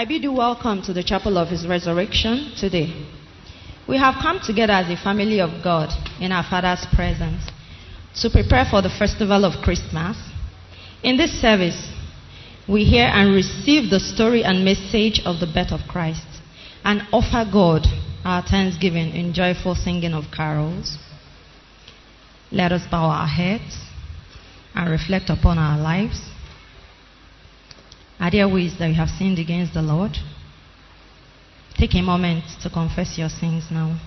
I 0.00 0.06
bid 0.06 0.22
you 0.22 0.32
welcome 0.32 0.80
to 0.84 0.94
the 0.94 1.02
chapel 1.02 1.36
of 1.36 1.48
His 1.48 1.66
resurrection 1.66 2.52
today. 2.56 3.06
We 3.86 3.98
have 3.98 4.14
come 4.14 4.40
together 4.42 4.72
as 4.72 4.88
a 4.88 4.96
family 4.96 5.42
of 5.42 5.62
God 5.62 5.90
in 6.18 6.32
our 6.32 6.42
Father's 6.42 6.86
presence 6.94 7.42
to 8.22 8.30
prepare 8.30 8.64
for 8.64 8.80
the 8.80 8.88
festival 8.88 9.44
of 9.44 9.62
Christmas. 9.62 10.16
In 11.02 11.18
this 11.18 11.38
service, 11.38 11.92
we 12.66 12.84
hear 12.84 13.10
and 13.12 13.34
receive 13.34 13.90
the 13.90 14.00
story 14.00 14.42
and 14.42 14.64
message 14.64 15.20
of 15.26 15.38
the 15.38 15.46
birth 15.46 15.70
of 15.70 15.86
Christ 15.86 16.40
and 16.82 17.02
offer 17.12 17.44
God 17.52 17.86
our 18.24 18.40
thanksgiving 18.40 19.12
in 19.12 19.34
joyful 19.34 19.74
singing 19.74 20.14
of 20.14 20.32
carols. 20.34 20.96
Let 22.50 22.72
us 22.72 22.90
bow 22.90 23.04
our 23.04 23.28
heads 23.28 23.76
and 24.74 24.90
reflect 24.90 25.28
upon 25.28 25.58
our 25.58 25.78
lives. 25.78 26.29
Are 28.20 28.30
there 28.30 28.46
ways 28.46 28.78
that 28.78 28.88
you 28.88 28.94
have 28.96 29.08
sinned 29.08 29.38
against 29.38 29.72
the 29.72 29.80
Lord? 29.80 30.14
Take 31.74 31.94
a 31.94 32.02
moment 32.02 32.44
to 32.62 32.68
confess 32.68 33.16
your 33.16 33.30
sins 33.30 33.64
now. 33.70 33.98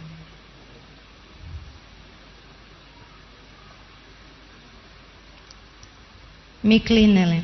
Meekly 6.61 7.07
kneeling. 7.07 7.43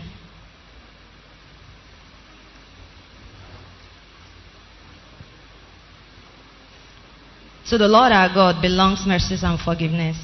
To 7.69 7.77
the 7.77 7.87
Lord 7.87 8.11
our 8.11 8.29
God 8.33 8.61
belongs 8.61 9.05
mercies 9.07 9.43
and 9.43 9.59
forgiveness. 9.59 10.17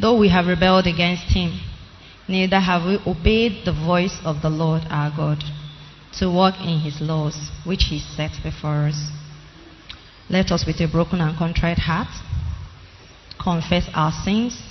Though 0.00 0.16
we 0.16 0.28
have 0.28 0.46
rebelled 0.46 0.86
against 0.86 1.24
him, 1.24 1.58
neither 2.30 2.60
have 2.60 2.86
we 2.86 2.98
obeyed 3.04 3.64
the 3.64 3.72
voice 3.72 4.16
of 4.24 4.40
the 4.40 4.48
Lord 4.48 4.82
our 4.88 5.10
God 5.14 5.42
to 6.18 6.30
walk 6.30 6.54
in 6.60 6.80
his 6.80 7.00
laws, 7.00 7.50
which 7.66 7.84
he 7.90 7.98
set 7.98 8.30
before 8.42 8.86
us. 8.86 9.10
Let 10.28 10.52
us, 10.52 10.64
with 10.64 10.80
a 10.80 10.86
broken 10.86 11.20
and 11.20 11.36
contrite 11.36 11.78
heart, 11.78 12.08
confess 13.42 13.88
our 13.94 14.12
sins 14.24 14.62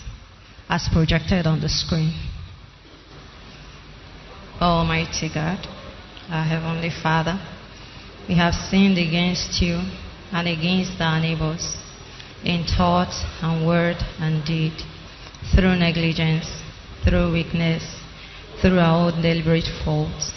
as 0.70 0.88
projected 0.92 1.46
on 1.46 1.60
the 1.60 1.70
screen. 1.70 2.14
Almighty 4.62 5.30
God, 5.34 5.60
our 6.30 6.46
Heavenly 6.46 6.92
Father, 7.04 7.40
we 8.28 8.36
have 8.36 8.54
sinned 8.54 8.98
against 8.98 9.62
you 9.62 9.82
and 10.32 10.48
against 10.48 11.02
our 11.02 11.20
neighbors 11.20 11.76
in 12.44 12.64
thought 12.64 13.14
and 13.42 13.66
word 13.68 13.98
and 14.20 14.46
deed, 14.46 14.74
through 15.56 15.76
negligence, 15.76 16.59
through 17.04 17.34
weakness, 17.34 17.84
through 18.62 18.80
our 18.80 19.12
own 19.12 19.22
deliberate 19.22 19.70
faults. 19.84 20.32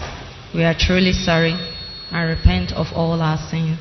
We 0.54 0.64
are 0.64 0.74
truly 0.78 1.12
sorry 1.12 1.54
and 2.10 2.28
repent 2.28 2.72
of 2.72 2.86
all 2.94 3.20
our 3.20 3.38
sins 3.50 3.80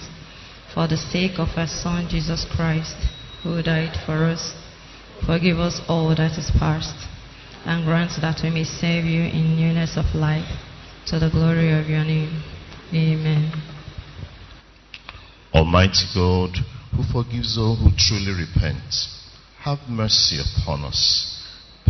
for 0.74 0.88
the 0.88 0.98
sake 0.98 1.38
of 1.38 1.50
our 1.58 1.68
Son 1.68 2.08
Jesus 2.10 2.46
Christ, 2.56 2.96
who 3.44 3.62
died 3.62 3.98
for 4.06 4.26
us. 4.26 4.54
Forgive 5.26 5.60
us 5.60 5.82
all 5.88 6.16
that 6.16 6.38
is 6.38 6.52
past 6.58 7.08
and 7.66 7.86
grant 7.86 8.12
that 8.22 8.40
we 8.44 8.50
may 8.50 8.64
serve 8.64 9.06
you 9.06 9.22
in 9.22 9.56
newness 9.56 9.98
of 9.98 10.16
life 10.16 10.48
to 11.08 11.20
the 11.20 11.30
glory 11.30 11.78
of 11.78 11.88
your 11.88 12.04
name. 12.04 12.44
Amen. 12.94 13.52
Almighty 15.54 16.08
God, 16.16 16.58
who 16.96 17.04
forgives 17.04 17.58
all 17.58 17.76
who 17.76 17.92
truly 17.98 18.32
repent, 18.32 18.96
have 19.60 19.80
mercy 19.90 20.40
upon 20.40 20.84
us, 20.86 21.31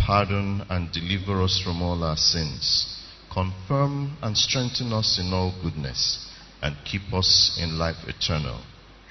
pardon 0.06 0.64
and 0.68 0.92
deliver 0.92 1.42
us 1.42 1.60
from 1.64 1.82
all 1.82 2.02
our 2.02 2.16
sins, 2.16 3.00
confirm 3.32 4.16
and 4.22 4.36
strengthen 4.36 4.92
us 4.92 5.18
in 5.18 5.32
all 5.32 5.54
goodness, 5.62 6.28
and 6.60 6.76
keep 6.84 7.12
us 7.12 7.58
in 7.60 7.78
life 7.78 7.96
eternal 8.06 8.60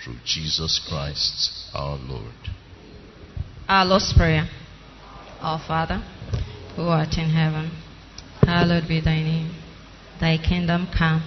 through 0.03 0.17
Jesus 0.25 0.79
Christ 0.89 1.69
our 1.73 1.97
Lord. 1.97 2.33
Our 3.67 3.85
Lord's 3.85 4.13
Prayer. 4.13 4.47
Our 5.39 5.59
Father, 5.67 6.03
who 6.75 6.83
art 6.83 7.17
in 7.17 7.29
heaven, 7.29 7.71
hallowed 8.41 8.87
be 8.87 9.01
thy 9.01 9.23
name. 9.23 9.55
Thy 10.19 10.37
kingdom 10.37 10.87
come, 10.95 11.23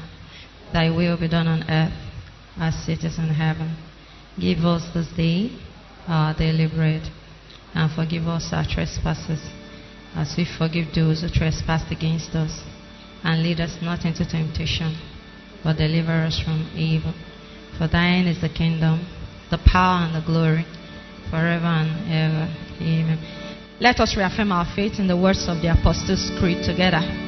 thy 0.73 0.89
will 0.89 1.19
be 1.19 1.29
done 1.29 1.49
on 1.49 1.69
earth 1.69 1.93
as 2.57 2.89
it 2.89 3.03
is 3.03 3.19
in 3.19 3.29
heaven. 3.29 3.77
Give 4.39 4.59
us 4.59 4.83
this 4.95 5.09
day 5.17 5.51
our 6.07 6.35
daily 6.35 6.69
bread, 6.69 7.03
and 7.75 7.91
forgive 7.93 8.29
us 8.29 8.51
our 8.53 8.65
trespasses, 8.65 9.41
as 10.15 10.35
we 10.37 10.47
forgive 10.47 10.95
those 10.95 11.23
who 11.23 11.29
trespass 11.29 11.91
against 11.91 12.35
us. 12.35 12.63
And 13.23 13.43
lead 13.43 13.61
us 13.61 13.79
not 13.81 14.05
into 14.05 14.25
temptation, 14.29 14.97
but 15.63 15.77
deliver 15.77 16.13
us 16.13 16.41
from 16.45 16.71
evil. 16.77 17.15
For 17.79 17.89
thine 17.89 18.27
is 18.27 18.41
the 18.41 18.49
kingdom, 18.49 19.07
the 19.51 19.59
power, 19.59 20.05
and 20.05 20.15
the 20.15 20.25
glory, 20.25 20.67
forever 21.31 21.67
and 21.67 21.91
ever. 22.13 22.47
Amen. 22.81 23.19
Let 23.81 23.99
us 23.99 24.15
reaffirm 24.17 24.53
our 24.53 24.67
faith 24.77 24.99
in 24.99 25.09
the 25.09 25.17
words 25.17 25.49
of 25.49 25.63
the 25.63 25.73
Apostles' 25.73 26.31
Creed 26.39 26.65
together. 26.65 27.24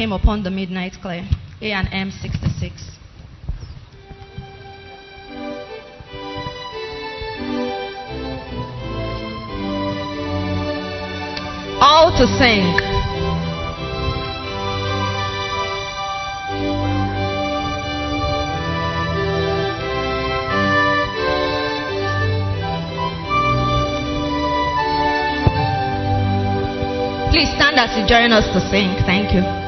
Came 0.00 0.12
Upon 0.12 0.42
the 0.42 0.50
Midnight 0.50 0.94
Clear, 1.02 1.28
A 1.60 1.72
and 1.72 1.86
M 1.92 2.10
66. 2.10 2.72
All 11.82 12.16
to 12.16 12.26
sing. 12.38 12.64
Please 27.30 27.50
stand 27.54 27.78
as 27.78 27.94
you 27.98 28.06
join 28.06 28.32
us 28.32 28.46
to 28.54 28.66
sing. 28.70 28.96
Thank 29.04 29.34
you. 29.34 29.59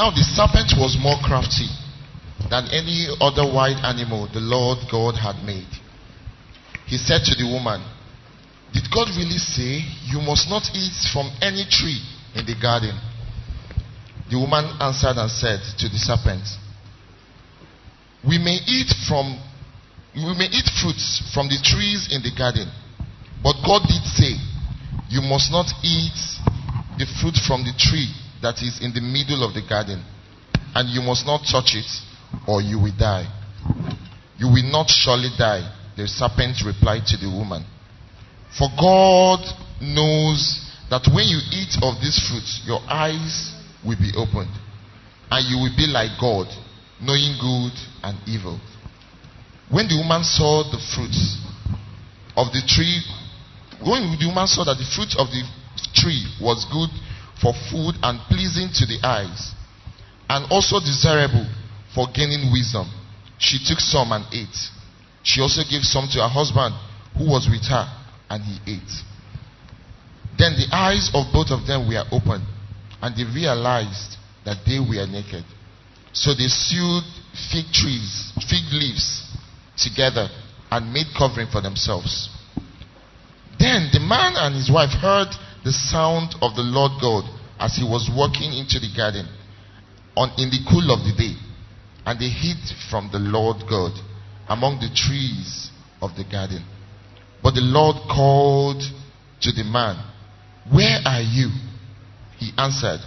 Now 0.00 0.08
the 0.08 0.24
serpent 0.24 0.72
was 0.80 0.96
more 0.96 1.20
crafty 1.20 1.68
than 2.48 2.72
any 2.72 3.12
other 3.20 3.44
wild 3.44 3.84
animal 3.84 4.32
the 4.32 4.40
Lord 4.40 4.78
God 4.88 5.12
had 5.12 5.44
made. 5.44 5.68
He 6.88 6.96
said 6.96 7.20
to 7.28 7.36
the 7.36 7.44
woman, 7.44 7.84
Did 8.72 8.88
God 8.88 9.12
really 9.12 9.36
say 9.36 9.84
you 10.08 10.24
must 10.24 10.48
not 10.48 10.64
eat 10.72 10.96
from 11.12 11.28
any 11.44 11.68
tree 11.68 12.00
in 12.32 12.48
the 12.48 12.56
garden? 12.56 12.96
The 14.32 14.40
woman 14.40 14.72
answered 14.80 15.20
and 15.20 15.28
said 15.28 15.60
to 15.84 15.86
the 15.92 16.00
serpent, 16.00 16.48
We 18.24 18.40
may 18.40 18.56
eat 18.56 18.88
from 19.04 19.36
we 20.16 20.32
may 20.32 20.48
eat 20.48 20.68
fruits 20.80 21.28
from 21.36 21.52
the 21.52 21.60
trees 21.60 22.08
in 22.08 22.24
the 22.24 22.32
garden. 22.32 22.72
But 23.44 23.60
God 23.68 23.84
did 23.84 24.04
say, 24.16 24.32
You 25.12 25.20
must 25.20 25.52
not 25.52 25.68
eat 25.84 26.16
the 26.96 27.04
fruit 27.20 27.36
from 27.44 27.68
the 27.68 27.76
tree 27.76 28.08
that 28.42 28.62
is 28.62 28.80
in 28.82 28.92
the 28.92 29.00
middle 29.00 29.44
of 29.44 29.54
the 29.54 29.62
garden, 29.66 30.02
and 30.74 30.88
you 30.88 31.00
must 31.02 31.26
not 31.26 31.44
touch 31.44 31.76
it, 31.76 31.88
or 32.46 32.62
you 32.62 32.78
will 32.78 32.96
die. 32.96 33.28
You 34.38 34.48
will 34.48 34.68
not 34.70 34.88
surely 34.88 35.30
die, 35.36 35.66
the 35.96 36.08
serpent 36.08 36.62
replied 36.64 37.04
to 37.12 37.16
the 37.16 37.28
woman. 37.28 37.64
For 38.56 38.68
God 38.78 39.44
knows 39.80 40.66
that 40.88 41.06
when 41.12 41.28
you 41.28 41.38
eat 41.52 41.76
of 41.82 42.00
this 42.00 42.18
fruit, 42.28 42.48
your 42.64 42.80
eyes 42.88 43.52
will 43.84 43.98
be 43.98 44.12
opened, 44.16 44.50
and 45.30 45.42
you 45.46 45.60
will 45.60 45.76
be 45.76 45.86
like 45.86 46.16
God, 46.20 46.48
knowing 47.00 47.36
good 47.38 47.76
and 48.02 48.16
evil. 48.26 48.58
When 49.70 49.86
the 49.86 49.96
woman 49.96 50.24
saw 50.24 50.64
the 50.64 50.80
fruits 50.96 51.38
of 52.36 52.50
the 52.52 52.62
tree, 52.66 53.04
when 53.84 54.16
the 54.18 54.26
woman 54.26 54.46
saw 54.48 54.64
that 54.64 54.80
the 54.80 54.88
fruit 54.96 55.14
of 55.14 55.28
the 55.30 55.44
tree 55.94 56.26
was 56.40 56.66
good 56.72 56.90
for 57.40 57.52
food 57.70 57.96
and 58.02 58.20
pleasing 58.28 58.68
to 58.74 58.86
the 58.86 59.00
eyes, 59.02 59.52
and 60.28 60.46
also 60.50 60.78
desirable 60.78 61.46
for 61.94 62.06
gaining 62.14 62.52
wisdom, 62.52 62.88
she 63.38 63.58
took 63.64 63.80
some 63.80 64.12
and 64.12 64.24
ate. 64.32 64.56
She 65.22 65.40
also 65.40 65.62
gave 65.68 65.82
some 65.82 66.08
to 66.12 66.20
her 66.20 66.28
husband 66.28 66.74
who 67.16 67.24
was 67.28 67.48
with 67.50 67.64
her, 67.68 67.86
and 68.28 68.42
he 68.44 68.76
ate. 68.76 68.92
Then 70.38 70.56
the 70.56 70.68
eyes 70.72 71.10
of 71.14 71.32
both 71.32 71.50
of 71.50 71.66
them 71.66 71.88
were 71.88 72.04
opened, 72.12 72.44
and 73.02 73.16
they 73.16 73.24
realized 73.24 74.16
that 74.44 74.64
they 74.66 74.78
were 74.78 75.06
naked. 75.06 75.44
So 76.12 76.34
they 76.34 76.48
sewed 76.48 77.04
fig 77.52 77.66
trees, 77.72 78.32
fig 78.48 78.64
leaves 78.72 79.26
together 79.76 80.28
and 80.70 80.92
made 80.92 81.06
covering 81.16 81.48
for 81.50 81.60
themselves. 81.60 82.28
Then 83.58 83.90
the 83.92 84.00
man 84.00 84.34
and 84.36 84.54
his 84.54 84.70
wife 84.70 84.90
heard 84.90 85.28
the 85.64 85.72
sound 85.72 86.34
of 86.40 86.56
the 86.56 86.62
Lord 86.64 86.92
God 87.00 87.24
as 87.58 87.76
he 87.76 87.84
was 87.84 88.10
walking 88.14 88.52
into 88.56 88.80
the 88.80 88.88
garden 88.96 89.28
on 90.16 90.30
in 90.38 90.50
the 90.50 90.64
cool 90.68 90.90
of 90.90 91.04
the 91.04 91.12
day, 91.16 91.36
and 92.06 92.18
they 92.18 92.28
hid 92.28 92.56
from 92.90 93.10
the 93.12 93.18
Lord 93.18 93.62
God 93.68 93.92
among 94.48 94.80
the 94.80 94.88
trees 94.94 95.70
of 96.00 96.16
the 96.16 96.24
garden. 96.24 96.64
But 97.42 97.54
the 97.54 97.64
Lord 97.64 97.96
called 98.08 98.82
to 98.82 99.52
the 99.52 99.64
man, 99.64 99.96
Where 100.72 100.98
are 101.04 101.22
you? 101.22 101.48
He 102.38 102.52
answered, 102.56 103.00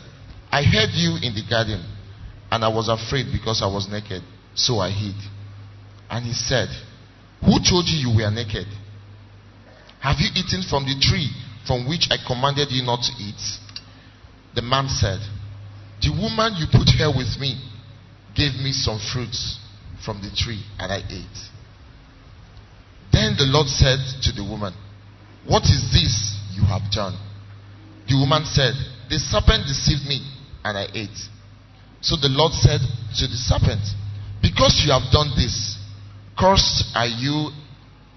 I 0.52 0.64
heard 0.64 0.94
you 0.94 1.18
in 1.22 1.34
the 1.34 1.44
garden, 1.50 1.84
and 2.52 2.64
I 2.64 2.70
was 2.70 2.88
afraid 2.88 3.34
because 3.34 3.62
I 3.62 3.68
was 3.68 3.90
naked, 3.90 4.22
so 4.54 4.78
I 4.80 4.90
hid. 4.90 5.18
And 6.10 6.26
he 6.26 6.34
said, 6.34 6.70
Who 7.42 7.58
told 7.66 7.90
you 7.90 8.10
you 8.10 8.16
were 8.16 8.30
naked? 8.30 8.68
Have 10.00 10.18
you 10.20 10.30
eaten 10.36 10.62
from 10.70 10.86
the 10.86 10.94
tree 11.02 11.32
from 11.66 11.88
which 11.88 12.08
I 12.12 12.18
commanded 12.26 12.72
you 12.72 12.84
not 12.84 13.02
to 13.04 13.12
eat? 13.20 13.42
The 14.56 14.62
man 14.62 14.88
said, 14.88 15.20
The 16.02 16.12
woman 16.12 16.56
you 16.58 16.68
put 16.72 16.90
here 16.90 17.10
with 17.10 17.40
me 17.40 17.58
gave 18.36 18.54
me 18.62 18.72
some 18.72 19.00
fruits 19.00 19.60
from 20.04 20.22
the 20.22 20.30
tree, 20.36 20.62
and 20.80 20.92
I 20.92 20.98
ate. 20.98 21.40
Then 23.12 23.36
the 23.38 23.48
Lord 23.48 23.68
said 23.68 24.00
to 24.24 24.32
the 24.34 24.44
woman, 24.44 24.74
What 25.46 25.64
is 25.64 25.92
this 25.94 26.38
you 26.54 26.64
have 26.66 26.92
done? 26.92 27.18
The 28.08 28.18
woman 28.18 28.46
said, 28.46 28.74
The 29.10 29.20
serpent 29.20 29.66
deceived 29.66 30.06
me, 30.08 30.22
and 30.64 30.78
I 30.78 30.88
ate. 30.94 31.18
So 32.02 32.18
the 32.18 32.30
Lord 32.30 32.52
said 32.54 32.82
to 32.82 33.28
the 33.28 33.38
serpent, 33.38 33.82
Because 34.42 34.82
you 34.84 34.92
have 34.92 35.10
done 35.12 35.32
this, 35.38 35.78
cursed 36.38 36.92
are 36.96 37.08
you 37.08 37.50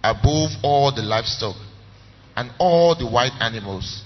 above 0.03 0.51
all 0.63 0.93
the 0.95 1.03
livestock 1.03 1.57
and 2.37 2.51
all 2.59 2.95
the 2.95 3.11
wild 3.11 3.33
animals. 3.41 4.03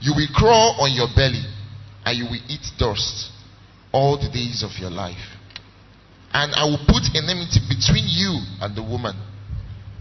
You 0.00 0.14
will 0.16 0.28
crawl 0.34 0.76
on 0.80 0.92
your 0.92 1.08
belly, 1.14 1.44
and 2.04 2.16
you 2.16 2.24
will 2.24 2.40
eat 2.48 2.64
dust 2.78 3.30
all 3.92 4.16
the 4.16 4.30
days 4.30 4.62
of 4.62 4.70
your 4.80 4.90
life. 4.90 5.36
And 6.32 6.52
I 6.54 6.64
will 6.64 6.80
put 6.86 7.02
enmity 7.14 7.60
between 7.68 8.04
you 8.06 8.40
and 8.60 8.76
the 8.76 8.82
woman, 8.82 9.16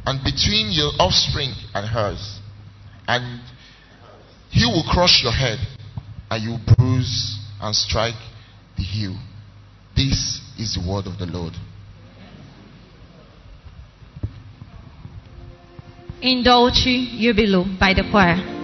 and 0.05 0.23
between 0.23 0.71
your 0.71 0.91
offspring 0.99 1.53
and 1.73 1.87
hers. 1.87 2.39
And 3.07 3.41
he 4.49 4.65
will 4.65 4.83
crush 4.89 5.23
your 5.23 5.33
head, 5.33 5.59
and 6.29 6.43
you 6.43 6.51
will 6.51 6.75
bruise 6.75 7.39
and 7.61 7.75
strike 7.75 8.19
the 8.77 8.83
heel. 8.83 9.17
This 9.95 10.41
is 10.59 10.75
the 10.75 10.87
word 10.87 11.07
of 11.07 11.17
the 11.17 11.25
Lord. 11.25 11.53
In 16.19 16.41
Dulci 16.41 17.19
Jubilo 17.19 17.63
by 17.79 17.93
the 17.93 18.03
choir. 18.09 18.56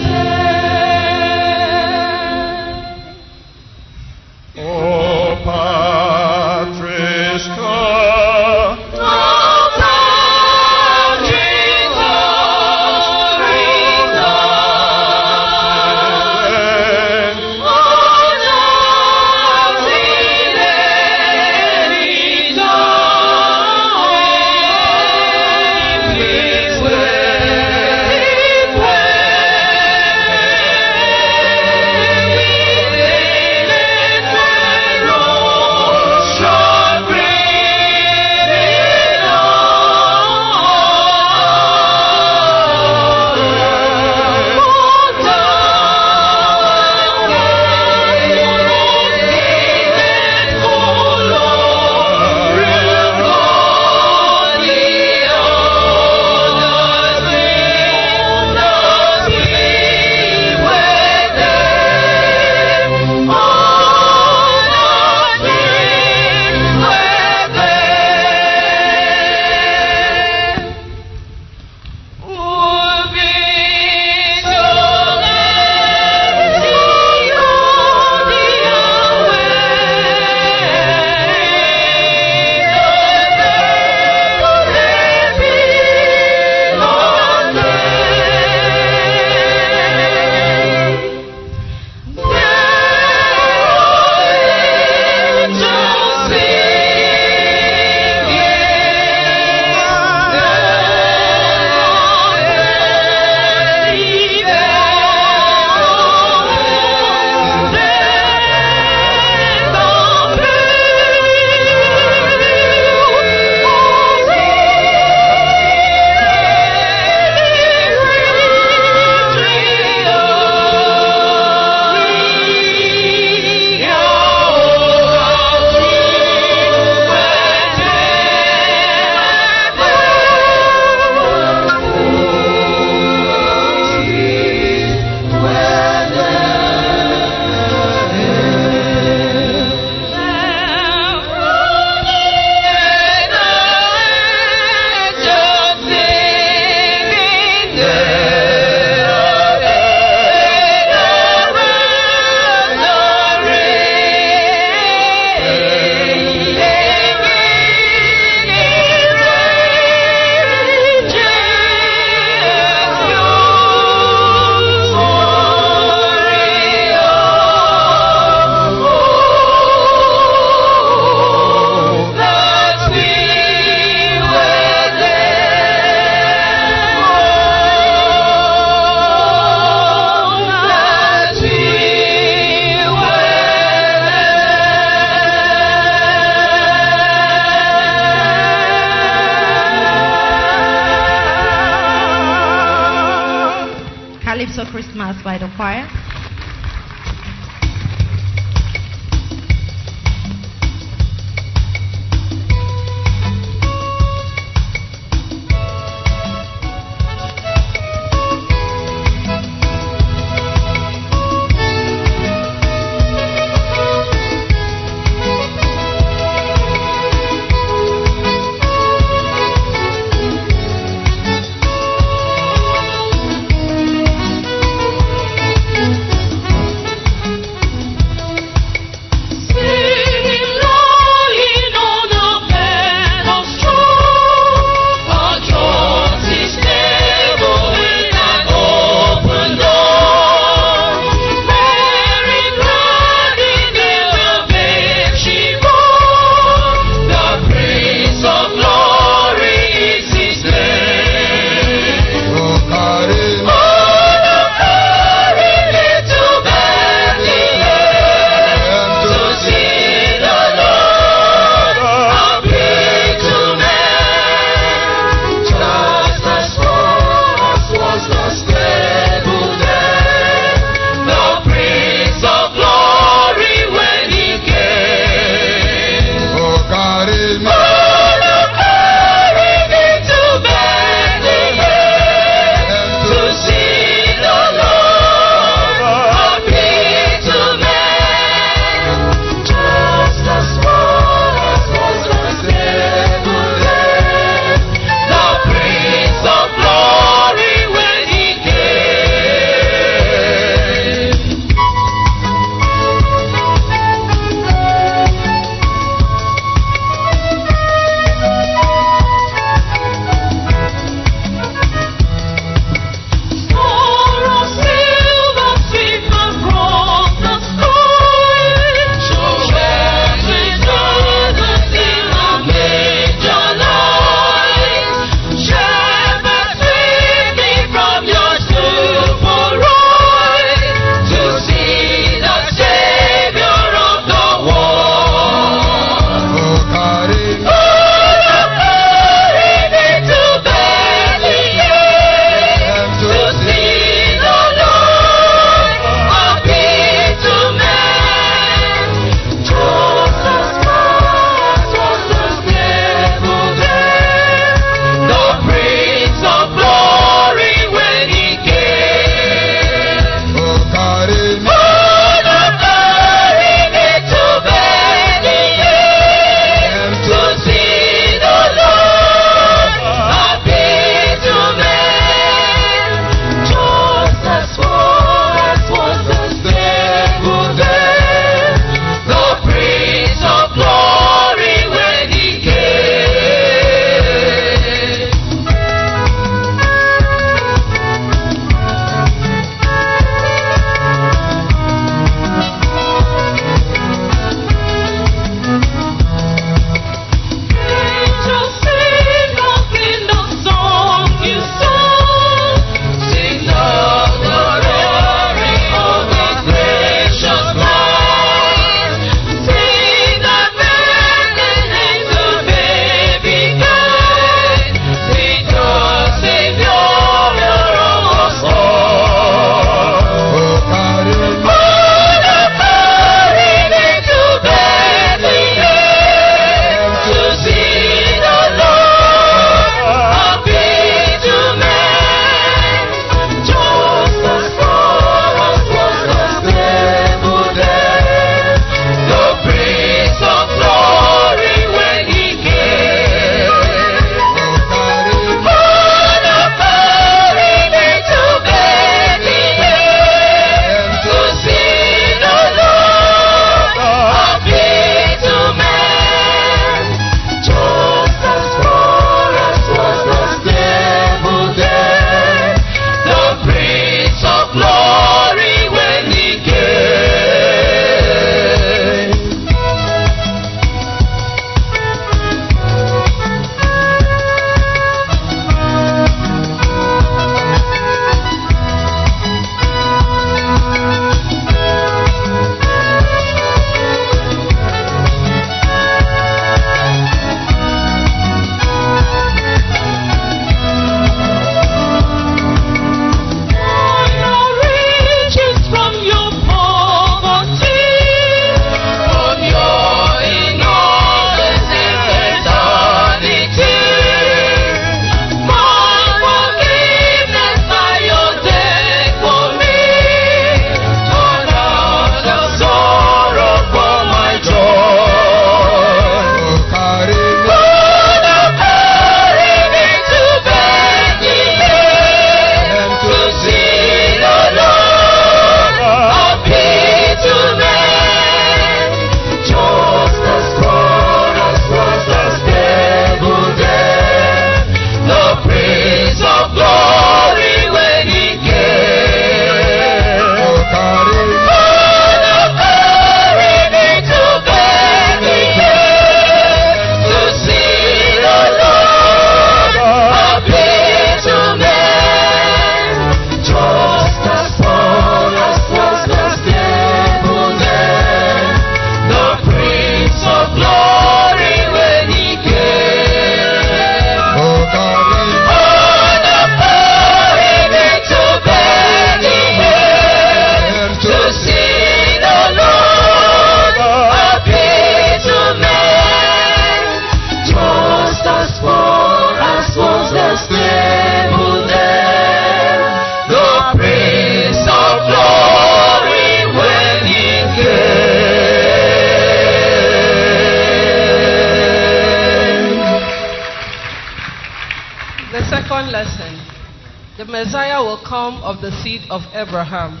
Abraham. 599.38 600.00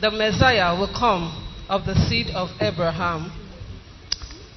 The 0.00 0.10
Messiah 0.10 0.76
will 0.76 0.92
come 0.92 1.30
of 1.68 1.86
the 1.86 1.94
seed 1.94 2.28
of 2.34 2.50
Abraham. 2.60 3.30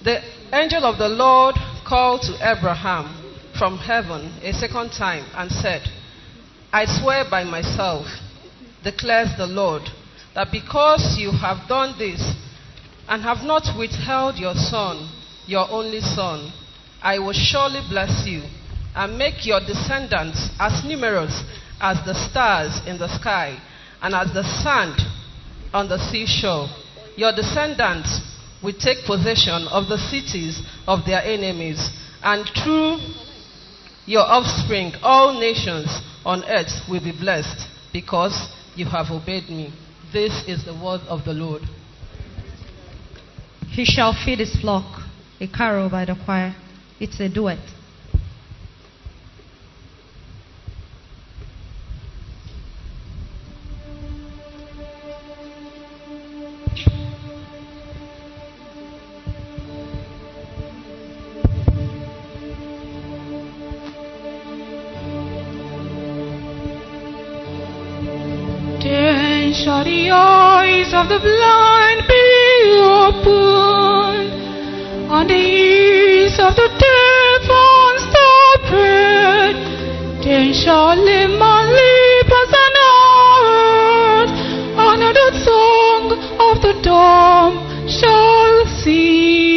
The 0.03 0.22
angel 0.51 0.84
of 0.86 0.97
the 0.97 1.07
Lord 1.07 1.55
called 1.86 2.22
to 2.24 2.34
Abraham 2.41 3.05
from 3.57 3.78
heaven 3.78 4.34
a 4.41 4.51
second 4.53 4.89
time 4.91 5.26
and 5.36 5.51
said, 5.51 5.84
I 6.74 6.86
swear 6.86 7.26
by 7.30 7.43
myself, 7.43 8.07
declares 8.84 9.30
the 9.38 9.45
Lord, 9.47 9.84
that 10.34 10.51
because 10.51 11.18
you 11.20 11.32
have 11.32 11.68
done 11.68 11.97
this 11.99 12.34
and 13.07 13.22
have 13.22 13.43
not 13.43 13.78
withheld 13.78 14.38
your 14.38 14.55
son, 14.55 15.07
your 15.45 15.70
only 15.70 16.01
son, 16.01 16.51
I 17.01 17.20
will 17.20 17.34
surely 17.34 17.82
bless 17.89 18.26
you 18.26 18.41
and 18.95 19.18
make 19.18 19.45
your 19.45 19.60
descendants 19.60 20.49
as 20.60 20.84
numerous 20.84 21.43
as 21.80 22.03
the 22.05 22.14
stars 22.14 22.82
in 22.88 22.97
the 22.97 23.07
sky 23.20 23.60
and 24.02 24.16
as 24.16 24.34
the 24.34 24.43
sand 24.43 25.00
on 25.74 25.89
the 25.89 25.97
seashore. 25.97 26.68
Your 27.16 27.34
descendants 27.34 28.22
will 28.64 28.74
take 28.74 29.06
possession 29.06 29.68
of 29.72 29.88
the 29.88 29.97
cities 29.97 30.62
of 30.88 31.06
their 31.06 31.22
enemies, 31.22 31.89
and 32.24 32.45
through 32.64 33.00
your 34.06 34.24
offspring, 34.24 34.93
all 35.02 35.39
nations 35.39 35.88
on 36.26 36.43
earth 36.45 36.72
will 36.89 37.04
be 37.04 37.12
blessed 37.12 37.68
because 37.93 38.50
you 38.76 38.86
have 38.86 39.08
obeyed 39.12 39.50
me. 39.50 39.74
This 40.12 40.43
is 40.47 40.66
the 40.66 40.74
word 40.74 41.02
of 41.08 41.26
the 41.26 41.34
Lord. 41.34 41.62
He 43.68 43.86
shall 43.86 44.14
feed 44.14 44.39
his 44.39 44.56
flock. 44.60 45.04
A 45.39 45.47
carol 45.47 45.89
by 45.89 46.06
the 46.06 46.16
choir. 46.26 46.56
It's 47.00 47.20
a 47.20 47.30
duet. 47.30 47.60
Eyes 70.80 70.94
of 70.94 71.10
the 71.10 71.20
blind 71.20 72.08
be 72.08 72.26
opened, 72.80 74.32
and 75.12 75.30
the 75.30 75.36
ears 75.36 76.40
of 76.40 76.56
the 76.56 76.70
deaf 76.84 77.44
unstopped. 77.68 78.72
Then 80.24 80.54
shall 80.54 80.96
lame 80.96 81.38
man 81.38 81.68
leap 81.78 82.32
as 82.42 82.52
an 82.64 82.76
hart, 82.86 84.30
and 84.88 85.02
the 85.20 85.30
tongue 85.46 86.12
of 86.48 86.62
the 86.62 86.74
dumb 86.82 87.54
shall 87.88 88.66
sing. 88.82 89.49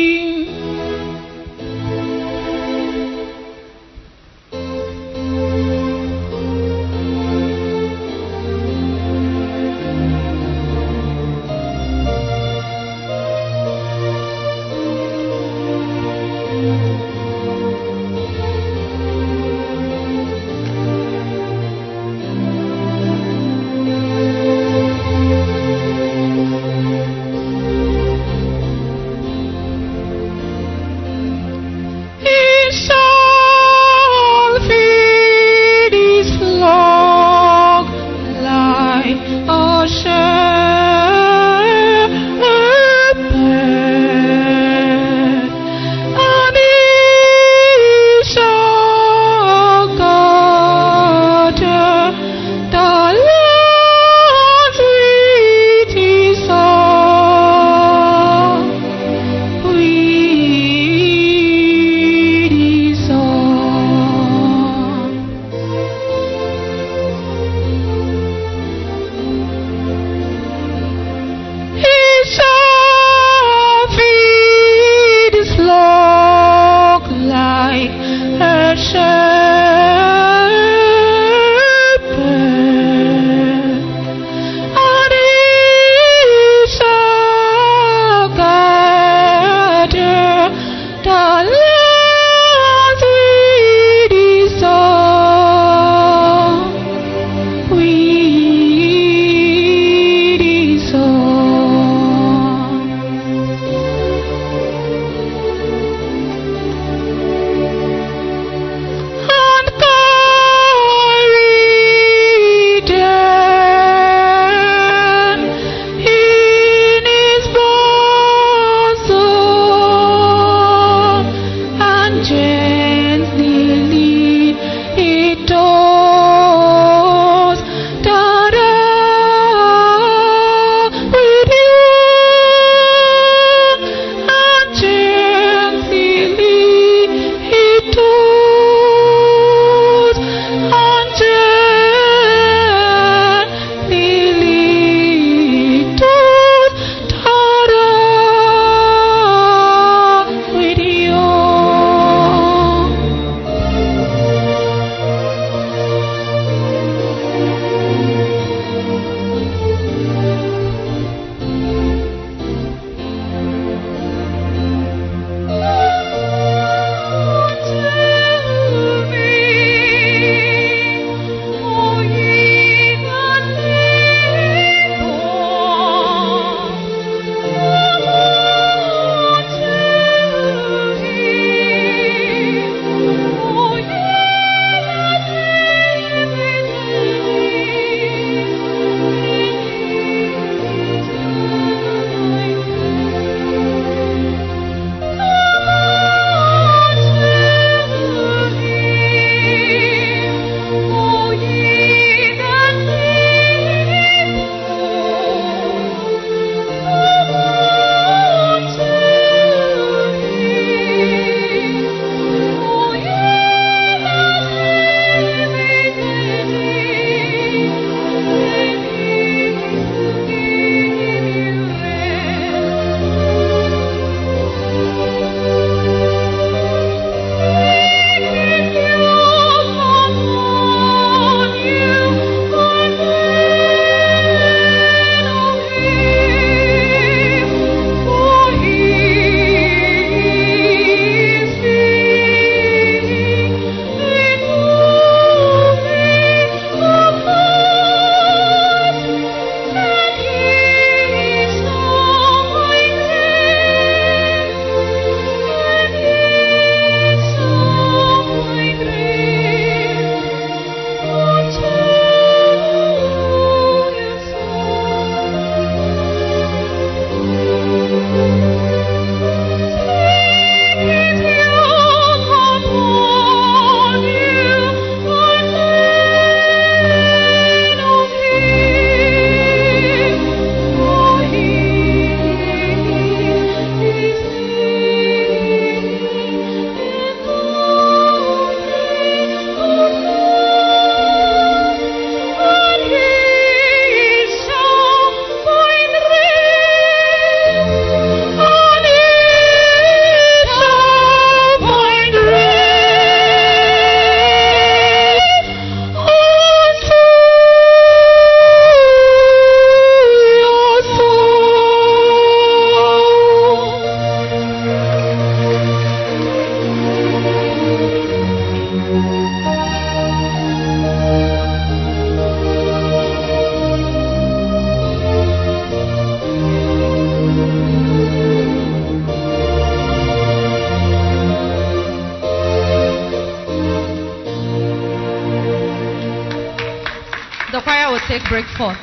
foto. 338.56 338.81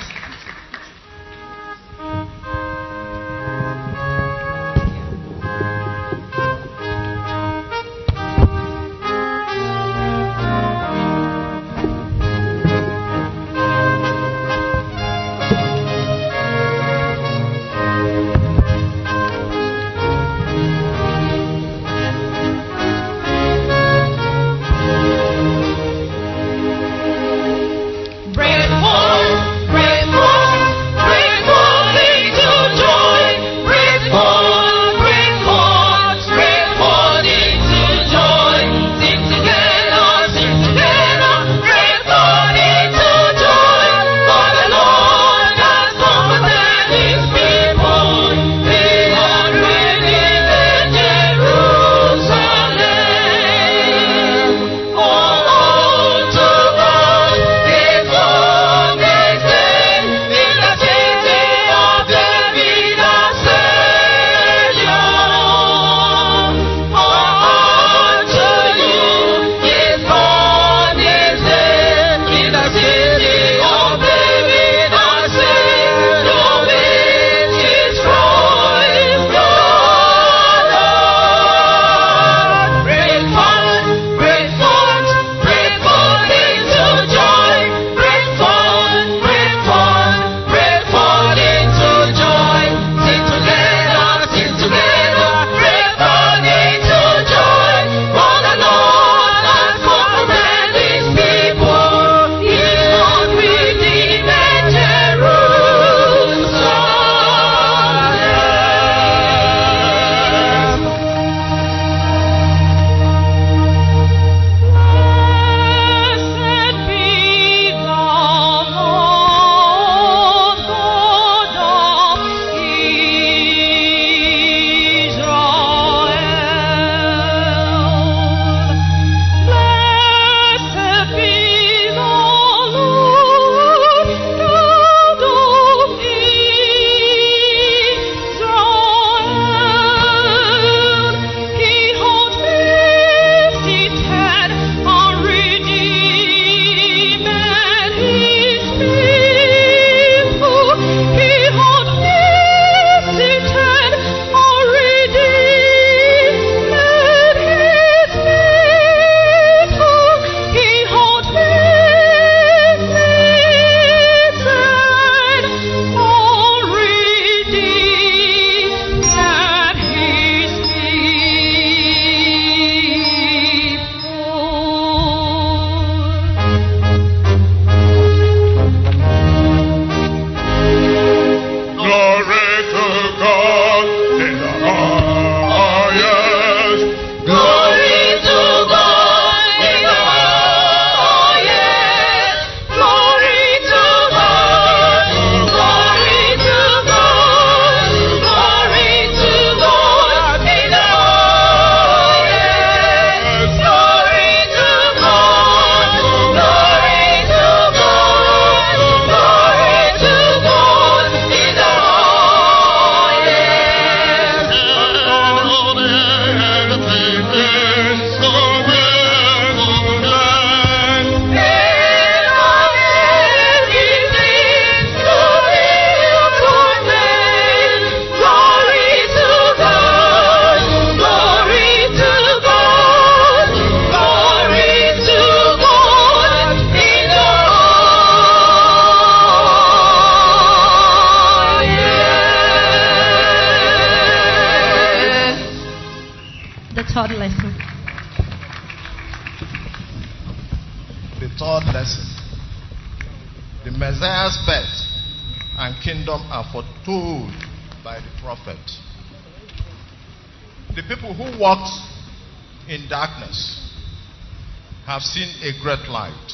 a 265.42 265.52
great 265.62 265.88
light. 265.90 266.34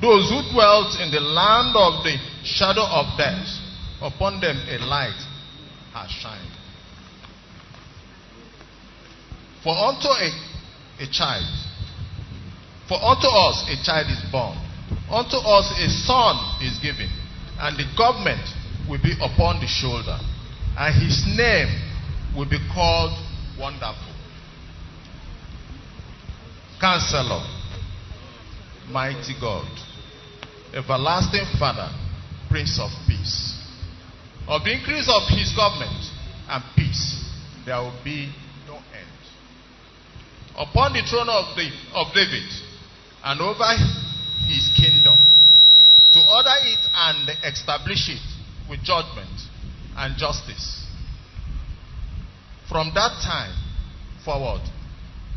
Those 0.00 0.30
who 0.30 0.52
dwelt 0.52 1.00
in 1.00 1.10
the 1.10 1.20
land 1.20 1.74
of 1.74 2.04
the 2.04 2.16
shadow 2.44 2.84
of 2.84 3.18
death, 3.18 3.48
upon 4.00 4.40
them 4.40 4.56
a 4.68 4.78
light 4.84 5.18
has 5.92 6.10
shined. 6.10 6.52
For 9.64 9.74
unto 9.74 10.06
a, 10.06 10.30
a 11.00 11.06
child, 11.10 11.50
for 12.86 12.94
unto 13.02 13.26
us 13.26 13.64
a 13.68 13.76
child 13.84 14.06
is 14.06 14.22
born, 14.30 14.56
unto 15.10 15.36
us 15.36 15.66
a 15.76 15.88
son 16.06 16.62
is 16.62 16.78
given, 16.78 17.10
and 17.58 17.76
the 17.76 17.84
government 17.96 18.46
will 18.88 19.02
be 19.02 19.14
upon 19.20 19.60
the 19.60 19.66
shoulder, 19.66 20.18
and 20.78 20.94
his 20.94 21.24
name 21.36 21.68
will 22.36 22.48
be 22.48 22.58
called 22.72 23.12
Wonderful. 23.58 24.14
Counselor 26.80 27.57
Mighty 28.90 29.34
God, 29.38 29.68
Everlasting 30.72 31.44
Father, 31.58 31.90
Prince 32.48 32.80
of 32.80 32.90
Peace. 33.06 33.54
Of 34.48 34.64
the 34.64 34.72
increase 34.72 35.06
of 35.12 35.28
his 35.28 35.52
government 35.54 36.08
and 36.48 36.64
peace, 36.74 37.22
there 37.66 37.76
will 37.76 38.00
be 38.02 38.32
no 38.66 38.76
end. 38.76 39.20
Upon 40.56 40.94
the 40.94 41.02
throne 41.02 41.28
of, 41.28 41.54
the, 41.54 41.68
of 41.94 42.14
David 42.14 42.48
and 43.24 43.40
over 43.42 43.76
his 44.48 44.72
kingdom, 44.74 45.18
to 46.14 46.20
order 46.20 46.56
it 46.64 46.80
and 46.94 47.28
establish 47.44 48.08
it 48.08 48.24
with 48.70 48.82
judgment 48.82 49.28
and 49.98 50.16
justice. 50.16 50.86
From 52.70 52.92
that 52.94 53.20
time 53.22 53.54
forward, 54.24 54.62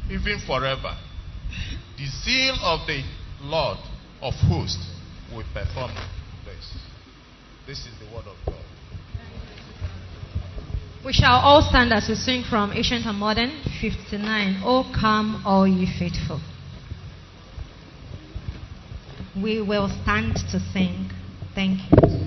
even 0.10 0.40
forever, 0.48 0.96
the 1.98 2.06
zeal 2.24 2.56
of 2.64 2.88
the 2.88 3.04
Lord 3.44 3.78
of 4.22 4.34
hosts 4.48 4.94
will 5.34 5.44
perform 5.54 5.92
this. 6.46 6.78
This 7.66 7.80
is 7.80 7.94
the 8.00 8.06
word 8.16 8.26
of 8.28 8.38
God. 8.46 8.56
We 11.04 11.14
shall 11.14 11.40
all 11.40 11.68
stand 11.68 11.92
as 11.92 12.08
we 12.08 12.16
sing 12.16 12.44
from 12.48 12.72
Ancient 12.74 13.08
and 13.08 13.18
Modern 13.18 13.64
59. 13.82 14.62
O 14.64 14.84
come, 14.94 15.42
all 15.44 15.68
ye 15.68 15.88
faithful. 15.98 16.40
We 19.36 19.62
will 19.62 19.90
stand 20.04 20.36
to 20.52 20.60
sing. 20.60 21.10
Thank 21.56 21.80
you. 21.92 22.21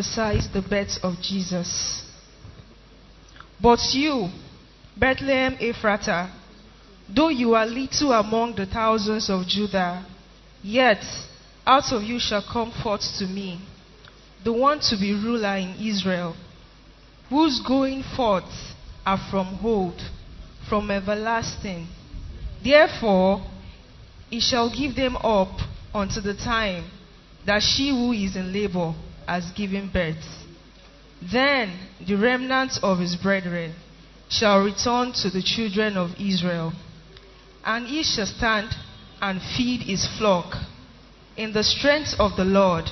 prophesied 0.00 0.52
the 0.52 0.62
birth 0.62 0.98
of 1.02 1.20
Jesus. 1.20 2.04
But 3.60 3.80
you, 3.92 4.28
Bethlehem 4.96 5.56
Ephratah, 5.56 6.30
though 7.14 7.28
you 7.28 7.54
are 7.54 7.66
little 7.66 8.12
among 8.12 8.56
the 8.56 8.66
thousands 8.66 9.28
of 9.28 9.46
Judah, 9.46 10.06
yet 10.62 11.04
out 11.66 11.92
of 11.92 12.02
you 12.02 12.18
shall 12.18 12.42
come 12.50 12.72
forth 12.82 13.02
to 13.18 13.26
me 13.26 13.60
the 14.42 14.52
one 14.52 14.80
to 14.80 14.96
be 14.98 15.12
ruler 15.12 15.56
in 15.56 15.74
Israel, 15.78 16.34
whose 17.28 17.60
going 17.66 18.02
forth 18.16 18.74
are 19.04 19.18
from 19.30 19.58
old, 19.62 20.00
from 20.68 20.90
everlasting. 20.90 21.86
Therefore, 22.64 23.44
he 24.30 24.40
shall 24.40 24.74
give 24.74 24.96
them 24.96 25.16
up 25.16 25.60
unto 25.92 26.22
the 26.22 26.34
time 26.34 26.90
that 27.44 27.60
she 27.62 27.90
who 27.90 28.12
is 28.12 28.36
in 28.36 28.52
labor 28.52 28.94
as 29.30 29.48
giving 29.52 29.88
birth. 29.92 30.24
Then 31.32 31.78
the 32.04 32.16
remnant 32.16 32.72
of 32.82 32.98
his 32.98 33.14
brethren 33.14 33.76
shall 34.28 34.64
return 34.64 35.12
to 35.22 35.30
the 35.30 35.40
children 35.40 35.96
of 35.96 36.10
Israel, 36.18 36.72
and 37.64 37.86
he 37.86 38.02
shall 38.02 38.26
stand 38.26 38.74
and 39.22 39.40
feed 39.56 39.82
his 39.82 40.04
flock 40.18 40.56
in 41.36 41.52
the 41.52 41.62
strength 41.62 42.14
of 42.18 42.36
the 42.36 42.44
Lord, 42.44 42.86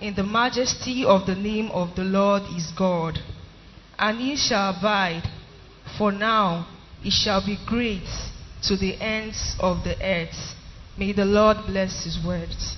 in 0.00 0.16
the 0.16 0.24
majesty 0.24 1.04
of 1.04 1.24
the 1.24 1.36
name 1.36 1.70
of 1.70 1.94
the 1.94 2.02
Lord 2.02 2.42
his 2.52 2.72
God. 2.76 3.18
And 3.96 4.18
he 4.18 4.36
shall 4.36 4.70
abide, 4.76 5.22
for 5.96 6.10
now 6.10 6.66
he 7.00 7.10
shall 7.10 7.46
be 7.46 7.58
great 7.64 8.08
to 8.64 8.76
the 8.76 9.00
ends 9.00 9.54
of 9.60 9.84
the 9.84 9.94
earth. 10.04 10.56
May 10.98 11.12
the 11.12 11.24
Lord 11.24 11.58
bless 11.66 12.02
his 12.02 12.18
words. 12.26 12.73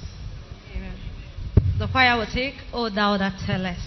The 1.87 1.93
choir 1.93 2.17
will 2.17 2.27
take, 2.27 2.57
O 2.73 2.89
thou 2.89 3.17
that 3.17 3.39
tellest. 3.47 3.86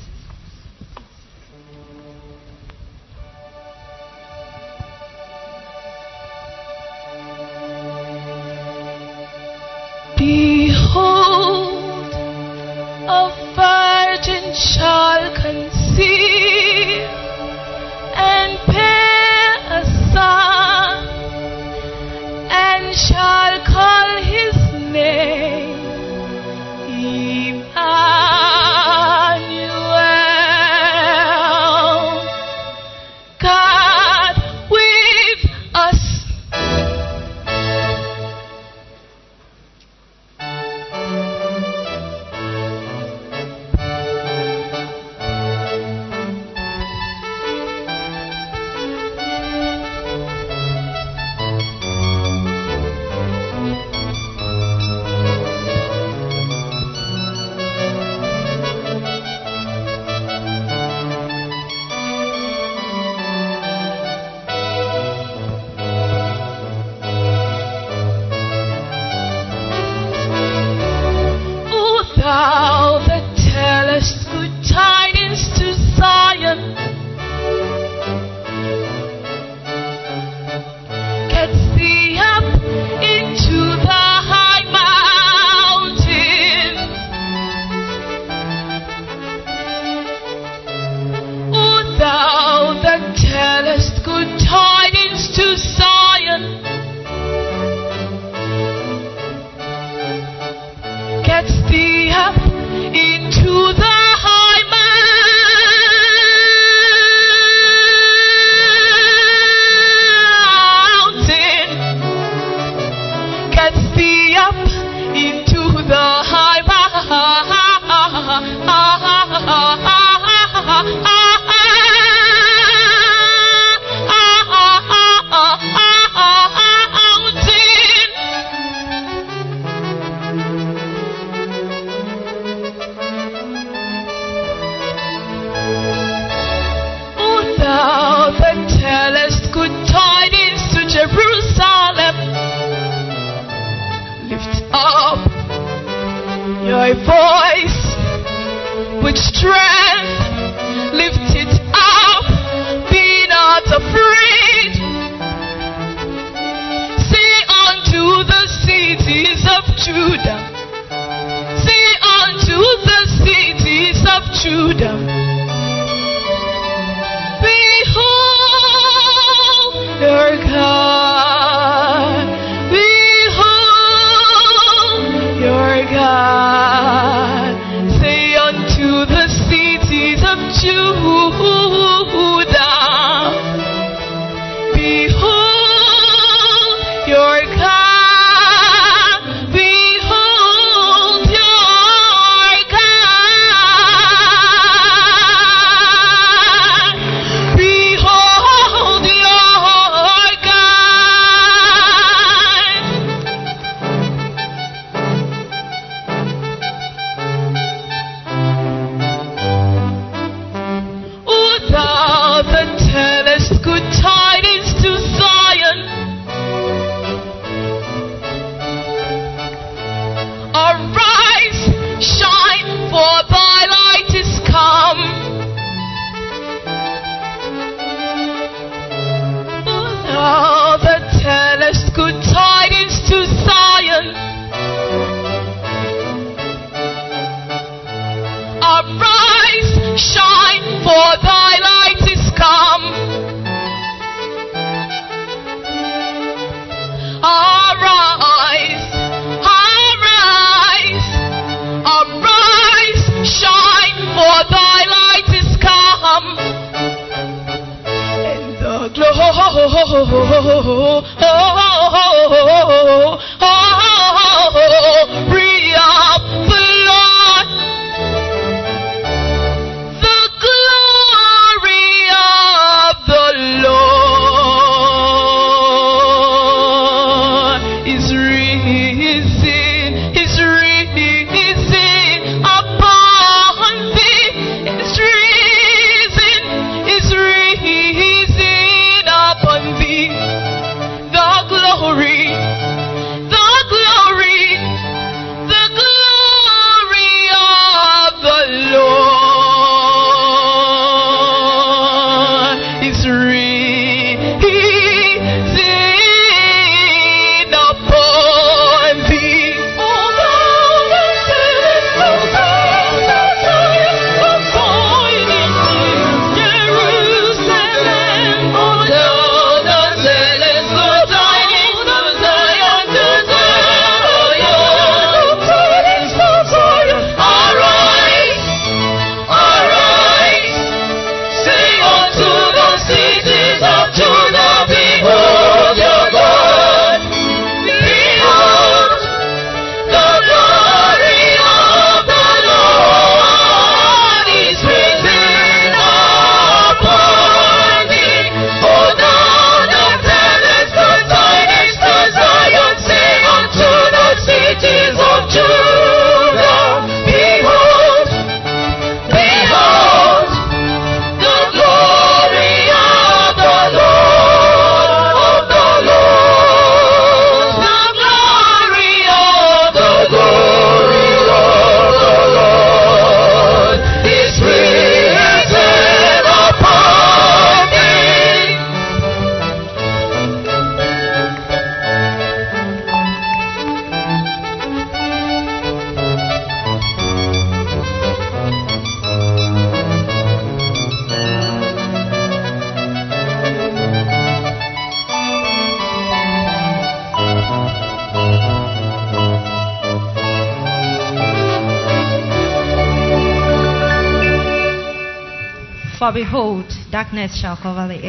Darkness 407.09 407.41
shall 407.41 407.57
cover 407.57 407.87
the 407.87 408.05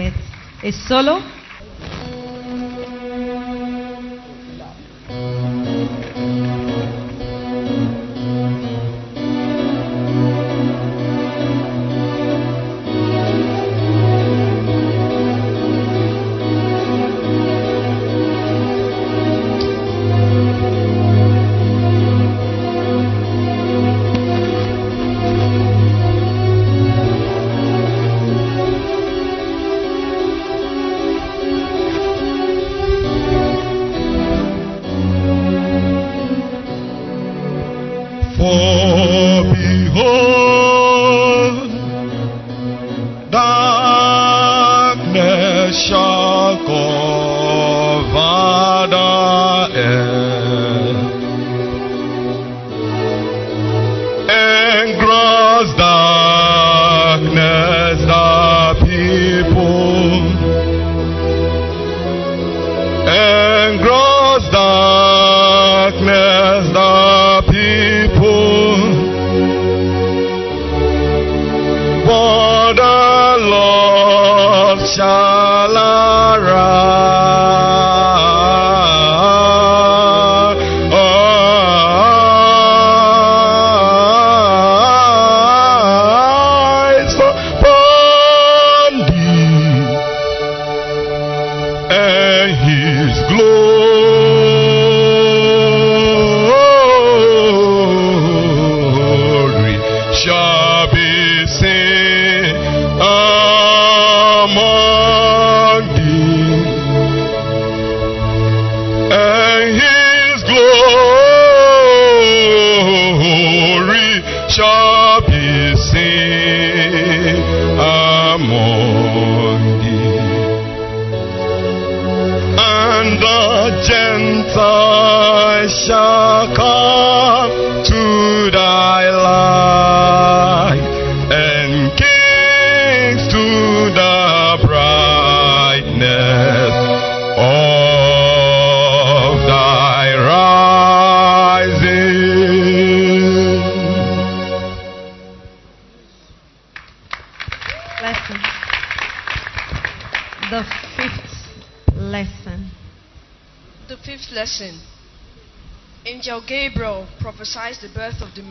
solo. 0.86 1.39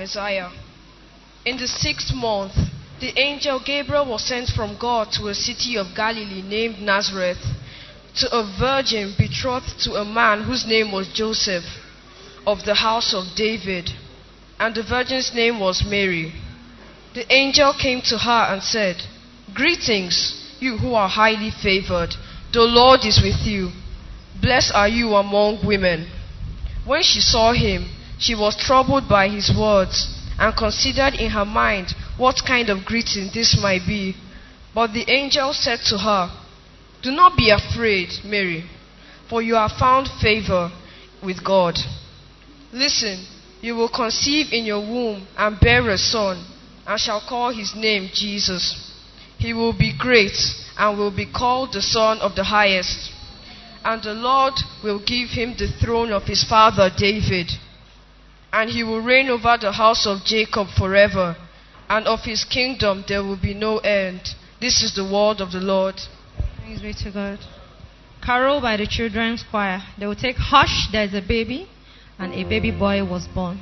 Messiah. 0.10 0.50
In 1.46 1.58
the 1.58 1.68
sixth 1.68 2.12
month, 2.16 2.54
the 3.00 3.14
angel 3.20 3.62
Gabriel 3.64 4.10
was 4.10 4.28
sent 4.28 4.50
from 4.50 4.76
God 4.80 5.10
to 5.12 5.28
a 5.28 5.36
city 5.36 5.78
of 5.78 5.96
Galilee 5.96 6.42
named 6.42 6.80
Nazareth 6.80 7.38
to 8.16 8.28
a 8.36 8.42
virgin 8.60 9.14
betrothed 9.20 9.80
to 9.84 9.94
a 9.94 10.04
man 10.04 10.42
whose 10.42 10.66
name 10.66 10.92
was 10.92 11.14
Joseph 11.14 11.64
of 12.48 12.66
the 12.66 12.74
house 12.74 13.14
of 13.14 13.36
David, 13.36 13.92
and 14.60 14.74
the 14.74 14.82
virgin's 14.82 15.32
name 15.36 15.60
was 15.60 15.86
Mary. 15.86 16.34
The 17.14 17.32
angel 17.32 17.76
came 17.80 18.02
to 18.06 18.18
her 18.18 18.46
and 18.52 18.64
said, 18.64 18.96
Greetings, 19.54 20.58
you 20.60 20.80
who 20.80 20.96
are 20.96 21.08
highly 21.08 21.52
favored. 21.52 22.16
The 22.52 22.64
Lord 22.64 23.06
is 23.06 23.22
with 23.22 23.46
you. 23.46 23.70
Blessed 24.42 24.72
are 24.74 24.90
you 24.90 25.14
among 25.14 25.64
women. 25.64 26.10
When 26.84 27.04
she 27.04 27.20
saw 27.22 27.54
him, 27.54 27.86
she 28.20 28.36
was 28.36 28.56
troubled 28.56 29.08
by 29.08 29.30
his 29.30 29.52
words 29.58 30.14
and 30.38 30.56
considered 30.56 31.16
in 31.16 31.32
her 31.32 31.46
mind 31.46 31.94
what 32.18 32.44
kind 32.46 32.70
of 32.70 32.86
greeting 32.86 33.30
this 33.34 33.58
might 33.62 33.82
be. 33.88 34.16
But 34.76 34.94
the 34.94 35.10
angel 35.10 35.54
said 35.54 35.80
to 35.86 35.98
her, 35.98 36.30
Do 37.02 37.12
not 37.12 37.38
be 37.38 37.50
afraid, 37.50 38.10
Mary, 38.24 38.70
for 39.30 39.42
you 39.42 39.56
have 39.56 39.72
found 39.72 40.08
favor 40.22 40.72
with 41.24 41.44
God. 41.44 41.78
Listen, 42.72 43.26
you 43.62 43.76
will 43.76 43.90
conceive 43.90 44.48
in 44.52 44.66
your 44.66 44.80
womb 44.80 45.28
and 45.38 45.60
bear 45.60 45.90
a 45.90 45.98
son, 45.98 46.46
and 46.86 47.00
shall 47.00 47.22
call 47.28 47.54
his 47.54 47.74
name 47.76 48.10
Jesus. 48.14 48.94
He 49.38 49.54
will 49.54 49.74
be 49.74 49.94
great 49.98 50.38
and 50.78 50.98
will 50.98 51.16
be 51.16 51.26
called 51.26 51.74
the 51.74 51.82
Son 51.82 52.20
of 52.20 52.36
the 52.36 52.44
Highest. 52.44 53.12
And 53.84 54.04
the 54.04 54.14
Lord 54.14 54.54
will 54.84 55.00
give 55.00 55.30
him 55.30 55.56
the 55.58 55.72
throne 55.82 56.12
of 56.12 56.24
his 56.24 56.44
father 56.44 56.90
David. 56.96 57.50
And 58.60 58.70
he 58.70 58.84
will 58.84 59.00
reign 59.00 59.30
over 59.30 59.58
the 59.58 59.72
house 59.72 60.06
of 60.06 60.26
Jacob 60.26 60.68
forever, 60.78 61.38
and 61.90 62.06
of 62.06 62.26
his 62.26 62.44
kingdom 62.44 63.06
there 63.08 63.24
will 63.24 63.40
be 63.42 63.54
no 63.54 63.78
end. 63.78 64.20
This 64.60 64.84
is 64.84 64.94
the 64.94 65.06
word 65.06 65.40
of 65.40 65.54
the 65.54 65.62
Lord. 65.62 65.96
Thanks 66.58 66.82
be 66.82 66.94
to 67.06 67.10
God. 67.10 67.40
Carol 68.22 68.60
by 68.60 68.76
the 68.76 68.86
children's 68.86 69.46
choir. 69.50 69.82
They 69.98 70.06
will 70.06 70.14
take 70.14 70.36
Hush, 70.36 70.90
there's 70.92 71.14
a 71.14 71.22
baby, 71.26 71.70
and 72.18 72.34
a 72.34 72.44
baby 72.44 72.72
boy 72.72 73.02
was 73.06 73.30
born. 73.34 73.62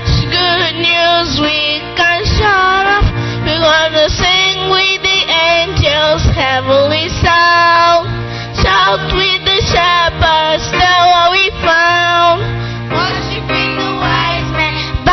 Such 0.00 0.32
good 0.32 0.74
news 0.80 1.40
we 1.40 1.80
can 1.96 2.24
shout 2.24 2.86
up. 2.86 3.04
We're 3.44 3.60
gonna 3.60 4.08
sing 4.08 4.70
with 4.72 5.00
the 5.04 5.20
angels, 5.28 6.24
heavenly 6.32 7.08
sound. 7.20 8.08
Shout 8.56 9.04
with 9.12 9.42
the 9.44 9.60
shepherds, 9.60 10.64
tell 10.72 11.04
what 11.12 11.32
we 11.32 11.50
found. 11.60 12.40
Worshiping 12.88 13.72
the 13.76 13.92
wise 14.00 14.50
men, 14.56 14.72
bow 15.04 15.12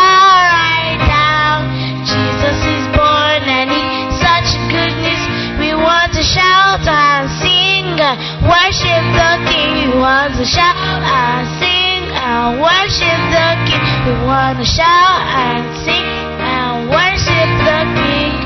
right 0.56 1.00
down. 1.04 1.68
Jesus 2.08 2.58
is 2.64 2.86
born 2.96 3.44
and 3.44 3.68
he's 3.68 4.16
such 4.24 4.50
goodness. 4.72 5.22
We 5.60 5.76
want 5.76 6.14
to 6.16 6.24
shout 6.24 6.84
and 6.88 7.28
sing, 7.44 8.00
worship 8.48 9.04
the 9.20 9.32
King. 9.52 9.92
We 9.92 10.00
want 10.00 10.36
to 10.40 10.46
shout 10.46 11.04
and 11.04 11.44
sing 11.60 12.08
and 12.08 12.62
worship 12.62 13.20
the 13.36 13.48
King. 13.66 13.67
We 14.08 14.14
want 14.24 14.56
to 14.56 14.64
shout 14.64 15.20
and 15.36 15.68
sing 15.84 16.08
and 16.40 16.88
worship 16.88 17.50
the 17.68 17.80
King. 17.92 18.40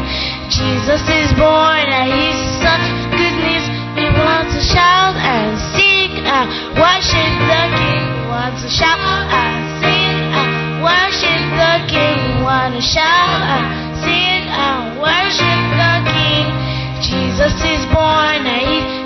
Jesus 0.50 1.06
is 1.06 1.30
born 1.38 1.86
and 1.86 2.10
he's 2.10 2.42
such 2.66 2.82
goodness. 3.14 3.70
We 3.94 4.10
want 4.10 4.50
to 4.58 4.62
shout 4.66 5.14
and 5.22 5.54
sing 5.78 6.18
and 6.26 6.50
worship 6.74 7.34
the 7.46 7.64
King. 7.78 8.02
We 8.10 8.26
want 8.26 8.58
to 8.58 8.70
shout 8.74 8.98
and 8.98 9.62
sing 9.86 10.18
and 10.34 10.82
worship 10.82 11.42
the 11.54 11.74
King. 11.94 12.18
We 12.18 12.42
want 12.42 12.74
to 12.74 12.82
shout 12.82 13.46
and 13.46 14.02
sing 14.02 14.42
and 14.50 14.98
worship 14.98 15.62
the 15.78 15.94
King. 16.10 16.46
Jesus 17.06 17.54
is 17.62 17.86
born 17.94 18.50
and 18.50 18.66
he's 18.66 19.01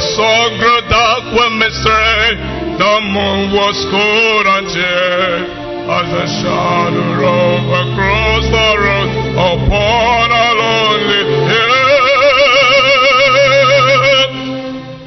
Song 0.00 0.56
grew 0.56 0.80
dark 0.88 1.24
when 1.36 1.58
mystery, 1.58 2.32
the 2.80 3.00
moon 3.12 3.52
was 3.52 3.76
cold 3.92 4.46
and 4.48 4.66
chill. 4.72 5.44
As 5.92 6.08
the 6.08 6.26
shadow 6.40 7.20
rove 7.20 7.68
across 7.68 8.44
the 8.48 8.68
road 8.80 9.10
upon 9.36 10.30
a 10.32 10.48
lonely 10.56 11.22
hill. 11.52 11.84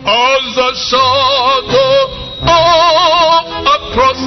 As 0.06 0.46
the 0.62 0.72
shadow 0.78 1.94
of 2.44 3.50
across 3.66 4.22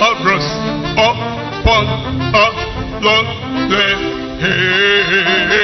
across 0.00 0.48
upon 0.96 1.84
a 2.32 2.46
lonely 3.04 3.90
hill. 4.40 5.63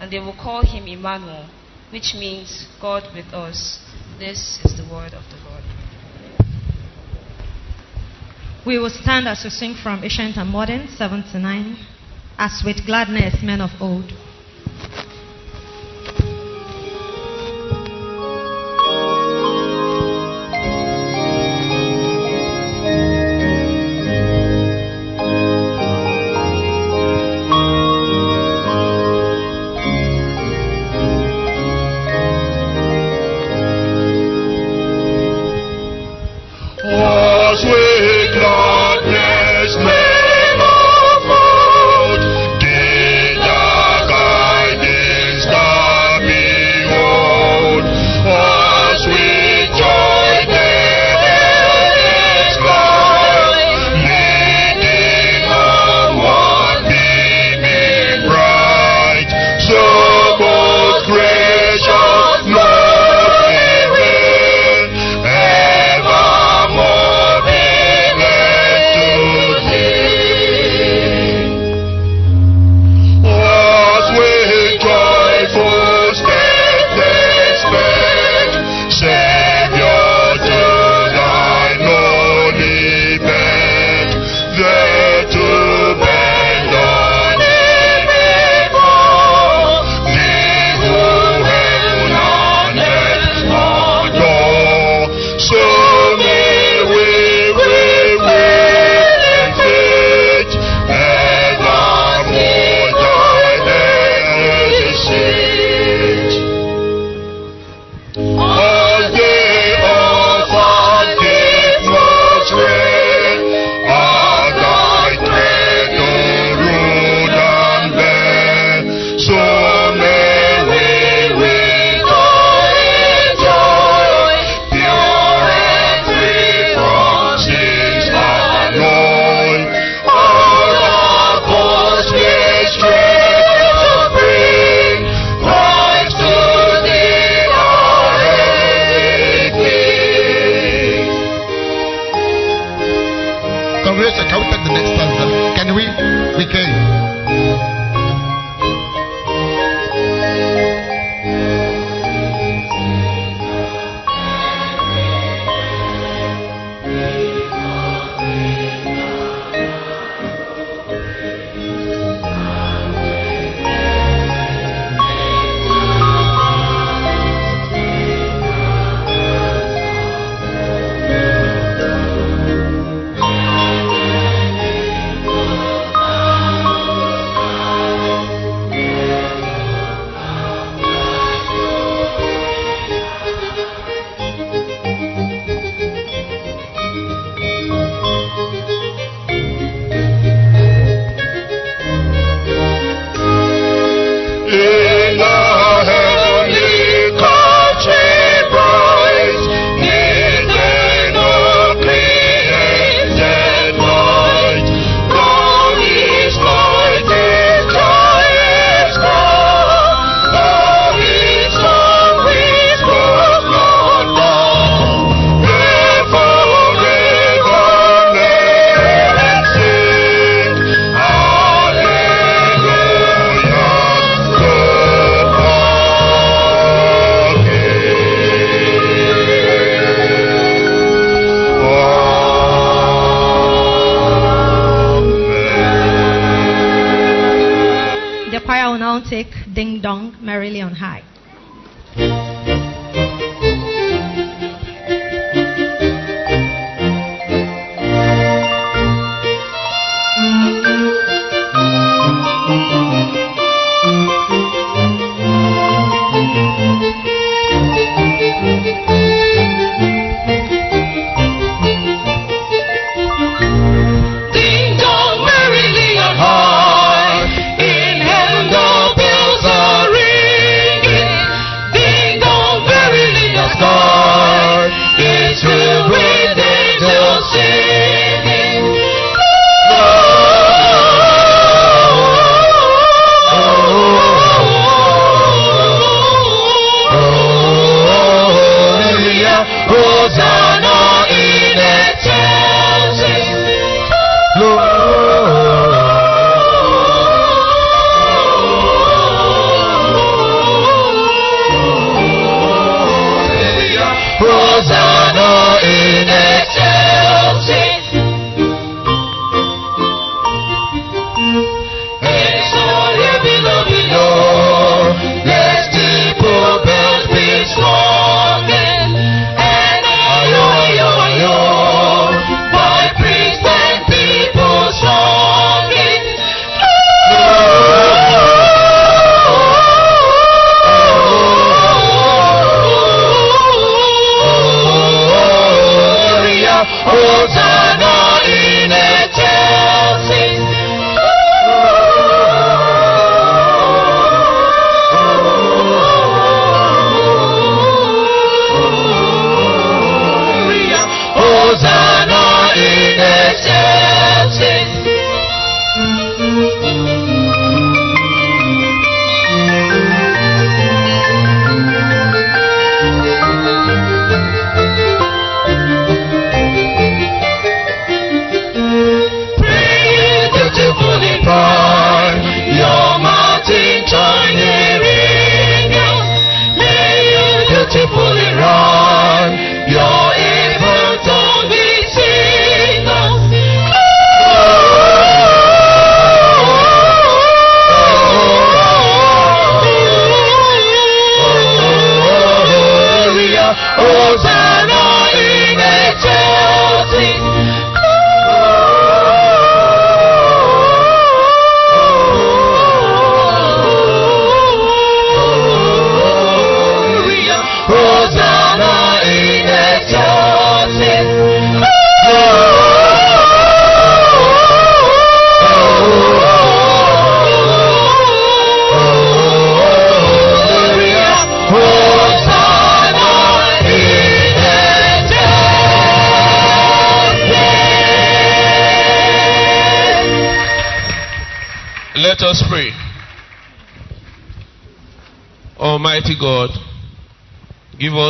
and 0.00 0.10
they 0.10 0.18
will 0.18 0.34
call 0.34 0.62
him 0.62 0.88
Emmanuel, 0.88 1.50
which 1.90 2.14
means 2.14 2.66
God 2.80 3.04
with 3.14 3.26
us. 3.34 3.78
This 4.18 4.58
is 4.64 4.76
the 4.76 4.84
word 4.92 5.12
of 5.12 5.24
the 5.28 5.36
Lord. 5.48 5.62
We 8.66 8.78
will 8.78 8.90
stand 8.90 9.28
as 9.28 9.44
we 9.44 9.50
sing 9.50 9.74
from 9.74 10.02
Ancient 10.02 10.36
and 10.36 10.50
Modern 10.50 10.88
79, 10.88 11.76
as 12.38 12.62
with 12.64 12.86
gladness 12.86 13.42
men 13.42 13.60
of 13.60 13.70
old. 13.80 14.12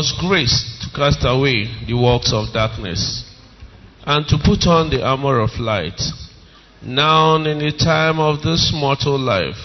us 0.01 0.15
grace 0.19 0.79
to 0.81 0.89
cast 0.97 1.21
away 1.25 1.69
the 1.87 1.93
works 1.93 2.33
of 2.33 2.53
darkness 2.55 3.23
and 4.07 4.27
to 4.27 4.39
put 4.43 4.67
on 4.67 4.89
the 4.89 5.05
armor 5.05 5.41
of 5.41 5.51
light. 5.61 6.01
Now, 6.83 7.37
in 7.37 7.59
the 7.59 7.73
time 7.73 8.19
of 8.19 8.41
this 8.43 8.73
mortal 8.75 9.19
life, 9.19 9.61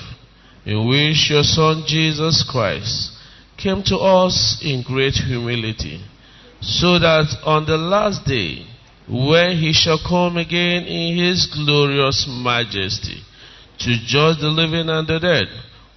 in 0.65 0.89
which 0.89 1.29
your 1.29 1.43
Son 1.43 1.83
Jesus 1.87 2.43
Christ 2.43 3.13
came 3.57 3.81
to 3.83 3.95
us 3.95 4.59
in 4.61 4.83
great 4.83 5.13
humility, 5.13 6.03
so 6.59 6.99
that 6.99 7.27
on 7.45 7.65
the 7.65 7.77
last 7.77 8.25
day, 8.25 8.67
when 9.07 9.55
he 9.55 9.71
shall 9.71 9.99
come 10.05 10.35
again 10.35 10.83
in 10.83 11.15
his 11.15 11.47
glorious 11.47 12.27
majesty 12.27 13.23
to 13.79 13.95
judge 14.05 14.39
the 14.41 14.49
living 14.49 14.89
and 14.89 15.07
the 15.07 15.19
dead, 15.19 15.47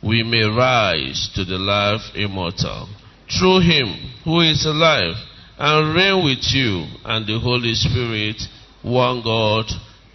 we 0.01 0.23
may 0.23 0.44
rise 0.44 1.28
to 1.35 1.44
the 1.44 1.59
life 1.59 2.15
immortal 2.15 2.89
through 3.31 3.61
him 3.61 4.13
who 4.25 4.41
is 4.41 4.65
alive 4.65 5.15
and 5.59 5.95
reign 5.95 6.25
with 6.25 6.45
you 6.53 6.87
and 7.05 7.27
the 7.27 7.39
Holy 7.39 7.75
Spirit, 7.75 8.41
one 8.83 9.23
God, 9.23 9.67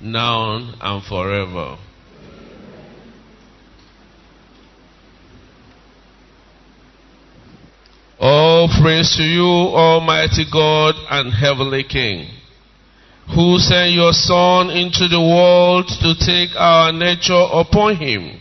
now 0.02 0.56
and 0.82 1.04
forever. 1.04 1.78
All 8.20 8.70
praise 8.82 9.16
to 9.18 9.24
you, 9.24 9.44
Almighty 9.44 10.46
God 10.52 10.96
and 11.10 11.34
Heavenly 11.34 11.84
King, 11.84 12.30
who 13.36 13.58
sent 13.60 13.92
your 13.92 14.14
Son 14.14 14.70
into 14.70 15.10
the 15.10 15.20
world 15.20 15.88
to 15.88 16.16
take 16.26 16.56
our 16.56 16.94
nature 16.94 17.34
upon 17.52 17.98
him 17.98 18.40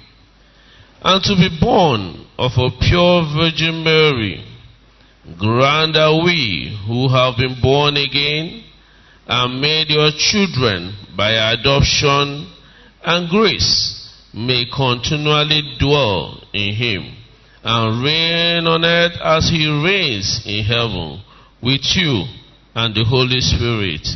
and 1.03 1.23
to 1.25 1.35
be 1.35 1.59
born 1.61 2.27
of 2.39 2.53
a 2.57 2.71
pure 2.79 3.27
Virgin 3.35 3.83
Mary. 3.83 4.52
Grant 5.39 5.95
that 5.95 6.21
we 6.25 6.77
who 6.87 7.09
have 7.09 7.37
been 7.37 7.61
born 7.63 7.97
again 7.97 8.65
and 9.29 9.61
made 9.61 9.89
your 9.89 10.11
children 10.19 10.97
by 11.17 11.31
adoption 11.53 12.51
and 13.05 13.31
grace 13.31 14.11
may 14.35 14.65
continually 14.75 15.77
dwell 15.79 16.43
in 16.53 16.75
him 16.75 17.17
and 17.63 18.03
reign 18.03 18.67
on 18.67 18.85
earth 18.85 19.17
as 19.23 19.49
he 19.49 19.65
reigns 19.85 20.43
in 20.45 20.65
heaven 20.65 21.23
with 21.63 21.83
you 21.95 22.25
and 22.75 22.93
the 22.95 23.05
Holy 23.05 23.41
Spirit 23.41 24.07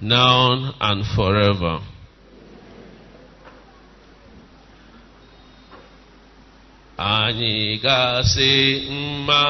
now 0.00 0.72
and 0.80 1.04
forever. 1.14 1.80
Ani 6.98 7.78
gasị 7.82 8.86
mma 8.90 9.42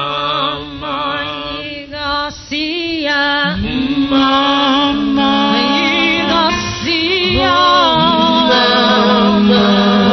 mma 0.59 0.95
anyị 1.13 1.85
gasị 1.93 3.03
ya. 3.05 3.55
Mma 3.61 4.93
mma 4.93 5.31
gasị 6.31 7.37
ya. 7.37 7.57
Mma 8.49 8.65
mma 9.39 10.04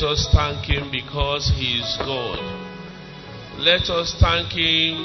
Let 0.00 0.12
us 0.16 0.28
thank 0.32 0.64
Him 0.64 0.88
because 0.90 1.52
He 1.60 1.76
is 1.76 1.96
God. 2.00 2.40
Let 3.58 3.84
us 3.92 4.16
thank 4.16 4.48
Him 4.48 4.96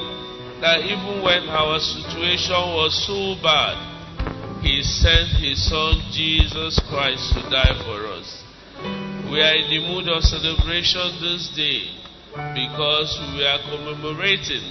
that 0.64 0.88
even 0.88 1.20
when 1.20 1.52
our 1.52 1.84
situation 1.84 2.56
was 2.80 2.96
so 3.04 3.36
bad, 3.44 3.76
He 4.64 4.80
sent 4.84 5.36
His 5.44 5.60
Son 5.68 6.00
Jesus 6.16 6.80
Christ 6.88 7.28
to 7.36 7.44
die 7.52 7.76
for 7.84 8.08
us. 8.08 8.40
We 9.28 9.44
are 9.44 9.60
in 9.60 9.68
the 9.68 9.84
mood 9.84 10.08
of 10.08 10.24
celebration 10.24 11.20
this 11.20 11.52
day 11.52 11.92
because 12.56 13.20
we 13.36 13.44
are 13.44 13.60
commemorating 13.68 14.64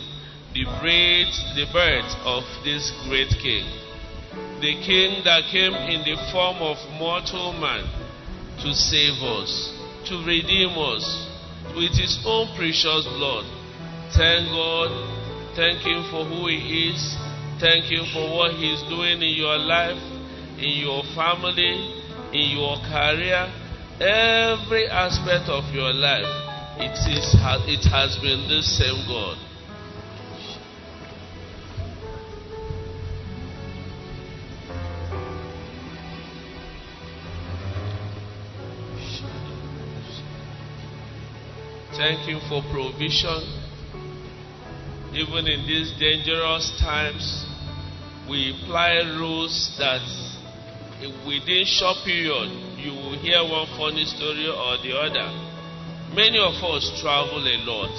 the 0.56 0.64
great 0.80 1.28
the 1.52 1.68
birth 1.68 2.08
of 2.24 2.48
this 2.64 2.88
great 3.04 3.28
king. 3.44 3.68
The 4.64 4.72
king 4.88 5.20
that 5.28 5.52
came 5.52 5.76
in 5.92 6.00
the 6.00 6.16
form 6.32 6.64
of 6.64 6.80
mortal 6.96 7.52
man 7.60 7.84
to 8.64 8.72
save 8.72 9.20
us, 9.20 9.83
to 10.06 10.24
redeem 10.26 10.76
us 10.76 11.04
with 11.76 11.92
his 11.96 12.20
own 12.26 12.48
precious 12.56 13.04
blood. 13.16 13.44
Thank 14.12 14.48
God. 14.52 14.90
Thank 15.56 15.80
him 15.86 16.04
for 16.10 16.24
who 16.24 16.48
he 16.48 16.90
is. 16.90 17.00
Thank 17.60 17.86
him 17.86 18.04
for 18.12 18.26
what 18.34 18.52
he 18.52 18.74
is 18.74 18.82
doing 18.90 19.22
in 19.22 19.34
your 19.34 19.56
life, 19.58 20.02
in 20.58 20.82
your 20.82 21.02
family, 21.14 22.02
in 22.34 22.58
your 22.58 22.76
career, 22.90 23.46
every 24.02 24.86
aspect 24.88 25.48
of 25.48 25.64
your 25.72 25.92
life. 25.92 26.26
It 26.76 26.98
is 27.06 27.34
it 27.70 27.84
has 27.90 28.18
been 28.18 28.48
the 28.50 28.62
same 28.62 29.06
God. 29.06 29.38
Thank 41.96 42.26
you 42.26 42.40
for 42.48 42.60
provision. 42.72 43.38
Even 45.14 45.46
in 45.46 45.64
these 45.64 45.94
dangerous 45.96 46.74
times, 46.82 47.46
we 48.28 48.50
apply 48.50 48.98
rules 49.14 49.76
that 49.78 50.02
within 51.24 51.62
short 51.64 51.98
period 52.04 52.50
you 52.82 52.90
will 52.90 53.16
hear 53.22 53.38
one 53.46 53.68
funny 53.78 54.04
story 54.06 54.50
or 54.50 54.74
the 54.82 54.90
other. 54.90 55.30
Many 56.16 56.38
of 56.42 56.58
us 56.66 56.82
travel 57.00 57.38
a 57.38 57.58
lot, 57.62 57.94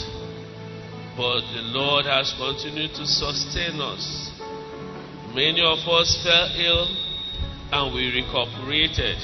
but 1.16 1.40
the 1.56 1.64
Lord 1.72 2.06
has 2.06 2.36
continued 2.36 2.92
to 2.96 3.08
sustain 3.08 3.80
us. 3.80 4.30
Many 5.34 5.64
of 5.64 5.80
us 5.88 6.20
fell 6.22 6.52
ill 6.60 6.88
and 7.72 7.96
we 7.96 8.12
recuperated. 8.12 9.24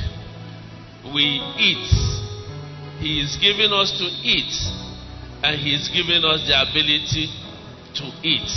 We 1.14 1.44
eat 1.60 2.21
he 3.02 3.20
is 3.20 3.36
giving 3.42 3.74
us 3.74 3.90
to 3.98 4.06
eat, 4.22 4.54
and 5.42 5.58
He 5.58 5.74
is 5.74 5.90
giving 5.90 6.22
us 6.22 6.46
the 6.46 6.54
ability 6.54 7.34
to 7.98 8.06
eat. 8.22 8.52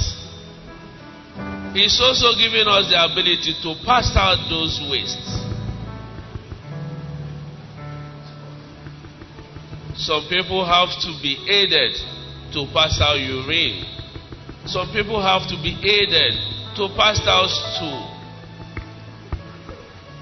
He's 1.73 1.97
also 1.97 2.37
giving 2.37 2.69
us 2.69 2.93
the 2.93 3.01
ability 3.01 3.57
to 3.65 3.73
pass 3.89 4.13
out 4.13 4.37
those 4.53 4.85
wastes. 4.93 5.41
Some 9.97 10.29
people 10.29 10.61
have 10.61 10.93
to 10.93 11.11
be 11.25 11.41
aided 11.49 11.97
to 12.53 12.69
pass 12.77 13.01
out 13.01 13.17
urine. 13.17 13.81
Some 14.67 14.93
people 14.93 15.25
have 15.25 15.49
to 15.49 15.57
be 15.65 15.73
aided 15.73 16.37
to 16.77 16.93
pass 17.01 17.17
out 17.25 17.49
stool. 17.49 18.13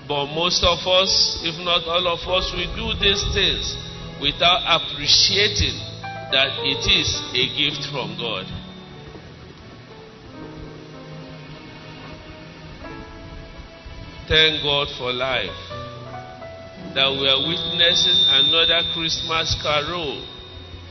But 0.06 0.30
most 0.30 0.62
of 0.62 0.78
us, 0.86 1.42
if 1.42 1.58
not 1.66 1.82
all 1.90 2.06
of 2.06 2.22
us, 2.22 2.54
we 2.54 2.70
do 2.78 2.94
these 3.02 3.22
things 3.34 3.91
without 4.22 4.62
appreciating 4.62 5.74
that 6.30 6.54
it 6.62 6.86
is 6.86 7.10
a 7.34 7.44
gift 7.58 7.90
from 7.90 8.14
God. 8.16 8.46
Thank 14.28 14.62
God 14.62 14.86
for 14.96 15.12
life. 15.12 15.50
That 16.94 17.10
we 17.10 17.26
are 17.26 17.42
witnessing 17.42 18.22
another 18.30 18.86
Christmas 18.94 19.58
carol 19.60 20.24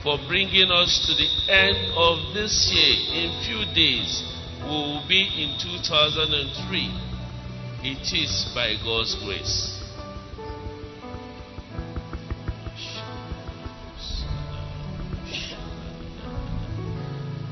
for 0.04 0.20
bringing 0.28 0.70
us 0.70 1.08
to 1.08 1.14
the 1.16 1.30
end 1.48 1.94
of 1.96 2.34
this 2.34 2.70
year. 2.70 3.24
In 3.24 3.42
few 3.48 3.64
days, 3.74 4.24
we 4.62 4.70
will 4.70 5.06
be 5.08 5.24
in 5.42 5.58
2003. 5.58 6.92
It 7.84 8.14
is 8.14 8.52
by 8.54 8.76
God's 8.84 9.16
grace. 9.24 9.81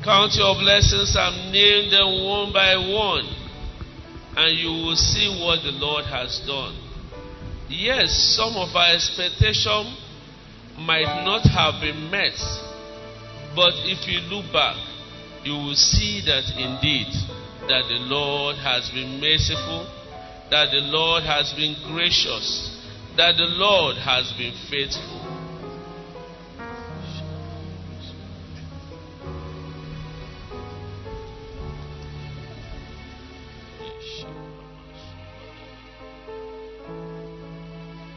Count 0.04 0.32
your 0.36 0.56
blessings 0.56 1.14
and 1.18 1.52
name 1.52 1.92
them 1.92 2.24
one 2.24 2.54
by 2.54 2.78
one, 2.78 3.28
and 4.38 4.58
you 4.58 4.70
will 4.70 4.96
see 4.96 5.28
what 5.44 5.62
the 5.62 5.76
Lord 5.76 6.06
has 6.06 6.40
done. 6.48 6.74
Yes, 7.68 8.16
some 8.38 8.56
of 8.56 8.74
our 8.74 8.96
expectation 8.96 9.94
might 10.80 11.26
not 11.26 11.44
have 11.52 11.82
been 11.82 12.10
met, 12.10 12.40
but 13.54 13.76
if 13.92 14.08
you 14.08 14.22
look 14.32 14.52
back, 14.54 14.78
you 15.44 15.52
will 15.52 15.76
see 15.76 16.22
that 16.26 16.48
indeed 16.56 17.12
that 17.68 17.84
the 17.90 18.00
Lord 18.08 18.56
has 18.56 18.90
been 18.92 19.20
merciful, 19.20 19.84
that 20.50 20.72
the 20.72 20.80
Lord 20.80 21.24
has 21.24 21.52
been 21.54 21.76
gracious, 21.92 22.72
that 23.18 23.36
the 23.36 23.52
Lord 23.52 23.98
has 23.98 24.32
been 24.38 24.56
faithful. 24.72 25.39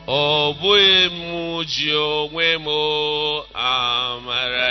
Ọ 0.08 0.52
bụghị 0.60 1.08
m 1.16 1.62
ji 1.70 1.88
onwe 1.94 2.46
m 2.64 2.66
amara. 3.54 4.61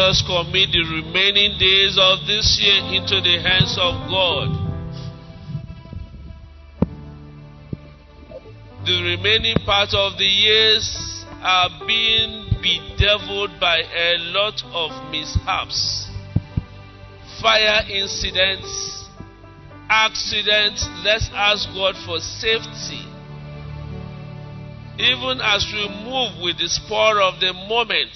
Us 0.00 0.22
commit 0.26 0.72
the 0.72 0.80
remaining 0.80 1.58
days 1.58 1.98
of 2.00 2.26
this 2.26 2.58
year 2.58 2.80
into 2.96 3.20
the 3.20 3.36
hands 3.44 3.76
of 3.76 3.94
God. 4.08 4.48
The 8.86 9.02
remaining 9.02 9.56
part 9.66 9.92
of 9.92 10.16
the 10.16 10.24
years 10.24 11.24
are 11.42 11.68
being 11.86 12.48
bedeviled 12.62 13.60
by 13.60 13.80
a 13.80 14.16
lot 14.32 14.62
of 14.72 15.10
mishaps, 15.12 16.08
fire 17.42 17.84
incidents, 17.90 19.04
accidents, 19.90 20.88
let's 21.04 21.28
ask 21.34 21.68
God 21.74 21.94
for 22.06 22.18
safety. 22.20 23.04
Even 24.98 25.40
as 25.40 25.66
we 25.72 25.88
move 26.04 26.42
with 26.42 26.58
the 26.58 26.68
spur 26.68 27.20
of 27.20 27.40
the 27.40 27.52
moment, 27.52 28.12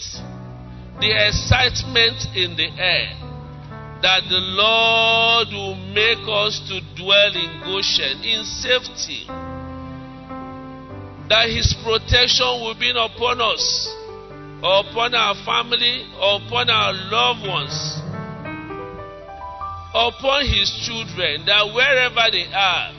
the 1.01 1.11
excitement 1.29 2.27
in 2.35 2.57
the 2.57 2.71
air, 2.79 3.17
that 4.03 4.23
the 4.29 4.41
Lord 4.41 5.49
will 5.49 5.77
make 5.93 6.23
us 6.29 6.61
to 6.69 6.81
dwell 6.97 7.35
in 7.35 7.61
Goshen 7.65 8.23
in 8.23 8.45
safety, 8.45 9.27
that 11.29 11.49
His 11.49 11.75
protection 11.85 12.61
will 12.63 12.79
be 12.79 12.91
upon 12.91 13.41
us, 13.41 13.89
or 14.63 14.81
upon 14.81 15.15
our 15.15 15.35
family, 15.45 16.07
or 16.21 16.41
upon 16.47 16.71
our 16.71 16.93
loved 16.93 17.47
ones 17.49 18.01
upon 19.95 20.45
his 20.45 20.71
children, 20.85 21.47
that 21.47 21.73
wherever 21.73 22.27
they 22.33 22.51
are, 22.53 22.93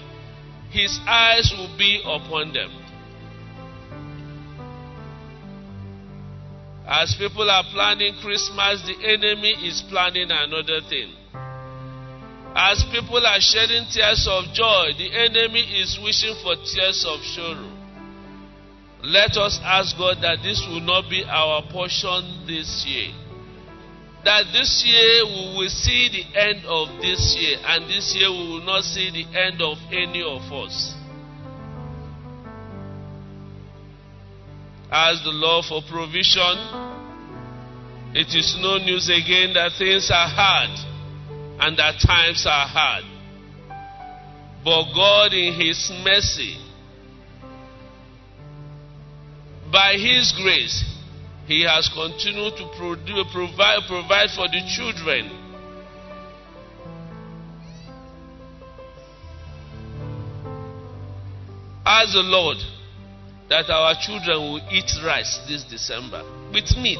his 0.72 0.98
eyes 1.06 1.54
will 1.58 1.76
be 1.78 2.02
upon 2.06 2.54
them. 2.54 2.72
As 6.88 7.16
people 7.18 7.50
are 7.50 7.64
planning 7.74 8.14
Christmas, 8.22 8.84
the 8.86 8.96
enemy 9.04 9.52
is 9.68 9.84
planning 9.90 10.30
another 10.30 10.82
thing. 10.88 11.14
As 12.56 12.84
people 12.92 13.26
are 13.26 13.42
shedding 13.42 13.86
tears 13.92 14.28
of 14.30 14.54
joy, 14.54 14.94
the 14.98 15.12
enemy 15.12 15.62
is 15.82 16.00
wishing 16.02 16.36
for 16.42 16.56
tears 16.56 17.04
of 17.08 17.20
sorrow. 17.36 17.72
Let 19.04 19.36
us 19.38 19.60
ask 19.64 19.98
God 19.98 20.18
that 20.22 20.40
this 20.42 20.62
will 20.70 20.82
not 20.82 21.10
be 21.10 21.26
our 21.26 21.64
portion 21.72 22.46
this 22.48 22.86
year 22.88 23.14
that 24.26 24.46
this 24.52 24.84
year 24.84 25.24
we 25.24 25.54
will 25.56 25.70
see 25.70 26.10
the 26.10 26.26
end 26.34 26.66
of 26.66 26.90
this 27.00 27.38
year, 27.38 27.62
and 27.64 27.86
this 27.86 28.16
year 28.18 28.32
we 28.32 28.58
will 28.58 28.66
not 28.66 28.84
see 28.84 29.12
the 29.14 29.26
end 29.38 29.62
of 29.62 29.78
any 29.94 30.24
of 30.26 30.42
us. 30.52 30.95
Ask 34.96 35.26
the 35.26 35.32
Lord 35.32 35.66
for 35.66 35.82
provision. 35.92 36.56
It 38.16 38.34
is 38.34 38.56
no 38.62 38.78
news 38.78 39.10
again 39.10 39.52
that 39.54 39.74
things 39.78 40.10
are 40.10 40.30
hard 40.30 40.70
and 41.60 41.78
that 41.78 42.00
times 42.00 42.46
are 42.48 42.66
hard. 42.66 43.04
But 44.64 44.94
God, 44.96 45.34
in 45.34 45.60
His 45.60 45.92
mercy, 46.02 46.56
by 49.70 49.98
His 50.00 50.32
grace, 50.42 50.86
he 51.46 51.64
has 51.64 51.90
continued 51.94 52.56
to 52.56 52.72
produce, 52.78 53.28
provide, 53.34 53.80
provide 53.90 54.30
for 54.34 54.48
the 54.48 54.64
children. 54.78 55.30
Ask 61.86 62.14
the 62.14 62.24
Lord 62.24 62.75
that 63.50 63.70
our 63.70 63.96
children 64.02 64.40
will 64.40 64.62
eat 64.72 64.92
rice 65.06 65.40
this 65.48 65.64
December 65.64 66.24
with 66.54 66.76
meat. 66.78 67.00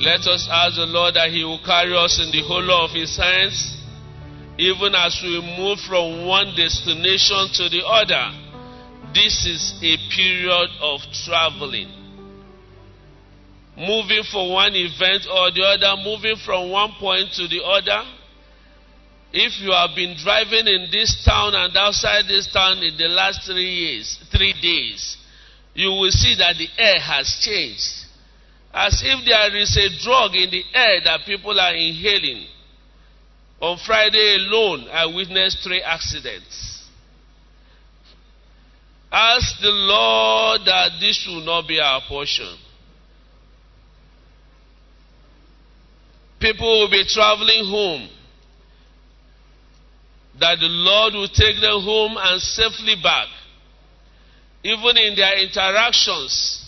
Let 0.00 0.20
us 0.26 0.48
ask 0.50 0.76
the 0.76 0.86
Lord 0.86 1.14
that 1.14 1.30
He 1.30 1.44
will 1.44 1.60
carry 1.64 1.96
us 1.96 2.20
in 2.22 2.30
the 2.30 2.46
hollow 2.46 2.84
of 2.84 2.92
His 2.92 3.16
hands 3.16 3.78
even 4.58 4.92
as 4.96 5.20
we 5.22 5.40
move 5.56 5.78
from 5.86 6.26
one 6.26 6.52
destination 6.56 7.48
to 7.54 7.68
the 7.68 7.86
other, 7.86 8.34
this 9.14 9.46
is 9.46 9.78
a 9.80 9.96
period 10.10 10.70
of 10.82 11.00
traveling. 11.24 11.97
Moving 13.78 14.24
from 14.24 14.50
one 14.50 14.74
event 14.74 15.22
or 15.30 15.52
the 15.52 15.62
other, 15.62 16.02
moving 16.02 16.34
from 16.44 16.70
one 16.70 16.92
point 16.98 17.32
to 17.34 17.46
the 17.46 17.62
other. 17.62 18.02
If 19.32 19.60
you 19.60 19.70
have 19.70 19.94
been 19.94 20.16
driving 20.18 20.66
in 20.66 20.88
this 20.90 21.22
town 21.24 21.54
and 21.54 21.76
outside 21.76 22.24
this 22.26 22.50
town 22.52 22.82
in 22.82 22.96
the 22.96 23.06
last 23.06 23.46
three 23.46 23.70
years, 23.70 24.18
three 24.32 24.52
days, 24.60 25.16
you 25.74 25.90
will 25.90 26.10
see 26.10 26.34
that 26.38 26.56
the 26.58 26.66
air 26.76 26.98
has 26.98 27.38
changed. 27.40 28.06
As 28.74 29.00
if 29.04 29.24
there 29.24 29.54
is 29.54 29.76
a 29.76 30.02
drug 30.02 30.34
in 30.34 30.50
the 30.50 30.64
air 30.74 31.00
that 31.04 31.20
people 31.24 31.58
are 31.60 31.74
inhaling. 31.74 32.46
On 33.60 33.78
Friday 33.86 34.38
alone, 34.40 34.88
I 34.90 35.06
witnessed 35.06 35.62
three 35.62 35.82
accidents. 35.82 36.84
Ask 39.12 39.60
the 39.60 39.70
Lord 39.70 40.62
that 40.66 40.98
this 41.00 41.24
will 41.28 41.44
not 41.44 41.68
be 41.68 41.78
our 41.78 42.00
portion. 42.08 42.56
People 46.40 46.80
will 46.80 46.90
be 46.90 47.04
traveling 47.08 47.64
home. 47.66 48.08
That 50.38 50.58
the 50.60 50.68
Lord 50.68 51.14
will 51.14 51.28
take 51.28 51.60
them 51.60 51.82
home 51.82 52.16
and 52.18 52.40
safely 52.40 52.94
back. 53.02 53.26
Even 54.62 54.96
in 54.96 55.16
their 55.16 55.38
interactions, 55.42 56.64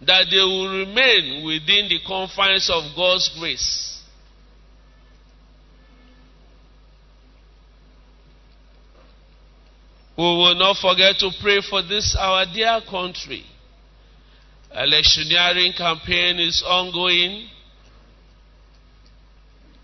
that 0.00 0.26
they 0.30 0.38
will 0.38 0.78
remain 0.78 1.44
within 1.44 1.88
the 1.88 1.98
confines 2.06 2.70
of 2.72 2.84
God's 2.94 3.30
grace. 3.38 4.02
We 10.16 10.24
will 10.24 10.54
not 10.54 10.76
forget 10.76 11.18
to 11.18 11.30
pray 11.42 11.60
for 11.68 11.82
this, 11.82 12.16
our 12.18 12.46
dear 12.46 12.80
country. 12.88 13.44
Electioneering 14.74 15.72
campaign 15.76 16.38
is 16.38 16.62
ongoing, 16.66 17.48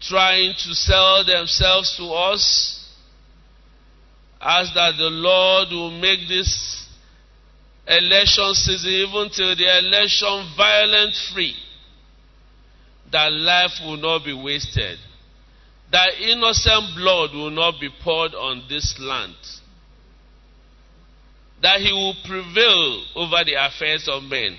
trying 0.09 0.55
to 0.55 0.75
sell 0.75 1.25
themselves 1.25 1.97
to 1.97 2.05
us. 2.05 2.79
Ask 4.41 4.75
that 4.75 4.97
the 4.99 5.11
Lord 5.11 5.69
will 5.71 5.91
make 5.91 6.29
this 6.29 6.87
election 7.87 8.55
season, 8.55 8.91
even 8.91 9.31
till 9.31 9.55
the 9.55 9.79
election, 9.79 10.53
violent 10.57 11.15
free. 11.33 11.55
That 13.13 13.33
life 13.33 13.73
will 13.85 13.99
not 13.99 14.25
be 14.25 14.33
wasted. 14.33 14.99
That 15.93 16.15
innocent 16.21 16.97
blood 16.97 17.35
will 17.35 17.51
not 17.51 17.79
be 17.81 17.91
poured 18.03 18.35
on 18.35 18.65
this 18.69 18.97
land 18.99 19.37
that 21.63 21.81
he 21.81 21.93
will 21.93 22.17
prevail 22.27 23.05
over 23.15 23.45
the 23.45 23.55
affairs 23.55 24.09
of 24.09 24.25
men. 24.25 24.57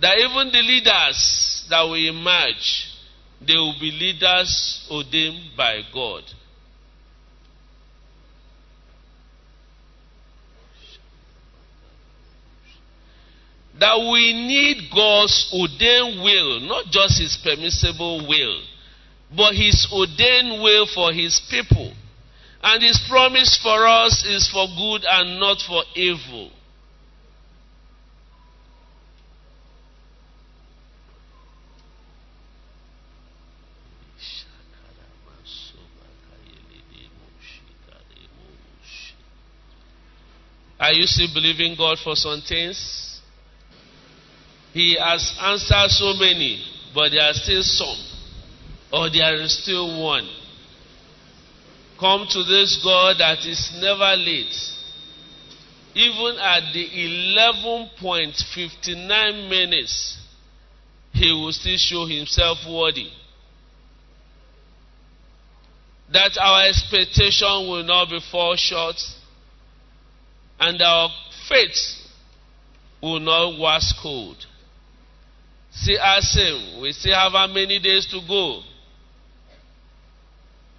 That 0.00 0.18
even 0.18 0.50
the 0.50 0.62
leaders 0.62 1.66
that 1.68 1.82
will 1.82 1.94
emerge, 1.94 2.88
they 3.46 3.54
will 3.54 3.76
be 3.80 3.90
leaders 3.90 4.86
ordained 4.90 5.56
by 5.56 5.82
God. 5.92 6.22
That 13.80 13.98
we 13.98 14.32
need 14.32 14.88
God's 14.94 15.50
ordained 15.52 16.22
will, 16.22 16.60
not 16.60 16.86
just 16.86 17.20
his 17.20 17.36
permissible 17.42 18.26
will, 18.28 18.62
but 19.36 19.54
his 19.54 19.86
ordained 19.92 20.62
will 20.62 20.86
for 20.86 21.12
his 21.12 21.40
people. 21.50 21.92
And 22.62 22.82
his 22.82 22.98
promise 23.08 23.58
for 23.62 23.86
us 23.86 24.24
is 24.24 24.48
for 24.48 24.66
good 24.68 25.04
and 25.04 25.40
not 25.40 25.58
for 25.60 25.82
evil. 25.94 26.50
Are 40.84 40.92
you 40.92 41.06
still 41.06 41.32
believing 41.32 41.76
God 41.78 41.98
for 42.04 42.14
some 42.14 42.42
things? 42.46 43.18
He 44.74 44.98
has 45.00 45.34
answered 45.40 45.88
so 45.88 46.12
many, 46.12 46.62
but 46.94 47.08
there 47.08 47.22
are 47.22 47.32
still 47.32 47.62
some, 47.62 47.96
or 48.92 49.08
there 49.08 49.34
is 49.40 49.62
still 49.62 50.04
one. 50.04 50.28
Come 51.98 52.26
to 52.28 52.44
this 52.44 52.78
God 52.84 53.16
that 53.18 53.46
is 53.46 53.72
never 53.80 54.14
late. 54.14 54.54
Even 55.94 56.36
at 56.38 56.70
the 56.74 56.86
11.59 57.64 59.48
minutes, 59.48 60.18
he 61.14 61.32
will 61.32 61.52
still 61.52 61.78
show 61.78 62.04
himself 62.04 62.58
worthy. 62.68 63.08
That 66.12 66.36
our 66.38 66.68
expectation 66.68 67.68
will 67.70 67.84
not 67.84 68.10
be 68.10 68.20
fall 68.30 68.56
short, 68.56 68.96
and 70.60 70.80
our 70.80 71.08
faith 71.48 71.76
will 73.02 73.20
not 73.20 73.58
wax 73.58 73.92
cold. 74.02 74.36
See, 75.72 75.98
ask 75.98 76.36
him. 76.36 76.80
We 76.80 76.92
still 76.92 77.14
have 77.14 77.32
how 77.32 77.46
many 77.48 77.78
days 77.78 78.06
to 78.10 78.20
go? 78.26 78.62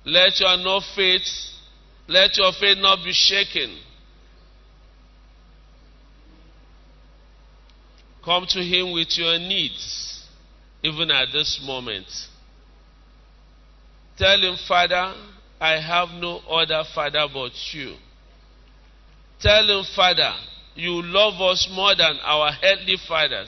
Let 0.06 0.40
your 0.40 0.58
no 0.58 0.82
faith, 0.96 1.28
let 2.08 2.38
your 2.38 2.52
faith 2.60 2.78
not 2.78 3.04
be 3.04 3.12
shaken. 3.12 3.78
Come 8.26 8.46
to 8.50 8.60
Him 8.60 8.92
with 8.92 9.16
your 9.18 9.38
needs, 9.38 10.24
even 10.84 11.12
at 11.12 11.28
this 11.32 11.62
moment. 11.64 12.08
Tell 14.18 14.40
Him, 14.42 14.58
Father, 14.68 15.14
I 15.60 15.80
have 15.80 16.10
no 16.10 16.38
other 16.50 16.84
Father 16.94 17.28
but 17.32 17.52
you. 17.72 17.96
Tell 19.46 19.70
Him, 19.70 19.86
Father, 19.96 20.34
you 20.74 21.04
love 21.04 21.40
us 21.40 21.70
more 21.72 21.96
than 21.96 22.18
our 22.24 22.50
earthly 22.64 22.98
fathers. 23.08 23.48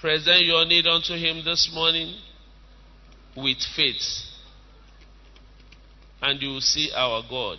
Present 0.00 0.46
your 0.46 0.64
need 0.64 0.86
unto 0.86 1.12
Him 1.12 1.44
this 1.44 1.70
morning 1.74 2.14
with 3.36 3.58
faith. 3.76 4.00
And 6.22 6.40
you 6.40 6.48
will 6.48 6.60
see 6.62 6.92
our 6.96 7.24
God, 7.28 7.58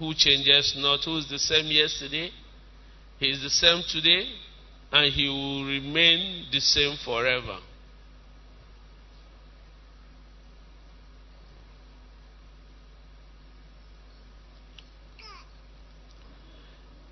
who 0.00 0.12
changes 0.12 0.74
not, 0.76 1.04
who 1.04 1.18
is 1.18 1.28
the 1.28 1.38
same 1.38 1.66
yesterday, 1.66 2.30
He 3.20 3.30
is 3.30 3.40
the 3.40 3.50
same 3.50 3.84
today, 3.88 4.28
and 4.90 5.12
He 5.12 5.28
will 5.28 5.64
remain 5.66 6.46
the 6.50 6.60
same 6.60 6.96
forever. 7.04 7.58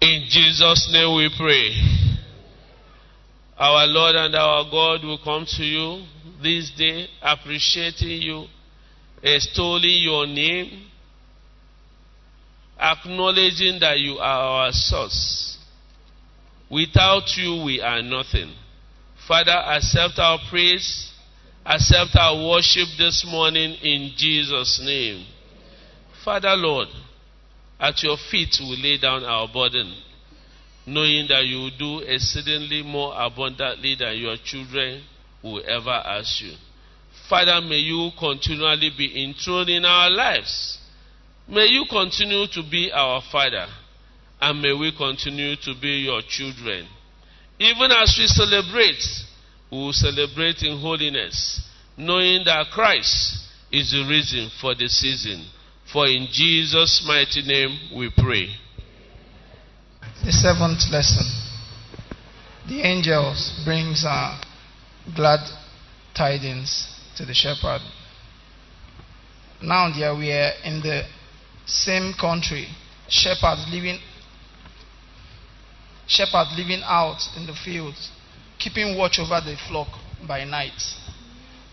In 0.00 0.24
Jesus' 0.28 0.88
name 0.92 1.16
we 1.16 1.28
pray. 1.36 1.72
Our 3.58 3.86
Lord 3.86 4.14
and 4.14 4.34
our 4.36 4.64
God 4.70 5.04
will 5.04 5.18
come 5.18 5.44
to 5.56 5.64
you 5.64 6.04
this 6.40 6.70
day, 6.78 7.08
appreciating 7.20 8.22
you, 8.22 8.46
extolling 9.22 10.02
your 10.02 10.26
name, 10.26 10.86
acknowledging 12.78 13.80
that 13.80 13.98
you 13.98 14.18
are 14.18 14.66
our 14.66 14.72
source. 14.72 15.58
Without 16.70 17.24
you, 17.36 17.64
we 17.64 17.80
are 17.80 18.00
nothing. 18.00 18.54
Father, 19.26 19.50
accept 19.50 20.18
our 20.18 20.38
praise, 20.48 21.10
accept 21.66 22.14
our 22.14 22.48
worship 22.48 22.86
this 22.96 23.26
morning 23.28 23.74
in 23.82 24.12
Jesus' 24.16 24.80
name. 24.84 25.26
Father, 26.24 26.54
Lord, 26.54 26.88
at 27.80 28.02
your 28.02 28.16
feet 28.30 28.56
we 28.60 28.76
lay 28.82 28.98
down 28.98 29.24
our 29.24 29.48
burden, 29.48 29.94
knowing 30.86 31.26
that 31.28 31.44
you 31.44 31.58
will 31.58 31.78
do 31.78 31.98
exceedingly 32.00 32.82
more 32.82 33.14
abundantly 33.16 33.94
than 33.94 34.16
your 34.16 34.36
children 34.44 35.02
will 35.42 35.62
ever 35.66 35.90
ask 35.90 36.40
you. 36.42 36.52
Father, 37.28 37.60
may 37.60 37.78
you 37.78 38.10
continually 38.18 38.90
be 38.96 39.24
enthroned 39.24 39.68
in 39.68 39.84
our 39.84 40.10
lives. 40.10 40.78
May 41.46 41.66
you 41.66 41.84
continue 41.88 42.46
to 42.48 42.62
be 42.70 42.90
our 42.92 43.22
Father, 43.30 43.66
and 44.40 44.60
may 44.60 44.72
we 44.72 44.92
continue 44.96 45.56
to 45.56 45.74
be 45.80 46.04
your 46.04 46.22
children. 46.26 46.86
Even 47.58 47.90
as 47.92 48.16
we 48.18 48.26
celebrate, 48.26 49.02
we 49.70 49.78
will 49.78 49.92
celebrate 49.92 50.62
in 50.62 50.78
holiness, 50.80 51.60
knowing 51.96 52.44
that 52.44 52.66
Christ 52.72 53.44
is 53.70 53.90
the 53.90 54.06
reason 54.08 54.50
for 54.60 54.74
the 54.74 54.88
season. 54.88 55.44
For 55.92 56.06
in 56.06 56.28
Jesus' 56.30 57.02
mighty 57.06 57.40
name 57.42 57.96
we 57.96 58.10
pray. 58.10 58.50
The 60.22 60.32
seventh 60.32 60.90
lesson. 60.90 61.24
The 62.68 62.82
angels 62.82 63.62
brings 63.64 64.04
uh, 64.04 64.38
glad 65.16 65.40
tidings 66.14 66.94
to 67.16 67.24
the 67.24 67.32
shepherd. 67.32 67.80
Now 69.62 69.90
there 69.96 70.14
we 70.14 70.30
are 70.30 70.52
in 70.62 70.82
the 70.82 71.04
same 71.64 72.12
country, 72.20 72.68
shepherds 73.08 73.66
living 73.70 73.98
shepherds 76.06 76.50
living 76.56 76.82
out 76.84 77.20
in 77.36 77.46
the 77.46 77.54
fields, 77.54 78.10
keeping 78.58 78.96
watch 78.96 79.18
over 79.18 79.40
the 79.40 79.56
flock 79.68 79.88
by 80.26 80.44
night. 80.44 80.82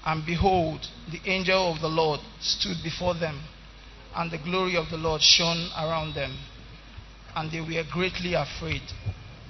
And 0.05 0.25
behold, 0.25 0.87
the 1.11 1.19
angel 1.29 1.73
of 1.73 1.81
the 1.81 1.87
Lord 1.89 2.21
stood 2.39 2.77
before 2.81 3.13
them 3.13 3.41
and 4.15 4.31
the 4.31 4.37
glory 4.37 4.77
of 4.77 4.89
the 4.89 4.97
Lord 4.97 5.21
shone 5.21 5.69
around 5.77 6.15
them, 6.15 6.37
and 7.35 7.51
they 7.51 7.59
were 7.59 7.83
greatly 7.91 8.33
afraid. 8.33 8.81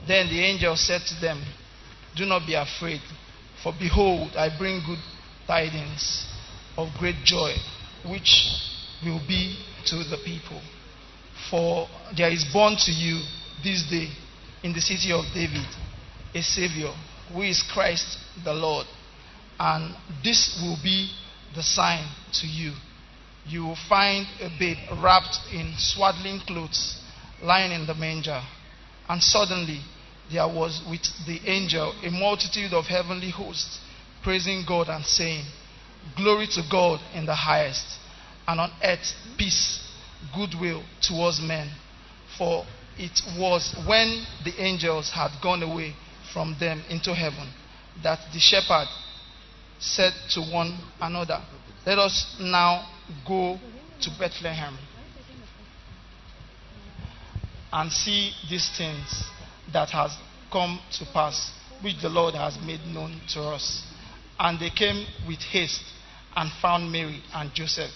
Then 0.08 0.28
the 0.28 0.44
angel 0.44 0.76
said 0.76 1.02
to 1.08 1.22
them, 1.22 1.44
Do 2.16 2.26
not 2.26 2.48
be 2.48 2.56
afraid, 2.56 3.02
for 3.62 3.74
behold, 3.80 4.32
I 4.36 4.50
bring 4.58 4.82
good 4.86 5.00
tidings 5.46 6.26
of 6.78 6.90
great 6.98 7.24
joy, 7.24 7.54
which 8.10 8.50
will 9.04 9.22
be 9.28 9.58
to 9.86 9.98
the 9.98 10.18
people. 10.26 10.62
For 11.52 11.88
there 12.18 12.32
is 12.32 12.46
born 12.52 12.76
to 12.86 12.92
you 12.92 13.22
this 13.64 13.88
day 13.90 14.10
in 14.64 14.74
the 14.74 14.82
city 14.82 15.12
of 15.12 15.26
David 15.34 15.68
a 16.34 16.42
Savior, 16.42 16.92
who 17.32 17.44
is 17.44 17.64
Christ 17.72 18.18
the 18.44 18.54
Lord. 18.54 18.88
And 19.60 19.96
this 20.24 20.60
will 20.62 20.78
be 20.84 21.12
the 21.56 21.64
sign 21.64 22.06
to 22.34 22.48
you 22.48 22.74
you 23.48 23.64
will 23.64 23.78
find 23.88 24.26
a 24.42 24.50
babe 24.60 24.78
wrapped 25.02 25.40
in 25.54 25.74
swaddling 25.78 26.40
clothes 26.48 27.00
lying 27.42 27.72
in 27.72 27.86
the 27.86 27.94
manger. 27.94 28.42
And 29.08 29.22
suddenly 29.22 29.82
there 30.32 30.48
was 30.48 30.82
with 30.90 31.02
the 31.28 31.40
angel 31.50 31.94
a 32.04 32.10
multitude 32.10 32.74
of 32.74 32.86
heavenly 32.86 33.30
hosts 33.30 33.80
praising 34.24 34.66
God 34.68 34.90
and 34.90 35.06
saying, 35.06 35.46
Glory 36.18 36.48
to 36.48 36.62
God 36.72 37.00
in 37.14 37.26
the 37.26 37.36
highest, 37.36 37.86
and 38.48 38.60
on 38.60 38.72
earth 38.84 39.14
peace, 39.38 39.82
goodwill 40.36 40.84
towards 41.02 41.40
men. 41.40 41.70
For 42.38 42.66
it 42.98 43.22
was 43.38 43.76
when 43.88 44.26
the 44.44 44.54
angels 44.62 45.12
had 45.14 45.30
gone 45.42 45.64
away 45.64 45.96
from 46.34 46.56
them 46.60 46.84
into 46.90 47.14
heaven 47.14 47.52
that 48.04 48.20
the 48.34 48.40
shepherd 48.40 48.88
said 49.80 50.14
to 50.32 50.42
one 50.42 50.78
another, 51.00 51.42
Let 51.86 52.00
us 52.00 52.36
now 52.40 52.88
go 53.28 53.58
to 54.02 54.10
Bethlehem 54.20 54.78
and 57.72 57.92
see 57.92 58.32
these 58.50 58.70
things 58.78 59.24
that 59.74 59.90
has 59.90 60.12
come 60.52 60.80
to 60.94 61.06
pass, 61.14 61.52
which 61.84 62.02
the 62.02 62.10
Lord 62.10 62.36
has 62.36 62.58
made 62.66 62.82
known 62.88 63.20
to 63.34 63.42
us. 63.42 63.84
And 64.40 64.60
they 64.60 64.70
came 64.70 65.06
with 65.28 65.40
haste 65.40 65.84
and 66.36 66.52
found 66.62 66.92
Mary 66.92 67.22
and 67.34 67.52
Joseph 67.54 67.92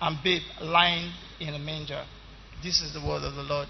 and 0.00 0.18
babe 0.22 0.42
lying 0.60 1.12
in 1.40 1.54
a 1.54 1.58
manger. 1.58 2.04
This 2.62 2.80
is 2.80 2.92
the 2.92 3.00
word 3.00 3.22
of 3.22 3.34
the 3.34 3.42
Lord. 3.42 3.68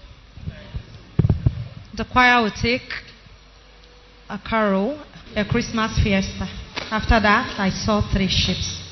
The 1.95 2.05
choir 2.05 2.43
will 2.43 2.51
take 2.51 2.91
a 4.29 4.37
carol, 4.37 5.01
a 5.35 5.45
Christmas 5.45 5.97
fiesta. 6.03 6.47
After 6.91 7.19
that, 7.19 7.55
I 7.57 7.69
saw 7.69 8.01
three 8.11 8.27
ships. 8.27 8.84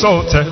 Exalted, 0.00 0.46
eh? 0.46 0.49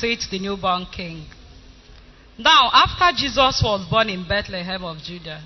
Visit 0.00 0.30
the 0.30 0.38
newborn 0.38 0.86
king. 0.94 1.26
Now, 2.38 2.70
after 2.72 3.16
Jesus 3.16 3.62
was 3.64 3.86
born 3.90 4.10
in 4.10 4.28
Bethlehem 4.28 4.84
of 4.84 4.98
Judah, 4.98 5.42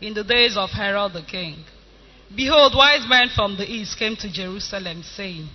in 0.00 0.14
the 0.14 0.24
days 0.24 0.56
of 0.56 0.70
Herod 0.70 1.14
the 1.14 1.22
king, 1.22 1.64
behold, 2.34 2.74
wise 2.76 3.06
men 3.08 3.28
from 3.34 3.56
the 3.56 3.64
east 3.64 3.98
came 3.98 4.16
to 4.16 4.30
Jerusalem, 4.30 5.02
saying, 5.02 5.48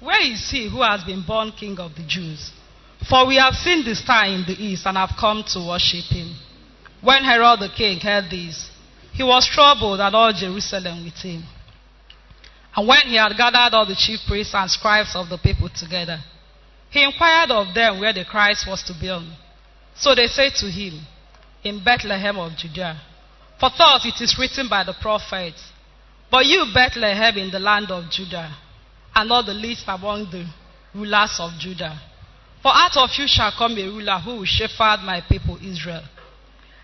Where 0.00 0.20
is 0.32 0.50
he 0.50 0.68
who 0.68 0.82
has 0.82 1.04
been 1.04 1.24
born 1.26 1.52
king 1.52 1.78
of 1.78 1.94
the 1.94 2.04
Jews? 2.06 2.50
For 3.08 3.26
we 3.26 3.36
have 3.36 3.54
seen 3.54 3.84
the 3.84 3.94
star 3.94 4.26
in 4.26 4.44
the 4.46 4.52
east 4.52 4.84
and 4.86 4.96
have 4.96 5.12
come 5.18 5.44
to 5.54 5.66
worship 5.68 6.04
him. 6.10 6.34
When 7.00 7.22
Herod 7.22 7.60
the 7.60 7.70
king 7.74 7.98
heard 8.00 8.28
this, 8.30 8.68
he 9.12 9.22
was 9.22 9.48
troubled 9.48 10.00
and 10.00 10.14
all 10.14 10.32
Jerusalem 10.32 11.04
with 11.04 11.14
him. 11.14 11.44
And 12.76 12.86
when 12.86 13.02
he 13.06 13.16
had 13.16 13.36
gathered 13.36 13.74
all 13.74 13.86
the 13.86 13.96
chief 13.96 14.20
priests 14.26 14.54
and 14.54 14.70
scribes 14.70 15.14
of 15.14 15.28
the 15.28 15.38
people 15.38 15.68
together, 15.68 16.20
he 16.90 17.02
inquired 17.04 17.50
of 17.50 17.72
them 17.72 18.00
where 18.00 18.12
the 18.12 18.24
Christ 18.24 18.66
was 18.68 18.82
to 18.84 18.92
be 18.92 19.08
born. 19.08 19.32
So 19.94 20.14
they 20.14 20.26
said 20.26 20.54
to 20.56 20.66
him, 20.66 21.00
In 21.62 21.82
Bethlehem 21.82 22.38
of 22.38 22.56
Judea. 22.56 23.00
For 23.60 23.70
thus 23.76 24.04
it 24.06 24.20
is 24.20 24.36
written 24.38 24.68
by 24.68 24.84
the 24.84 24.94
prophets, 25.00 25.62
But 26.30 26.46
you, 26.46 26.66
Bethlehem, 26.74 27.36
in 27.36 27.50
the 27.50 27.58
land 27.58 27.90
of 27.90 28.10
Judah, 28.10 28.56
are 29.14 29.24
not 29.24 29.46
the 29.46 29.54
least 29.54 29.84
among 29.86 30.30
the 30.30 30.46
rulers 30.94 31.36
of 31.38 31.52
Judah. 31.58 32.00
For 32.62 32.72
out 32.74 32.96
of 32.96 33.10
you 33.16 33.26
shall 33.26 33.52
come 33.56 33.78
a 33.78 33.84
ruler 33.84 34.18
who 34.18 34.36
will 34.36 34.44
shepherd 34.44 35.00
my 35.04 35.22
people 35.28 35.58
Israel. 35.62 36.02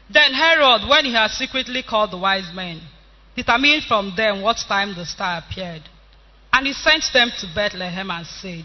Then 0.08 0.34
Herod, 0.34 0.88
when 0.88 1.04
he 1.04 1.12
had 1.14 1.30
secretly 1.30 1.82
called 1.82 2.12
the 2.12 2.18
wise 2.18 2.52
men, 2.54 2.80
determined 3.34 3.84
from 3.84 4.14
them 4.16 4.40
what 4.40 4.58
time 4.68 4.94
the 4.94 5.04
star 5.04 5.38
appeared. 5.38 5.82
And 6.52 6.66
he 6.66 6.72
sent 6.72 7.04
them 7.12 7.30
to 7.40 7.46
Bethlehem 7.54 8.10
and 8.10 8.26
said, 8.26 8.64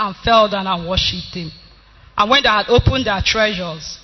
and 0.00 0.16
fell 0.16 0.48
down 0.48 0.66
and 0.66 0.88
worshipped 0.88 1.34
him. 1.34 1.50
And 2.16 2.30
when 2.30 2.42
they 2.42 2.48
had 2.48 2.68
opened 2.68 3.06
their 3.06 3.20
treasures, 3.24 3.98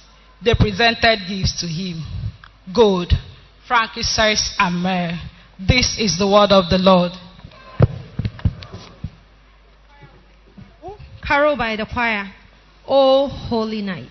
they 0.44 0.54
presented 0.54 1.20
gifts 1.26 1.60
to 1.60 1.66
him 1.66 2.04
gold, 2.74 3.12
frankincense, 3.66 4.54
and 4.58 4.82
myrrh. 4.82 5.18
This 5.58 5.98
is 5.98 6.18
the 6.18 6.26
word 6.26 6.52
of 6.52 6.68
the 6.68 6.78
Lord. 6.78 7.12
Carol 11.26 11.56
by 11.56 11.76
the 11.76 11.86
choir. 11.86 12.32
O 12.86 13.28
holy 13.28 13.82
night. 13.82 14.10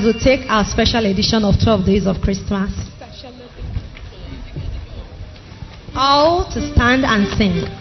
as 0.00 0.06
we 0.06 0.18
take 0.18 0.48
our 0.48 0.64
special 0.64 1.04
edition 1.04 1.44
of 1.44 1.54
12 1.62 1.84
Days 1.84 2.06
of 2.06 2.16
Christmas. 2.22 2.72
All 5.94 6.44
to 6.52 6.72
stand 6.72 7.04
and 7.04 7.26
sing. 7.36 7.79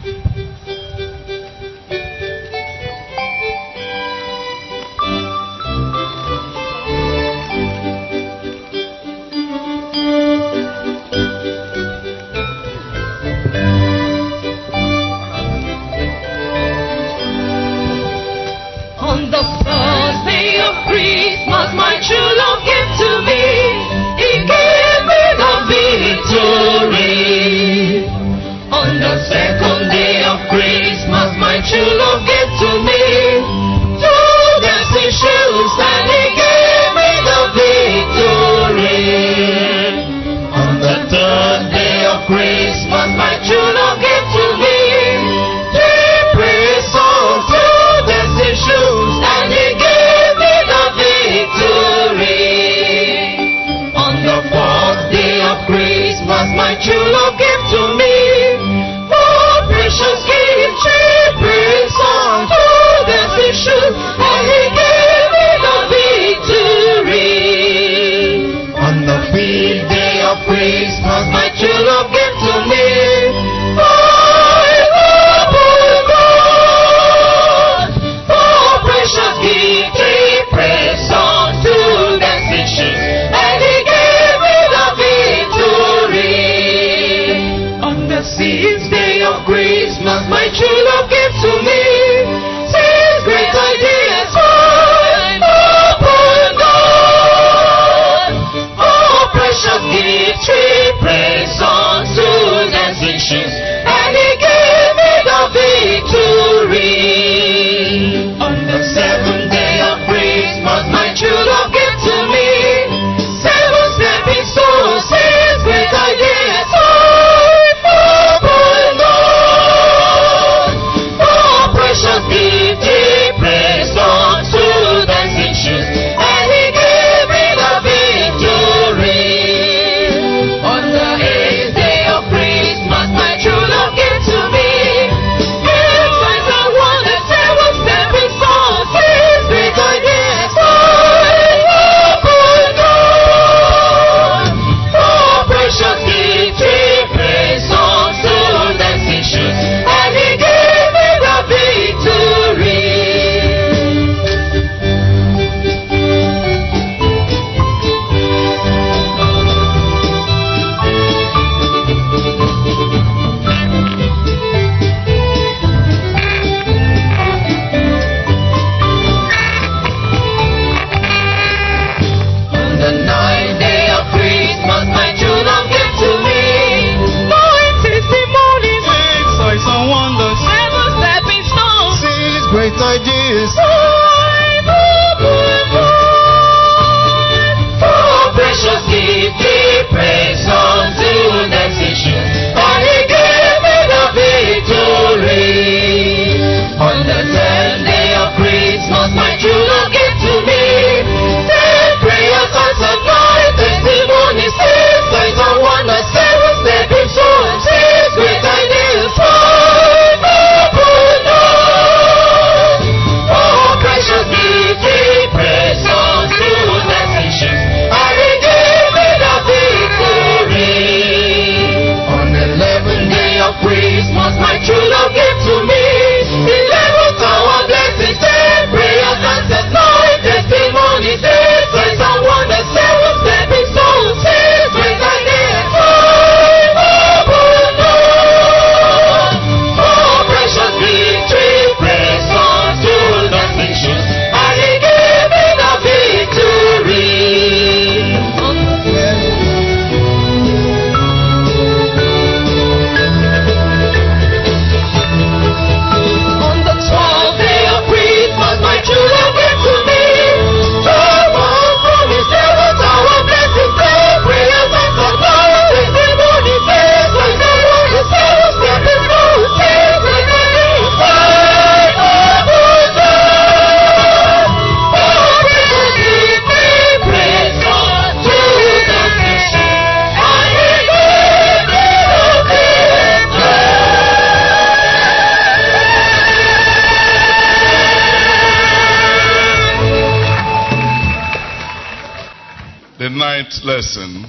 Lesson 293.80 294.26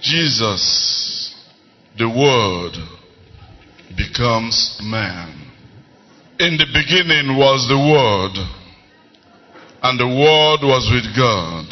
Jesus, 0.00 1.34
the 1.98 2.08
Word, 2.08 2.74
becomes 3.96 4.78
man. 4.82 5.50
In 6.38 6.56
the 6.58 6.66
beginning 6.66 7.36
was 7.36 7.66
the 7.66 7.78
Word, 7.78 8.36
and 9.82 9.98
the 9.98 10.06
Word 10.06 10.60
was 10.62 10.88
with 10.92 11.16
God, 11.16 11.66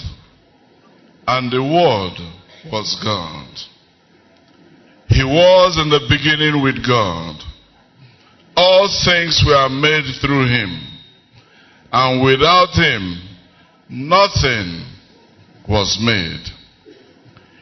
and 1.28 1.52
the 1.52 1.62
Word 1.62 2.72
was 2.72 2.98
God. 3.04 3.46
He 5.08 5.22
was 5.22 5.78
in 5.78 5.90
the 5.90 6.00
beginning 6.08 6.62
with 6.62 6.84
God. 6.84 7.36
All 8.56 8.88
things 9.04 9.44
were 9.46 9.68
made 9.68 10.06
through 10.20 10.48
him, 10.48 10.80
and 11.92 12.24
without 12.24 12.72
him, 12.74 13.20
nothing 13.88 14.93
was 15.68 15.98
made. 16.00 16.40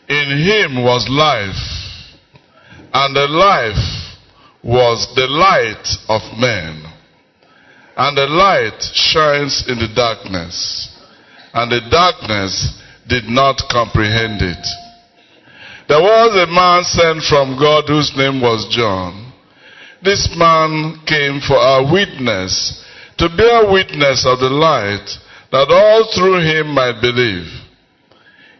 In 0.09 0.39
him 0.39 0.83
was 0.83 1.09
life, 1.09 2.13
and 2.93 3.17
the 3.17 3.29
life 3.29 4.13
was 4.63 5.09
the 5.15 5.27
light 5.27 5.87
of 6.09 6.23
men. 6.39 6.85
And 7.97 8.17
the 8.17 8.27
light 8.27 8.81
shines 8.95 9.65
in 9.69 9.79
the 9.79 9.89
darkness, 9.95 10.89
and 11.55 11.71
the 11.71 11.81
darkness 11.91 12.81
did 13.09 13.25
not 13.25 13.63
comprehend 13.71 14.43
it. 14.43 14.67
There 15.89 16.01
was 16.01 16.33
a 16.37 16.51
man 16.51 16.85
sent 16.85 17.23
from 17.25 17.59
God 17.59 17.85
whose 17.87 18.17
name 18.17 18.41
was 18.41 18.67
John. 18.71 19.33
This 20.03 20.29
man 20.37 21.01
came 21.07 21.41
for 21.41 21.57
a 21.57 21.85
witness, 21.93 22.85
to 23.19 23.29
bear 23.37 23.71
witness 23.71 24.25
of 24.27 24.41
the 24.41 24.51
light, 24.51 25.07
that 25.53 25.69
all 25.71 26.09
through 26.15 26.41
him 26.41 26.69
might 26.75 27.01
believe. 27.01 27.62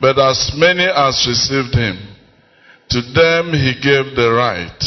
But 0.00 0.18
as 0.18 0.52
many 0.56 0.84
as 0.84 1.26
received 1.26 1.74
him, 1.74 1.98
to 2.90 3.00
them 3.00 3.52
he 3.52 3.74
gave 3.80 4.14
the 4.14 4.30
right, 4.32 4.84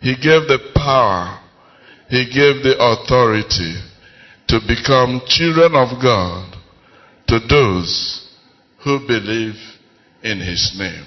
he 0.00 0.14
gave 0.16 0.48
the 0.48 0.58
power, 0.74 1.38
he 2.08 2.24
gave 2.26 2.62
the 2.62 2.76
authority 2.78 3.76
to 4.48 4.60
become 4.66 5.22
children 5.26 5.74
of 5.74 6.02
God 6.02 6.56
to 7.28 7.38
those 7.48 8.28
who 8.84 9.06
believe 9.06 9.54
in 10.22 10.40
his 10.40 10.74
name. 10.76 11.06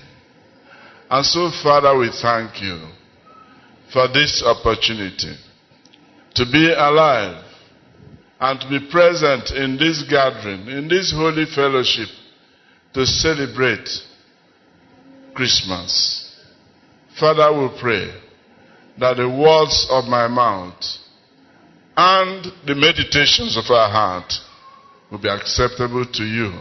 And 1.09 1.25
so, 1.25 1.51
Father, 1.61 1.95
we 1.97 2.09
thank 2.21 2.61
you 2.61 2.79
for 3.93 4.07
this 4.07 4.43
opportunity 4.43 5.35
to 6.35 6.45
be 6.51 6.73
alive 6.75 7.43
and 8.39 8.59
to 8.59 8.69
be 8.69 8.89
present 8.91 9.51
in 9.51 9.77
this 9.77 10.03
gathering, 10.09 10.67
in 10.67 10.87
this 10.87 11.13
holy 11.15 11.45
fellowship, 11.45 12.09
to 12.95 13.05
celebrate 13.05 13.89
Christmas. 15.33 16.33
Father, 17.19 17.51
we 17.51 17.67
pray 17.81 18.09
that 18.97 19.17
the 19.17 19.27
words 19.27 19.85
of 19.89 20.05
my 20.05 20.29
mouth 20.29 20.81
and 21.97 22.45
the 22.65 22.73
meditations 22.73 23.57
of 23.57 23.69
our 23.69 23.89
heart 23.89 24.31
will 25.11 25.17
be 25.17 25.27
acceptable 25.27 26.05
to 26.05 26.23
you, 26.23 26.53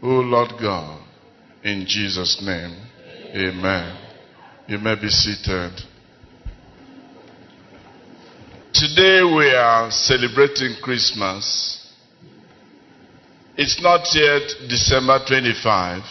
O 0.00 0.20
Lord 0.20 0.52
God, 0.60 1.02
in 1.64 1.86
Jesus' 1.88 2.40
name. 2.40 2.76
Amen. 3.34 3.98
You 4.68 4.78
may 4.78 4.94
be 4.94 5.08
seated. 5.08 5.72
Today 8.72 9.22
we 9.24 9.50
are 9.50 9.90
celebrating 9.90 10.76
Christmas. 10.80 11.81
It's 13.54 13.82
not 13.82 14.08
yet 14.14 14.68
December 14.70 15.20
25, 15.28 16.02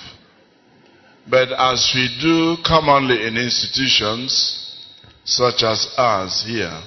but 1.28 1.52
as 1.52 1.92
we 1.96 2.08
do 2.22 2.58
commonly 2.64 3.26
in 3.26 3.36
institutions 3.36 4.78
such 5.24 5.64
as 5.64 5.92
ours 5.98 6.44
here, 6.46 6.80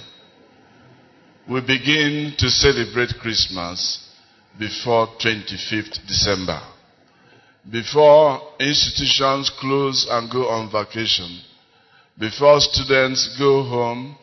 we 1.50 1.60
begin 1.60 2.34
to 2.38 2.48
celebrate 2.50 3.18
Christmas 3.20 4.08
before 4.56 5.08
25th 5.20 6.06
December. 6.06 6.60
Before 7.68 8.40
institutions 8.60 9.50
close 9.58 10.06
and 10.08 10.30
go 10.30 10.48
on 10.50 10.70
vacation, 10.70 11.36
before 12.16 12.60
students 12.60 13.36
go 13.38 13.64
home 13.64 14.16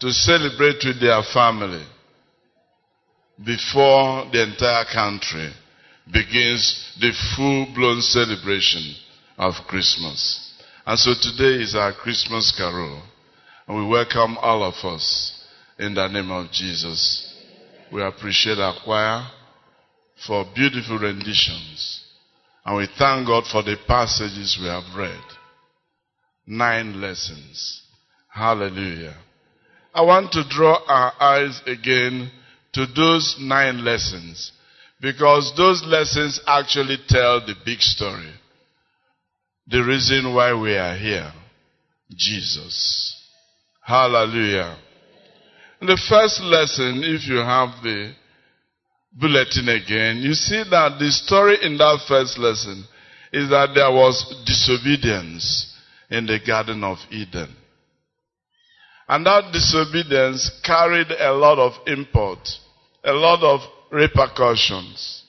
to 0.00 0.10
celebrate 0.12 0.84
with 0.84 1.00
their 1.00 1.22
family, 1.22 1.84
before 3.44 4.28
the 4.32 4.42
entire 4.42 4.84
country 4.92 5.52
begins 6.12 6.94
the 7.00 7.12
full-blown 7.36 8.00
celebration 8.00 8.94
of 9.38 9.54
Christmas. 9.66 10.52
And 10.86 10.98
so 10.98 11.12
today 11.20 11.62
is 11.62 11.74
our 11.74 11.92
Christmas 11.92 12.54
carol. 12.56 13.02
And 13.66 13.76
we 13.76 13.86
welcome 13.86 14.38
all 14.38 14.62
of 14.62 14.74
us 14.84 15.44
in 15.78 15.94
the 15.94 16.06
name 16.08 16.30
of 16.30 16.50
Jesus. 16.52 17.34
We 17.92 18.02
appreciate 18.02 18.58
our 18.58 18.74
choir 18.84 19.26
for 20.26 20.44
beautiful 20.54 20.98
renditions. 20.98 22.04
And 22.64 22.76
we 22.76 22.88
thank 22.98 23.26
God 23.26 23.44
for 23.50 23.62
the 23.62 23.76
passages 23.86 24.58
we 24.60 24.66
have 24.68 24.96
read. 24.96 25.22
Nine 26.46 27.00
lessons. 27.00 27.82
Hallelujah. 28.28 29.16
I 29.92 30.02
want 30.02 30.30
to 30.32 30.44
draw 30.48 30.78
our 30.86 31.12
eyes 31.20 31.60
again 31.66 32.30
to 32.74 32.86
those 32.94 33.36
nine 33.40 33.84
lessons 33.84 34.52
because 35.00 35.52
those 35.56 35.82
lessons 35.84 36.40
actually 36.46 36.96
tell 37.08 37.40
the 37.40 37.54
big 37.64 37.80
story. 37.80 38.32
The 39.68 39.82
reason 39.82 40.34
why 40.34 40.54
we 40.54 40.74
are 40.76 40.96
here. 40.96 41.32
Jesus. 42.10 43.14
Hallelujah. 43.82 44.78
In 45.80 45.88
the 45.88 46.00
first 46.08 46.40
lesson, 46.40 47.02
if 47.04 47.28
you 47.28 47.36
have 47.36 47.82
the 47.82 48.14
bulletin 49.12 49.68
again, 49.68 50.18
you 50.18 50.34
see 50.34 50.62
that 50.70 50.98
the 50.98 51.10
story 51.10 51.58
in 51.62 51.76
that 51.78 52.00
first 52.08 52.38
lesson 52.38 52.84
is 53.32 53.50
that 53.50 53.70
there 53.74 53.90
was 53.90 54.42
disobedience 54.46 55.74
in 56.10 56.26
the 56.26 56.38
Garden 56.46 56.82
of 56.84 56.98
Eden. 57.10 57.54
And 59.08 59.26
that 59.26 59.52
disobedience 59.52 60.50
carried 60.64 61.10
a 61.10 61.32
lot 61.32 61.58
of 61.58 61.72
import, 61.86 62.48
a 63.04 63.12
lot 63.12 63.42
of 63.42 63.60
repercussions. 63.90 65.22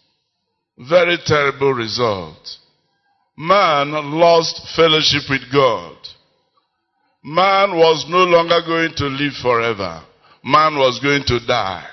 Very 0.77 1.17
terrible 1.25 1.73
result. 1.73 2.57
Man 3.37 3.91
lost 3.91 4.61
fellowship 4.75 5.23
with 5.29 5.51
God. 5.51 5.95
Man 7.23 7.75
was 7.75 8.05
no 8.09 8.23
longer 8.23 8.61
going 8.65 8.93
to 8.95 9.05
live 9.05 9.33
forever. 9.41 10.03
Man 10.43 10.77
was 10.77 10.99
going 10.99 11.23
to 11.25 11.45
die. 11.45 11.85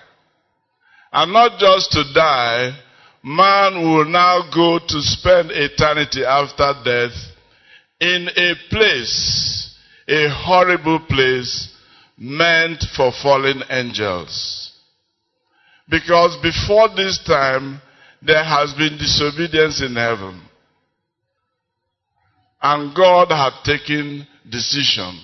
And 1.13 1.33
not 1.33 1.59
just 1.59 1.93
to 1.93 2.05
die, 2.15 2.77
man 3.23 3.83
will 3.83 4.05
now 4.05 4.51
go 4.55 4.79
to 4.79 5.03
spend 5.03 5.51
eternity 5.51 6.25
after 6.25 6.75
death 6.85 7.13
in 8.01 8.29
a 8.37 8.55
place, 8.71 9.75
a 10.09 10.29
horrible 10.29 11.01
place 11.01 11.75
meant 12.19 12.85
for 12.95 13.13
fallen 13.23 13.63
angels. 13.71 14.64
Because 15.89 16.37
before 16.43 16.89
this 16.97 17.19
time, 17.27 17.81
there 18.23 18.45
has 18.45 18.73
been 18.75 18.97
disobedience 18.97 19.83
in 19.83 19.97
heaven. 19.97 20.41
And 22.63 22.95
God 22.95 23.29
had 23.31 23.63
taken 23.65 24.27
decision 24.51 25.21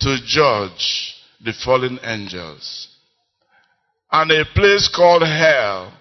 to 0.00 0.16
judge 0.24 1.14
the 1.44 1.52
fallen 1.64 1.98
angels. 2.04 2.88
And 4.12 4.30
a 4.30 4.44
place 4.54 4.88
called 4.94 5.22
hell 5.22 5.92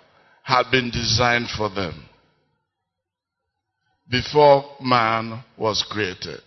had 0.44 0.69
been 0.69 0.92
designed 0.92 1.48
for 1.50 1.69
them 1.69 2.06
before 4.10 4.64
man 4.82 5.44
was 5.58 5.84
created. 5.90 6.42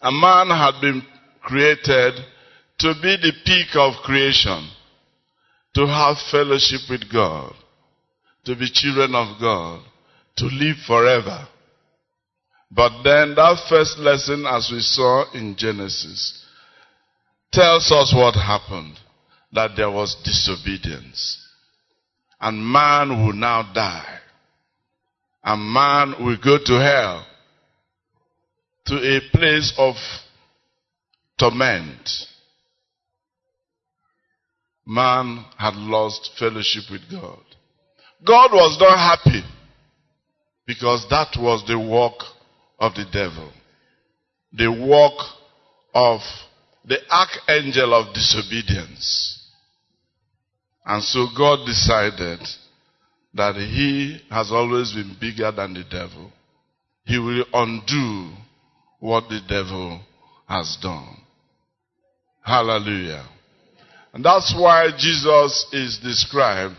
A 0.00 0.12
man 0.12 0.48
had 0.48 0.80
been 0.80 1.02
created 1.42 2.14
to 2.78 2.94
be 3.02 3.16
the 3.16 3.32
peak 3.44 3.74
of 3.74 3.94
creation, 4.04 4.68
to 5.76 5.86
have 5.86 6.16
fellowship 6.30 6.80
with 6.88 7.02
God, 7.12 7.52
to 8.46 8.56
be 8.56 8.70
children 8.72 9.14
of 9.14 9.38
God, 9.38 9.82
to 10.38 10.46
live 10.46 10.76
forever. 10.86 11.46
But 12.70 13.02
then 13.02 13.34
that 13.34 13.66
first 13.68 13.98
lesson, 13.98 14.46
as 14.46 14.70
we 14.72 14.80
saw 14.80 15.30
in 15.34 15.54
Genesis, 15.54 16.42
tells 17.52 17.92
us 17.92 18.14
what 18.16 18.34
happened. 18.34 18.96
That 19.52 19.72
there 19.76 19.90
was 19.90 20.16
disobedience. 20.24 21.42
And 22.40 22.66
man 22.66 23.24
will 23.24 23.32
now 23.32 23.70
die. 23.74 24.18
And 25.44 25.72
man 25.72 26.14
will 26.24 26.36
go 26.42 26.58
to 26.58 26.72
hell. 26.72 27.26
To 28.86 28.94
a 28.94 29.20
place 29.30 29.72
of 29.78 29.94
torment. 31.38 32.08
Man 34.86 35.44
had 35.58 35.74
lost 35.74 36.30
fellowship 36.38 36.84
with 36.90 37.02
God. 37.10 37.42
God 38.24 38.52
was 38.52 38.78
not 38.80 38.96
happy 38.96 39.42
because 40.66 41.06
that 41.10 41.36
was 41.38 41.64
the 41.66 41.78
work 41.78 42.24
of 42.78 42.94
the 42.94 43.04
devil. 43.12 43.50
The 44.52 44.70
work 44.70 45.26
of 45.94 46.20
the 46.84 46.98
archangel 47.10 47.94
of 47.94 48.14
disobedience. 48.14 49.50
And 50.84 51.02
so 51.02 51.26
God 51.36 51.66
decided 51.66 52.40
that 53.34 53.56
he 53.56 54.20
has 54.30 54.52
always 54.52 54.92
been 54.92 55.16
bigger 55.20 55.50
than 55.50 55.74
the 55.74 55.84
devil. 55.84 56.32
He 57.04 57.18
will 57.18 57.44
undo 57.52 58.34
what 59.00 59.28
the 59.28 59.40
devil 59.48 60.00
has 60.48 60.78
done. 60.80 61.16
Hallelujah. 62.42 63.28
And 64.16 64.24
that's 64.24 64.54
why 64.56 64.92
Jesus 64.96 65.66
is 65.74 65.98
described 65.98 66.76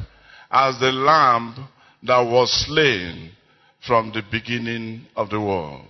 as 0.50 0.80
the 0.80 0.92
lamb 0.92 1.68
that 2.02 2.22
was 2.22 2.66
slain 2.66 3.30
from 3.86 4.12
the 4.12 4.24
beginning 4.32 5.06
of 5.16 5.30
the 5.30 5.40
world. 5.40 5.86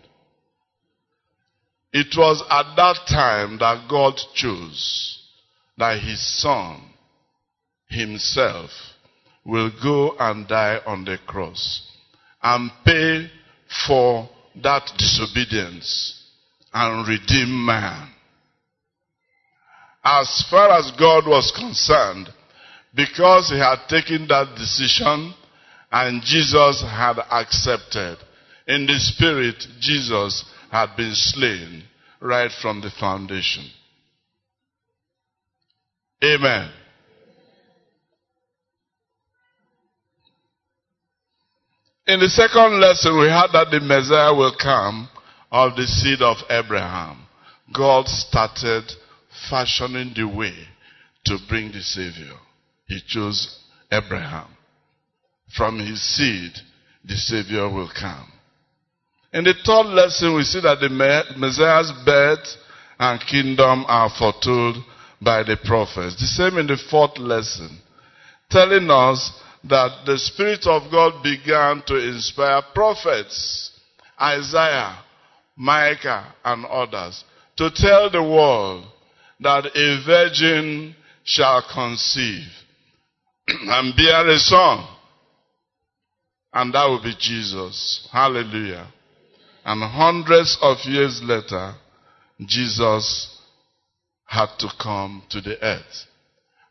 It 1.93 2.17
was 2.17 2.43
at 2.49 2.75
that 2.75 2.97
time 3.07 3.59
that 3.59 3.87
God 3.89 4.19
chose 4.33 5.23
that 5.77 6.01
his 6.01 6.19
son 6.41 6.81
himself 7.87 8.69
will 9.45 9.71
go 9.81 10.17
and 10.19 10.49
die 10.49 10.81
on 10.85 11.05
the 11.05 11.17
cross 11.25 11.89
and 12.43 12.69
pay 12.83 13.31
for 13.87 14.29
that 14.61 14.91
disobedience 14.97 16.25
and 16.73 17.07
redeem 17.07 17.65
man. 17.65 18.09
As 20.09 20.45
far 20.49 20.69
as 20.71 20.89
God 20.97 21.27
was 21.27 21.51
concerned, 21.51 22.29
because 22.95 23.49
he 23.49 23.59
had 23.59 23.89
taken 23.89 24.25
that 24.29 24.55
decision 24.55 25.33
and 25.91 26.21
Jesus 26.23 26.81
had 26.81 27.17
accepted, 27.29 28.17
in 28.67 28.85
the 28.85 28.97
spirit, 28.99 29.61
Jesus 29.81 30.45
had 30.71 30.95
been 30.95 31.13
slain 31.13 31.83
right 32.21 32.49
from 32.61 32.79
the 32.79 32.89
foundation. 32.89 33.65
Amen. 36.23 36.71
In 42.07 42.21
the 42.21 42.29
second 42.29 42.79
lesson, 42.79 43.19
we 43.19 43.27
heard 43.27 43.49
that 43.51 43.71
the 43.71 43.81
Messiah 43.81 44.33
will 44.33 44.55
come 44.55 45.09
of 45.51 45.75
the 45.75 45.85
seed 45.85 46.21
of 46.21 46.37
Abraham. 46.49 47.27
God 47.75 48.07
started 48.07 48.89
fashioning 49.49 50.13
the 50.15 50.27
way 50.27 50.55
to 51.25 51.37
bring 51.49 51.71
the 51.71 51.81
Savior. 51.81 52.33
He 52.87 53.01
chose 53.05 53.59
Abraham. 53.91 54.47
From 55.55 55.79
his 55.79 56.01
seed, 56.01 56.51
the 57.05 57.15
Savior 57.15 57.69
will 57.69 57.89
come. 57.89 58.31
In 59.33 59.43
the 59.43 59.53
third 59.65 59.87
lesson, 59.87 60.35
we 60.35 60.43
see 60.43 60.61
that 60.61 60.79
the 60.79 60.89
Messiah's 60.89 61.91
birth 62.05 62.47
and 62.99 63.21
kingdom 63.21 63.85
are 63.87 64.09
foretold 64.09 64.77
by 65.21 65.43
the 65.43 65.57
prophets. 65.63 66.15
The 66.19 66.27
same 66.27 66.57
in 66.57 66.67
the 66.67 66.77
fourth 66.89 67.17
lesson, 67.17 67.79
telling 68.49 68.89
us 68.89 69.31
that 69.65 70.05
the 70.05 70.17
Spirit 70.17 70.65
of 70.65 70.91
God 70.91 71.23
began 71.23 71.83
to 71.87 71.95
inspire 71.95 72.61
prophets, 72.73 73.71
Isaiah, 74.19 74.99
Micah, 75.55 76.33
and 76.45 76.65
others, 76.65 77.23
to 77.57 77.69
tell 77.73 78.09
the 78.09 78.23
world 78.23 78.85
that 79.39 79.65
a 79.75 80.03
virgin 80.05 80.95
shall 81.23 81.63
conceive 81.73 82.47
and 83.47 83.95
bear 83.95 84.27
a 84.27 84.37
son. 84.37 84.87
And 86.53 86.73
that 86.73 86.85
will 86.85 87.03
be 87.03 87.13
Jesus. 87.19 88.07
Hallelujah. 88.11 88.87
And 89.65 89.83
hundreds 89.83 90.57
of 90.61 90.77
years 90.85 91.21
later, 91.23 91.75
Jesus 92.45 93.37
had 94.25 94.47
to 94.59 94.69
come 94.81 95.23
to 95.29 95.41
the 95.41 95.61
earth. 95.63 96.05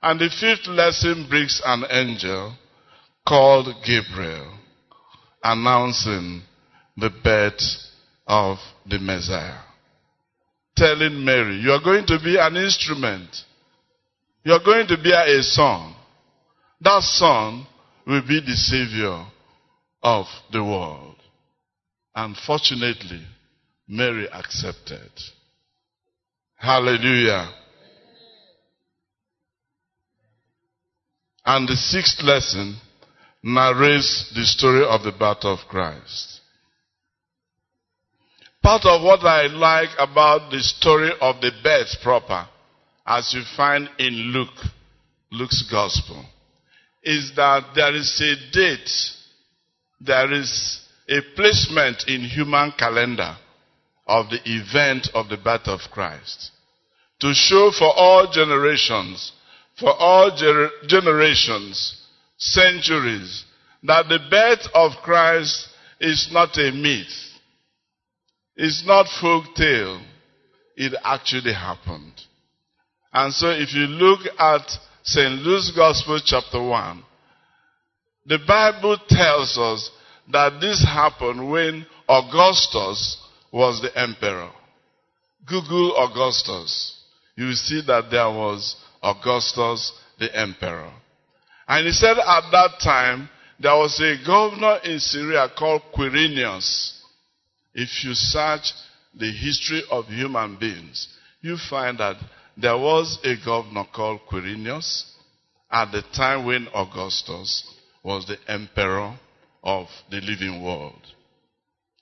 And 0.03 0.21
the 0.21 0.29
fifth 0.29 0.67
lesson 0.67 1.27
brings 1.29 1.61
an 1.65 1.85
angel 1.91 2.55
called 3.27 3.69
Gabriel 3.85 4.53
announcing 5.43 6.43
the 6.97 7.11
birth 7.23 7.61
of 8.27 8.59
the 8.89 8.99
Messiah. 8.99 9.61
Telling 10.77 11.25
Mary, 11.25 11.57
you 11.57 11.71
are 11.73 11.83
going 11.83 12.07
to 12.07 12.19
be 12.23 12.37
an 12.39 12.57
instrument. 12.57 13.29
You 14.45 14.53
are 14.53 14.65
going 14.65 14.87
to 14.89 14.97
be 15.03 15.11
a 15.11 15.43
son. 15.43 15.95
That 16.81 17.03
son 17.03 17.67
will 18.07 18.23
be 18.23 18.41
the 18.41 18.55
savior 18.55 19.25
of 20.03 20.27
the 20.53 20.63
world. 20.63 21.17
Unfortunately, 22.15 23.23
Mary 23.89 24.29
accepted. 24.31 25.11
Hallelujah. 26.57 27.51
And 31.45 31.69
the 31.69 31.77
sixth 31.77 32.23
lesson 32.23 32.77
narrates 33.43 34.33
the 34.35 34.45
story 34.45 34.85
of 34.85 35.05
the 35.05 35.13
birth 35.13 35.45
of 35.45 35.59
Christ. 35.69 36.36
Part 38.67 38.85
of 38.85 39.01
what 39.01 39.21
I 39.21 39.47
like 39.47 39.91
about 39.97 40.51
the 40.51 40.59
story 40.59 41.13
of 41.21 41.41
the 41.41 41.53
birth 41.63 42.03
proper, 42.03 42.49
as 43.07 43.33
you 43.33 43.43
find 43.57 43.89
in 44.01 44.33
Luke, 44.35 44.59
Luke's 45.31 45.63
gospel, 45.71 46.25
is 47.01 47.31
that 47.37 47.63
there 47.77 47.95
is 47.95 48.21
a 48.21 48.35
date, 48.53 48.91
there 50.01 50.33
is 50.33 50.81
a 51.09 51.21
placement 51.37 52.09
in 52.09 52.23
human 52.23 52.73
calendar 52.77 53.37
of 54.05 54.31
the 54.31 54.41
event 54.45 55.11
of 55.15 55.29
the 55.29 55.37
birth 55.37 55.69
of 55.69 55.79
Christ 55.93 56.51
to 57.21 57.33
show 57.35 57.71
for 57.71 57.95
all 57.97 58.29
generations, 58.33 59.31
for 59.79 59.95
all 59.95 60.37
ger- 60.37 60.71
generations, 60.89 62.05
centuries, 62.37 63.45
that 63.85 64.09
the 64.09 64.19
birth 64.29 64.67
of 64.75 64.91
Christ 65.05 65.69
is 66.01 66.31
not 66.33 66.59
a 66.59 66.73
myth. 66.73 67.36
It's 68.57 68.85
not 68.87 69.07
folk 69.21 69.55
tale. 69.55 70.01
It 70.77 70.95
actually 71.05 71.53
happened. 71.53 72.13
And 73.13 73.33
so 73.33 73.51
if 73.51 73.75
you 73.75 73.87
look 73.87 74.21
at 74.39 74.63
St. 75.03 75.41
Luke's 75.43 75.73
Gospel 75.75 76.21
chapter 76.25 76.63
1, 76.63 77.03
the 78.27 78.39
Bible 78.47 78.99
tells 79.09 79.57
us 79.57 79.91
that 80.33 80.61
this 80.61 80.83
happened 80.83 81.51
when 81.51 81.87
Augustus 82.09 83.23
was 83.53 83.81
the 83.81 83.97
emperor. 83.99 84.51
Google 85.47 85.97
Augustus. 85.97 87.01
You 87.37 87.53
see 87.53 87.83
that 87.87 88.11
there 88.11 88.29
was 88.31 88.77
Augustus 89.03 89.93
the 90.19 90.35
emperor. 90.37 90.93
And 91.69 91.87
he 91.87 91.93
said 91.93 92.19
at 92.19 92.51
that 92.51 92.81
time, 92.83 93.29
there 93.61 93.77
was 93.77 94.01
a 94.01 94.17
governor 94.27 94.79
in 94.85 94.99
Syria 94.99 95.49
called 95.57 95.83
Quirinius. 95.95 96.96
If 97.79 98.03
you 98.05 98.15
search 98.15 98.73
the 99.15 99.31
history 99.31 99.83
of 99.91 100.07
human 100.07 100.57
beings, 100.57 101.09
you 101.43 101.59
find 101.59 101.99
that 101.99 102.17
there 102.57 102.79
was 102.79 103.19
a 103.23 103.37
governor 103.45 103.85
called 103.95 104.21
Quirinius 104.31 105.05
at 105.71 105.93
the 105.93 106.01
time 106.15 106.47
when 106.47 106.69
Augustus 106.75 107.71
was 108.03 108.27
the 108.27 108.39
emperor 108.49 109.19
of 109.63 109.89
the 110.11 110.23
living 110.23 110.63
world. 110.63 111.03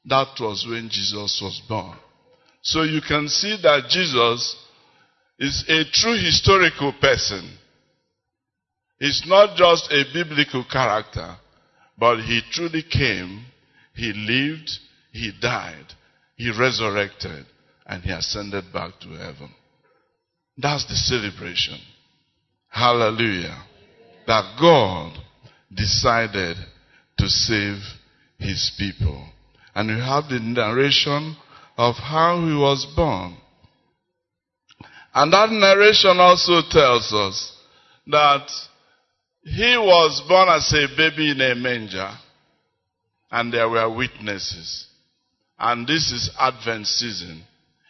That 0.04 0.28
was 0.38 0.64
when 0.68 0.88
Jesus 0.90 1.40
was 1.42 1.60
born. 1.68 1.98
So 2.62 2.82
you 2.82 3.00
can 3.00 3.26
see 3.26 3.58
that 3.60 3.88
Jesus 3.88 4.56
is 5.40 5.64
a 5.68 5.82
true 5.90 6.16
historical 6.16 6.92
person. 7.00 7.58
He's 9.00 9.24
not 9.26 9.56
just 9.56 9.90
a 9.90 10.04
biblical 10.12 10.64
character, 10.70 11.34
but 11.98 12.20
he 12.20 12.42
truly 12.52 12.84
came, 12.88 13.44
he 13.96 14.12
lived, 14.12 14.70
he 15.14 15.30
died, 15.40 15.86
he 16.34 16.50
resurrected, 16.50 17.46
and 17.86 18.02
he 18.02 18.10
ascended 18.10 18.64
back 18.72 18.98
to 19.00 19.08
heaven. 19.10 19.48
That's 20.58 20.84
the 20.86 20.96
celebration. 20.96 21.78
Hallelujah. 22.68 23.62
That 24.26 24.56
God 24.60 25.16
decided 25.72 26.56
to 27.18 27.28
save 27.28 27.78
his 28.38 28.72
people. 28.76 29.24
And 29.72 29.88
we 29.88 30.00
have 30.02 30.28
the 30.28 30.40
narration 30.40 31.36
of 31.76 31.94
how 31.94 32.44
he 32.44 32.54
was 32.54 32.84
born. 32.96 33.36
And 35.14 35.32
that 35.32 35.50
narration 35.50 36.18
also 36.18 36.60
tells 36.68 37.12
us 37.12 37.56
that 38.08 38.48
he 39.44 39.76
was 39.76 40.20
born 40.26 40.48
as 40.48 40.72
a 40.72 40.88
baby 40.96 41.30
in 41.30 41.40
a 41.40 41.54
manger, 41.54 42.10
and 43.30 43.52
there 43.52 43.68
were 43.68 43.88
witnesses. 43.88 44.88
And 45.58 45.86
this 45.86 46.10
is 46.10 46.30
Advent 46.38 46.86
season. 46.86 47.42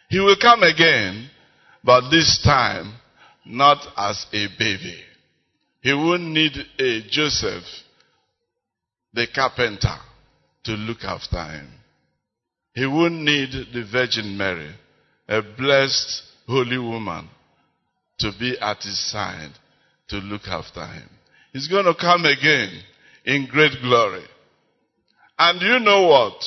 He 0.09 0.19
will 0.19 0.37
come 0.39 0.63
again, 0.63 1.29
but 1.83 2.09
this 2.09 2.41
time 2.43 2.93
not 3.45 3.85
as 3.97 4.25
a 4.33 4.47
baby. 4.57 5.01
He 5.81 5.93
won't 5.93 6.23
need 6.23 6.53
a 6.79 7.01
Joseph, 7.09 7.63
the 9.13 9.27
carpenter, 9.33 9.97
to 10.63 10.71
look 10.71 11.03
after 11.03 11.43
him. 11.43 11.69
He 12.73 12.85
won't 12.85 13.21
need 13.21 13.51
the 13.73 13.87
Virgin 13.91 14.35
Mary, 14.35 14.73
a 15.29 15.41
blessed 15.41 16.23
holy 16.47 16.77
woman, 16.77 17.29
to 18.19 18.31
be 18.39 18.57
at 18.59 18.81
his 18.81 18.99
side 19.11 19.51
to 20.09 20.17
look 20.17 20.47
after 20.47 20.85
him. 20.85 21.09
He's 21.53 21.67
going 21.67 21.85
to 21.85 21.95
come 21.95 22.25
again 22.25 22.81
in 23.25 23.47
great 23.47 23.73
glory. 23.81 24.25
And 25.37 25.61
you 25.61 25.79
know 25.79 26.07
what? 26.07 26.43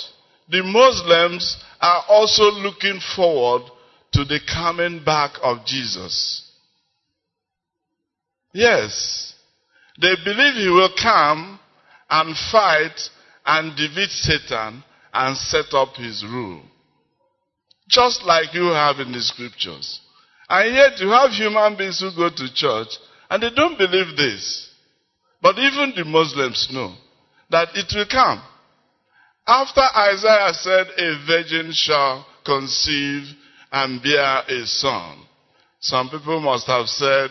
The 0.51 0.62
Muslims 0.62 1.57
are 1.81 2.05
also 2.09 2.44
looking 2.44 3.01
forward 3.15 3.62
to 4.12 4.25
the 4.25 4.41
coming 4.51 5.05
back 5.05 5.33
of 5.43 5.65
Jesus. 5.67 6.51
Yes. 8.52 9.35
They 10.01 10.15
believe 10.25 10.55
he 10.55 10.68
will 10.68 10.93
come 11.01 11.60
and 12.09 12.36
fight 12.51 12.99
and 13.44 13.77
defeat 13.77 14.10
Satan 14.10 14.83
and 15.12 15.36
set 15.36 15.75
up 15.75 15.94
his 15.97 16.25
rule. 16.25 16.62
Just 17.89 18.23
like 18.25 18.55
you 18.55 18.65
have 18.65 19.01
in 19.01 19.12
the 19.12 19.20
scriptures. 19.20 20.01
And 20.49 20.75
yet 20.75 20.99
you 21.01 21.09
have 21.10 21.31
human 21.31 21.77
beings 21.77 22.01
who 22.01 22.10
go 22.15 22.31
to 22.35 22.55
church 22.55 22.89
and 23.31 23.43
they 23.43 23.51
don't 23.55 23.77
believe 23.77 24.17
this. 24.17 24.70
But 25.43 25.59
even 25.59 25.93
the 25.94 26.05
Muslims 26.05 26.68
know 26.73 26.94
that 27.51 27.68
it 27.75 27.93
will 27.94 28.07
come. 28.10 28.43
After 29.49 29.81
Isaiah 29.81 30.52
said, 30.52 30.89
A 30.99 31.27
virgin 31.27 31.73
shall 31.73 32.27
conceive 32.44 33.25
and 33.73 34.02
bear 34.02 34.43
a 34.47 34.67
son, 34.67 35.25
some 35.81 36.10
people 36.10 36.41
must 36.41 36.67
have 36.67 36.86
said, 36.86 37.31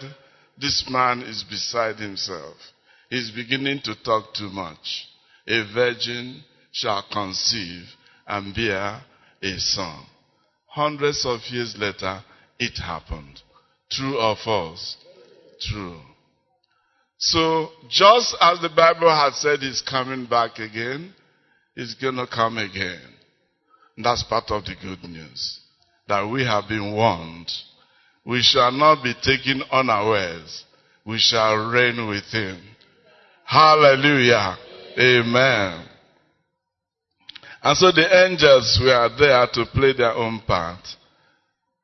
This 0.58 0.86
man 0.90 1.22
is 1.22 1.44
beside 1.44 1.98
himself. 1.98 2.56
He's 3.12 3.30
beginning 3.30 3.82
to 3.84 3.96
talk 4.04 4.34
too 4.34 4.50
much. 4.50 5.08
A 5.48 5.64
virgin 5.72 6.44
shall 6.72 7.06
conceive 7.12 7.84
and 8.26 8.54
bear 8.56 9.02
a 9.44 9.60
son. 9.60 10.06
Hundreds 10.70 11.24
of 11.24 11.42
years 11.50 11.76
later, 11.78 12.24
it 12.58 12.78
happened. 12.80 13.42
True 13.92 14.18
or 14.20 14.36
false? 14.44 14.98
True. 15.62 16.00
So, 17.20 17.70
just 17.90 18.36
as 18.42 18.60
the 18.60 18.70
Bible 18.70 19.10
had 19.10 19.34
said 19.34 19.60
he's 19.60 19.82
coming 19.82 20.26
back 20.26 20.58
again, 20.60 21.14
he's 21.78 21.94
gonna 21.94 22.28
come 22.28 22.58
again. 22.58 23.00
That's 23.98 24.24
part 24.24 24.50
of 24.50 24.66
the 24.66 24.76
good 24.82 25.04
news. 25.10 25.60
That 26.08 26.24
we 26.24 26.44
have 26.44 26.68
been 26.68 26.94
warned. 26.94 27.52
We 28.26 28.42
shall 28.42 28.72
not 28.72 29.04
be 29.04 29.14
taken 29.22 29.62
unawares. 29.72 30.66
We 31.06 31.20
shall 31.20 31.56
reign 31.72 32.08
with 32.08 32.26
him. 32.26 32.62
Hallelujah. 33.46 34.58
Amen. 35.00 35.86
And 37.64 37.78
so 37.78 37.92
the 37.92 38.26
angels 38.26 38.80
were 38.82 39.10
there 39.18 39.48
to 39.54 39.66
play 39.72 39.94
their 39.94 40.14
own 40.14 40.42
part. 40.46 40.86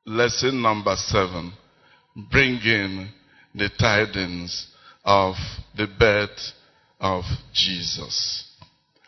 Lesson 0.06 0.60
number 0.60 0.96
seven. 0.96 1.52
Bringing 2.30 3.08
the 3.54 3.70
tidings 3.78 4.68
of 5.04 5.34
the 5.76 5.86
birth 5.98 6.52
of 7.00 7.24
Jesus. 7.52 8.43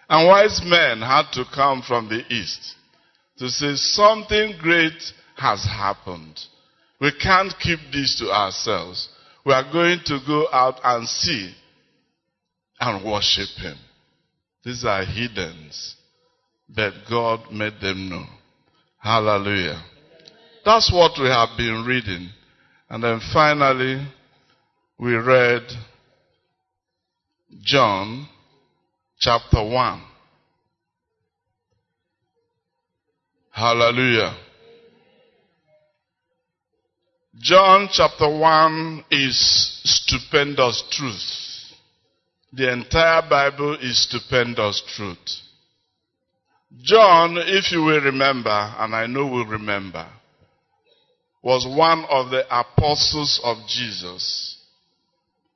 And 0.09 0.29
wise 0.29 0.61
men 0.65 1.01
had 1.01 1.33
to 1.33 1.45
come 1.55 1.83
from 1.83 2.09
the 2.09 2.23
east 2.33 2.75
to 3.39 3.49
say 3.49 3.75
something 3.75 4.55
great 4.61 5.13
has 5.37 5.65
happened. 5.65 6.39
We 7.01 7.13
can't 7.13 7.53
keep 7.61 7.81
this 7.93 8.19
to 8.21 8.31
ourselves. 8.31 9.09
We 9.45 9.53
are 9.53 9.71
going 9.71 10.01
to 10.07 10.19
go 10.27 10.49
out 10.53 10.81
and 10.83 11.09
see 11.09 11.55
and 12.81 13.05
worship 13.05 13.49
him. 13.59 13.77
These 14.65 14.85
are 14.85 15.05
heathens, 15.05 15.97
but 16.69 16.93
God 17.09 17.53
made 17.53 17.81
them 17.81 18.09
know. 18.09 18.25
Hallelujah. 18.99 19.83
That's 20.65 20.91
what 20.93 21.13
we 21.21 21.27
have 21.29 21.57
been 21.57 21.85
reading. 21.87 22.31
And 22.89 23.03
then 23.03 23.21
finally, 23.33 24.05
we 24.99 25.15
read 25.15 25.63
John 27.63 28.29
chapter 29.19 29.63
1. 29.63 30.03
Hallelujah. 33.51 34.37
John 37.39 37.89
chapter 37.93 38.29
1 38.29 39.05
is 39.11 39.81
stupendous 39.85 40.83
truth. 40.91 41.75
The 42.53 42.73
entire 42.73 43.29
Bible 43.29 43.77
is 43.81 44.03
stupendous 44.03 44.83
truth. 44.97 45.43
John, 46.83 47.37
if 47.39 47.73
you 47.73 47.83
will 47.83 48.01
remember, 48.01 48.51
and 48.51 48.95
I 48.95 49.07
know 49.07 49.27
will 49.27 49.47
remember, 49.47 50.07
was 51.43 51.67
one 51.67 52.05
of 52.11 52.31
the 52.31 52.45
apostles 52.51 53.41
of 53.45 53.59
Jesus. 53.69 54.46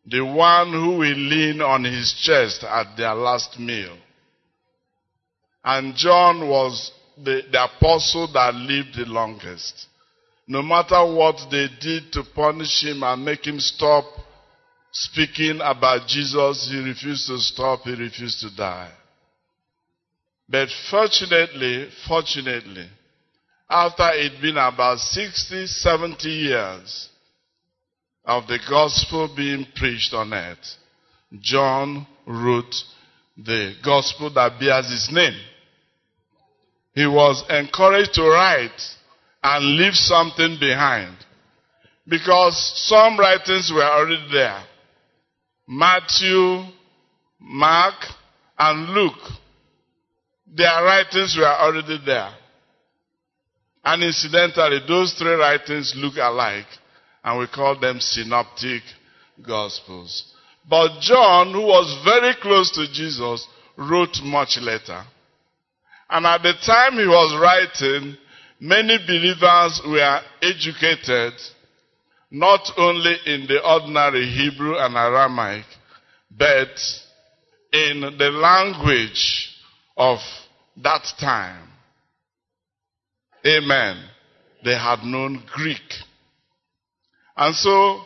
The 0.07 0.25
one 0.25 0.73
who 0.73 0.99
will 0.99 1.17
lean 1.17 1.61
on 1.61 1.85
his 1.85 2.13
chest 2.23 2.65
at 2.65 2.97
their 2.97 3.15
last 3.15 3.59
meal. 3.59 3.97
And 5.63 5.95
John 5.95 6.49
was 6.49 6.91
the, 7.17 7.43
the 7.53 7.65
apostle 7.65 8.33
that 8.33 8.55
lived 8.55 8.97
the 8.97 9.05
longest. 9.05 9.87
No 10.47 10.63
matter 10.63 11.05
what 11.05 11.37
they 11.51 11.69
did 11.81 12.13
to 12.15 12.25
punish 12.35 12.83
him 12.83 13.03
and 13.03 13.25
make 13.25 13.47
him 13.47 13.61
stop 13.61 14.05
speaking 14.91 15.61
about 15.63 16.09
Jesus, 16.09 16.69
he 16.71 16.79
refused 16.79 17.29
to 17.29 17.39
stop, 17.39 17.83
he 17.83 17.95
refused 17.95 18.41
to 18.41 18.57
die. 18.57 18.91
But 20.49 20.69
fortunately, 20.91 21.89
fortunately, 22.09 22.89
after 23.69 24.11
it'd 24.15 24.41
been 24.43 24.57
about 24.57 24.99
60, 24.99 25.67
70 25.67 26.29
years 26.29 27.10
of 28.31 28.47
the 28.47 28.61
gospel 28.69 29.29
being 29.37 29.67
preached 29.75 30.15
on 30.15 30.33
earth, 30.33 30.77
John 31.41 32.07
wrote 32.29 32.75
the 33.37 33.75
gospel 33.85 34.33
that 34.35 34.61
bears 34.61 34.89
his 34.89 35.09
name. 35.11 35.37
He 36.95 37.07
was 37.07 37.43
encouraged 37.51 38.15
to 38.15 38.23
write 38.23 38.81
and 39.43 39.77
leave 39.77 39.95
something 39.95 40.59
behind. 40.61 41.17
Because 42.07 42.57
some 42.89 43.19
writings 43.19 43.73
were 43.75 43.83
already 43.83 44.25
there. 44.31 44.63
Matthew, 45.67 46.67
Mark, 47.41 47.97
and 48.57 48.91
Luke. 48.91 49.29
Their 50.55 50.85
writings 50.85 51.37
were 51.37 51.47
already 51.47 51.99
there. 52.07 52.33
And 53.85 54.05
incidentally, 54.05 54.79
those 54.87 55.15
three 55.15 55.35
writings 55.35 55.95
look 55.97 56.15
alike, 56.17 56.67
and 57.25 57.39
we 57.39 57.47
call 57.47 57.79
them 57.79 58.01
synoptic 58.01 58.83
gospels. 59.47 60.35
But 60.69 61.01
John, 61.01 61.53
who 61.53 61.63
was 61.63 62.05
very 62.05 62.35
close 62.41 62.71
to 62.73 62.87
Jesus, 62.93 63.47
wrote 63.77 64.19
much 64.23 64.59
later. 64.61 65.03
And 66.09 66.27
at 66.27 66.43
the 66.43 66.55
time 66.65 66.95
he 66.95 67.07
was 67.07 67.41
writing, 67.41 68.17
many 68.61 68.99
believers 69.07 69.81
were 69.87 70.21
educated 70.43 71.35
not 72.31 72.61
only 72.77 73.17
in 73.27 73.47
the 73.47 73.61
ordinary 73.65 74.27
Hebrew 74.27 74.77
and 74.79 74.95
Aramaic, 74.95 75.65
but 76.31 76.79
in 77.73 78.01
the 78.01 78.31
language 78.31 79.51
of 79.97 80.19
that 80.77 81.05
time. 81.19 81.69
Amen. 83.45 84.05
They 84.65 84.75
had 84.75 85.03
known 85.03 85.43
Greek. 85.53 85.81
And 87.41 87.55
so, 87.55 88.03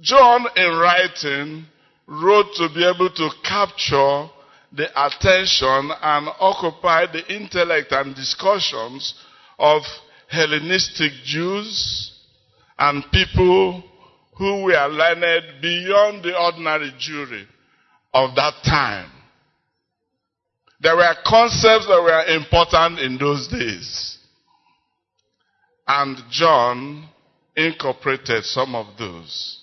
John 0.00 0.44
in 0.56 0.76
writing 0.76 1.66
wrote 2.08 2.52
to 2.56 2.68
be 2.74 2.84
able 2.84 3.10
to 3.10 3.30
capture 3.44 4.28
the 4.72 4.88
attention 5.06 5.92
and 6.02 6.28
occupy 6.40 7.06
the 7.06 7.24
intellect 7.32 7.92
and 7.92 8.12
discussions 8.12 9.14
of 9.60 9.82
Hellenistic 10.28 11.12
Jews 11.24 12.12
and 12.76 13.04
people 13.12 13.84
who 14.36 14.64
were 14.64 14.88
learned 14.88 15.62
beyond 15.62 16.24
the 16.24 16.36
ordinary 16.36 16.92
Jewry 16.98 17.46
of 18.12 18.34
that 18.34 18.54
time. 18.64 19.12
There 20.80 20.96
were 20.96 21.14
concepts 21.24 21.86
that 21.86 22.02
were 22.02 22.34
important 22.34 22.98
in 22.98 23.16
those 23.16 23.46
days. 23.46 24.18
And 25.86 26.18
John 26.32 27.08
incorporated 27.56 28.44
some 28.44 28.74
of 28.74 28.86
those. 28.98 29.62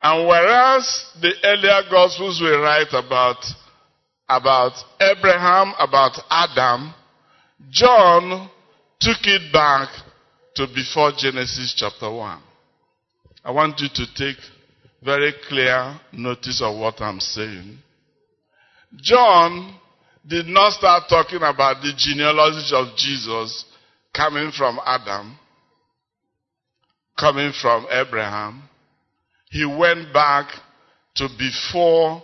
And 0.00 0.28
whereas 0.28 1.06
the 1.20 1.32
earlier 1.44 1.82
Gospels 1.90 2.40
will 2.40 2.60
write 2.60 2.92
about, 2.92 3.44
about 4.28 4.72
Abraham, 5.00 5.74
about 5.78 6.18
Adam, 6.30 6.94
John 7.70 8.48
took 9.00 9.18
it 9.24 9.52
back 9.52 9.88
to 10.54 10.66
before 10.72 11.12
Genesis 11.16 11.74
chapter 11.76 12.10
1. 12.10 12.42
I 13.44 13.50
want 13.50 13.80
you 13.80 13.88
to 13.92 14.14
take 14.14 14.36
very 15.02 15.32
clear 15.48 15.98
notice 16.12 16.60
of 16.62 16.78
what 16.78 17.00
I'm 17.00 17.20
saying. 17.20 17.78
John 18.96 19.78
did 20.26 20.46
not 20.46 20.72
start 20.72 21.04
talking 21.08 21.38
about 21.38 21.82
the 21.82 21.92
genealogy 21.96 22.74
of 22.74 22.96
Jesus 22.96 23.64
coming 24.14 24.50
from 24.50 24.80
Adam, 24.84 25.38
coming 27.18 27.52
from 27.60 27.86
Abraham. 27.90 28.62
He 29.50 29.64
went 29.64 30.12
back 30.12 30.50
to 31.16 31.28
before 31.38 32.22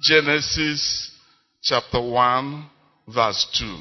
Genesis 0.00 1.10
chapter 1.62 2.00
1 2.00 2.66
verse 3.08 3.46
2. 3.58 3.78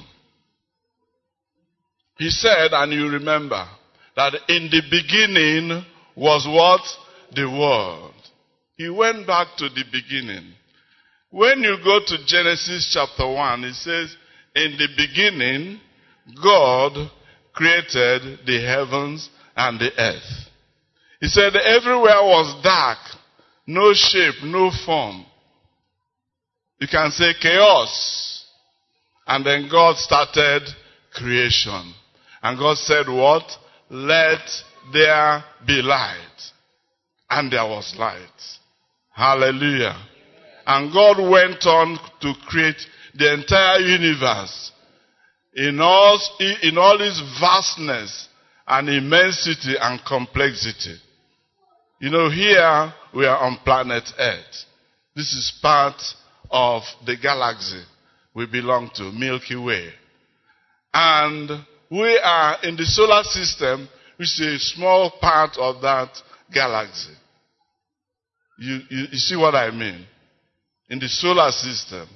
He 2.18 2.30
said, 2.30 2.72
and 2.74 2.92
you 2.92 3.10
remember, 3.10 3.66
that 4.16 4.34
in 4.50 4.70
the 4.70 4.82
beginning 4.92 5.86
was 6.16 6.46
what? 6.48 6.82
The 7.34 7.50
world. 7.50 8.14
He 8.76 8.90
went 8.90 9.26
back 9.26 9.48
to 9.58 9.70
the 9.70 9.84
beginning. 9.92 10.54
When 11.30 11.60
you 11.62 11.78
go 11.84 12.00
to 12.06 12.26
Genesis 12.26 12.92
chapter 12.94 13.26
1, 13.26 13.64
it 13.64 13.76
says, 13.76 14.16
In 14.56 14.78
the 14.78 14.88
beginning, 14.98 15.80
God 16.44 17.10
created 17.54 18.40
the 18.46 18.62
heavens 18.62 19.30
and 19.56 19.80
the 19.80 19.92
earth. 19.98 20.50
He 21.20 21.28
said, 21.28 21.56
Everywhere 21.56 22.22
was 22.24 22.64
dark, 22.64 22.98
no 23.68 23.94
shape, 23.94 24.44
no 24.44 24.72
form. 24.86 25.26
You 26.80 26.88
can 26.88 27.12
say 27.12 27.34
chaos. 27.40 28.46
And 29.28 29.46
then 29.46 29.70
God 29.70 29.98
started 29.98 30.64
creation. 31.14 31.94
And 32.42 32.58
God 32.58 32.78
said, 32.78 33.08
What? 33.08 33.44
Let 33.90 34.40
there 34.92 35.44
be 35.66 35.82
light. 35.82 36.18
And 37.30 37.52
there 37.52 37.66
was 37.66 37.94
light. 37.98 38.18
Hallelujah. 39.12 39.96
And 40.66 40.92
God 40.92 41.18
went 41.30 41.66
on 41.66 42.00
to 42.22 42.34
create 42.48 42.82
the 43.14 43.34
entire 43.34 43.80
universe 43.80 44.72
in 45.54 45.80
all, 45.82 46.20
in 46.40 46.78
all 46.78 47.00
its 47.02 47.22
vastness 47.40 48.30
and 48.72 48.88
immensity 48.88 49.75
and 49.77 50.00
complexity. 50.06 50.95
You 52.00 52.09
know, 52.09 52.30
here 52.30 52.93
we 53.14 53.25
are 53.25 53.38
on 53.38 53.58
planet 53.66 54.09
Earth. 54.17 54.66
This 55.14 55.33
is 55.33 55.59
part 55.61 56.01
of 56.50 56.83
the 57.06 57.17
galaxy 57.17 57.83
we 58.33 58.45
belong 58.45 58.90
to, 58.95 59.11
Milky 59.11 59.58
Way. 59.58 59.90
And 60.93 61.50
we 61.90 62.17
are 62.24 62.64
in 62.64 62.77
the 62.77 62.85
solar 62.85 63.24
system, 63.24 63.90
which 64.16 64.40
is 64.40 64.40
a 64.40 64.59
small 64.59 65.11
part 65.19 65.58
of 65.58 65.82
that 65.82 66.09
galaxy. 66.53 67.14
You, 68.58 68.80
you, 68.90 69.06
you 69.11 69.17
see 69.17 69.35
what 69.35 69.53
I 69.53 69.69
mean? 69.72 70.06
In 70.90 71.00
the 71.00 71.09
solar 71.09 71.51
system, 71.51 72.08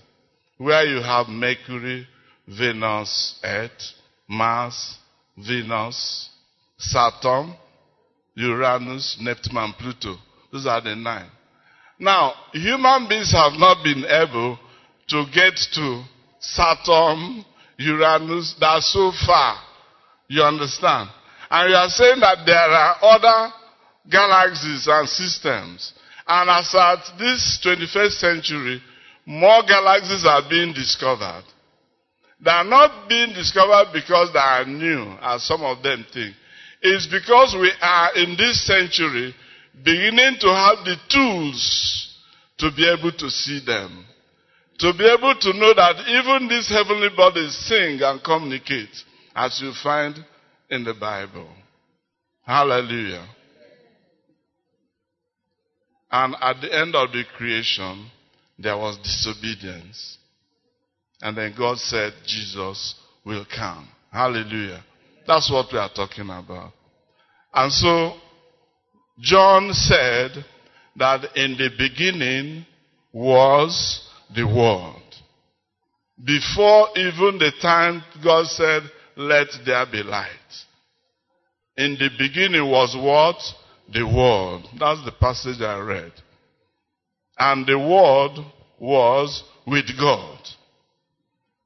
where 0.57 0.85
you 0.85 1.01
have 1.01 1.27
Mercury, 1.27 2.07
Venus, 2.47 3.37
Earth, 3.43 3.91
Mars, 4.29 4.97
Venus, 5.37 6.29
Saturn, 6.77 7.55
Uranus, 8.35 9.17
Neptune, 9.21 9.57
and 9.57 9.73
Pluto. 9.77 10.17
Those 10.51 10.65
are 10.65 10.81
the 10.81 10.95
nine. 10.95 11.29
Now, 11.99 12.33
human 12.51 13.07
beings 13.07 13.31
have 13.31 13.53
not 13.53 13.83
been 13.83 14.03
able 14.05 14.59
to 15.07 15.25
get 15.33 15.55
to 15.73 16.03
Saturn, 16.39 17.45
Uranus, 17.77 18.55
that's 18.59 18.91
so 18.91 19.11
far. 19.25 19.57
You 20.27 20.43
understand? 20.43 21.09
And 21.49 21.69
you 21.69 21.75
are 21.75 21.89
saying 21.89 22.19
that 22.19 22.39
there 22.45 22.55
are 22.55 22.95
other 23.01 23.53
galaxies 24.09 24.87
and 24.87 25.07
systems. 25.07 25.93
And 26.27 26.49
as 26.49 26.73
at 26.75 27.17
this 27.19 27.59
21st 27.63 28.11
century, 28.11 28.81
more 29.25 29.63
galaxies 29.67 30.25
are 30.25 30.41
being 30.49 30.73
discovered. 30.73 31.43
They 32.43 32.51
are 32.51 32.63
not 32.63 33.07
being 33.07 33.33
discovered 33.33 33.91
because 33.93 34.33
they 34.33 34.39
are 34.39 34.65
new, 34.65 35.15
as 35.21 35.43
some 35.43 35.63
of 35.63 35.81
them 35.81 36.05
think. 36.11 36.35
It's 36.87 37.07
because 37.07 37.57
we 37.59 37.71
are 37.81 38.15
in 38.15 38.37
this 38.37 38.63
century 38.67 39.33
beginning 39.83 40.37
to 40.39 40.47
have 40.47 40.85
the 40.85 40.95
tools 41.09 42.15
to 42.59 42.69
be 42.75 42.87
able 42.87 43.11
to 43.11 43.29
see 43.31 43.59
them. 43.65 44.05
To 44.79 44.93
be 44.93 45.03
able 45.05 45.33
to 45.33 45.53
know 45.53 45.73
that 45.73 45.95
even 46.07 46.47
these 46.47 46.69
heavenly 46.69 47.09
bodies 47.17 47.55
sing 47.67 48.01
and 48.03 48.23
communicate, 48.23 48.95
as 49.35 49.59
you 49.63 49.73
find 49.81 50.15
in 50.69 50.83
the 50.83 50.93
Bible. 50.93 51.49
Hallelujah. 52.45 53.27
And 56.11 56.35
at 56.39 56.61
the 56.61 56.71
end 56.71 56.93
of 56.95 57.11
the 57.11 57.23
creation, 57.35 58.11
there 58.59 58.77
was 58.77 58.97
disobedience. 58.97 60.19
And 61.21 61.35
then 61.35 61.55
God 61.57 61.79
said, 61.79 62.13
Jesus 62.27 62.93
will 63.25 63.45
come. 63.53 63.89
Hallelujah. 64.11 64.83
That's 65.27 65.51
what 65.51 65.67
we 65.71 65.79
are 65.79 65.89
talking 65.93 66.29
about. 66.29 66.71
And 67.53 67.71
so, 67.71 68.13
John 69.19 69.71
said 69.73 70.31
that 70.97 71.35
in 71.35 71.57
the 71.57 71.69
beginning 71.77 72.65
was 73.13 74.07
the 74.35 74.45
Word. 74.45 75.01
Before 76.23 76.87
even 76.95 77.37
the 77.39 77.51
time 77.61 78.03
God 78.23 78.45
said, 78.47 78.83
let 79.15 79.47
there 79.65 79.85
be 79.91 80.03
light. 80.03 80.29
In 81.77 81.97
the 81.99 82.09
beginning 82.17 82.69
was 82.69 82.95
what? 82.95 83.37
The 83.93 84.03
Word. 84.03 84.63
That's 84.79 85.03
the 85.05 85.11
passage 85.11 85.61
I 85.61 85.79
read. 85.79 86.11
And 87.37 87.65
the 87.65 87.77
Word 87.77 88.45
was 88.79 89.43
with 89.65 89.85
God. 89.97 90.39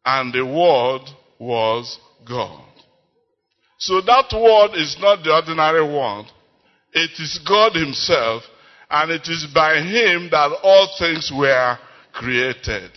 And 0.06 0.34
the 0.34 0.46
Word 0.46 1.02
was 1.40 1.98
God. 2.28 2.69
So 3.80 4.02
that 4.02 4.32
word 4.34 4.78
is 4.78 4.98
not 5.00 5.24
the 5.24 5.34
ordinary 5.34 5.84
word. 5.84 6.26
It 6.94 7.12
is 7.18 7.40
God 7.48 7.74
Himself, 7.76 8.44
and 8.90 9.10
it 9.10 9.28
is 9.28 9.48
by 9.54 9.76
Him 9.76 10.30
that 10.32 10.52
all 10.62 10.96
things 11.00 11.32
were 11.34 11.78
created. 12.12 12.92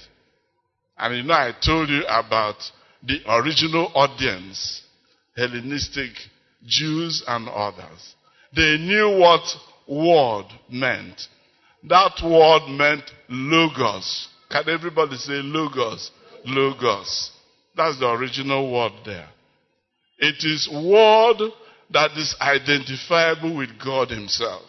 And 0.99 1.17
you 1.17 1.23
know, 1.23 1.35
I 1.35 1.53
told 1.65 1.89
you 1.89 2.03
about 2.07 2.57
the 3.03 3.21
original 3.29 3.93
audience, 3.95 4.83
Hellenistic 5.37 6.11
Jews 6.67 7.23
and 7.29 7.49
others. 7.49 8.15
They 8.55 8.77
knew 8.79 9.19
what 9.19 9.45
word 9.87 10.47
meant. 10.69 11.21
That 11.85 12.21
word 12.25 12.69
meant 12.69 13.05
logos. 13.29 14.29
Can 14.51 14.69
everybody 14.69 15.17
say 15.17 15.35
logos? 15.35 16.11
Logos. 16.45 17.31
That's 17.77 17.99
the 18.01 18.11
original 18.11 18.73
word 18.73 18.93
there. 19.05 19.29
It 20.23 20.45
is 20.45 20.69
word 20.73 21.51
that 21.91 22.13
is 22.17 22.37
identifiable 22.41 23.57
with 23.57 23.71
God 23.85 24.09
Himself. 24.09 24.63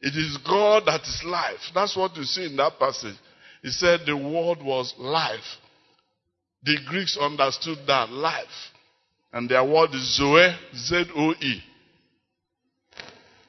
It 0.00 0.14
is 0.16 0.38
God 0.46 0.84
that 0.86 1.00
is 1.02 1.22
life. 1.24 1.58
That's 1.74 1.96
what 1.96 2.16
you 2.16 2.22
see 2.22 2.46
in 2.46 2.56
that 2.58 2.78
passage. 2.78 3.16
He 3.60 3.70
said 3.70 4.00
the 4.06 4.16
word 4.16 4.62
was 4.62 4.94
life. 4.98 5.58
The 6.62 6.78
Greeks 6.86 7.18
understood 7.20 7.78
that 7.88 8.10
life. 8.10 8.46
And 9.32 9.48
their 9.48 9.64
word 9.64 9.90
is 9.94 10.16
Zoe, 10.16 10.54
Z 10.76 11.04
O 11.16 11.32
E. 11.32 11.60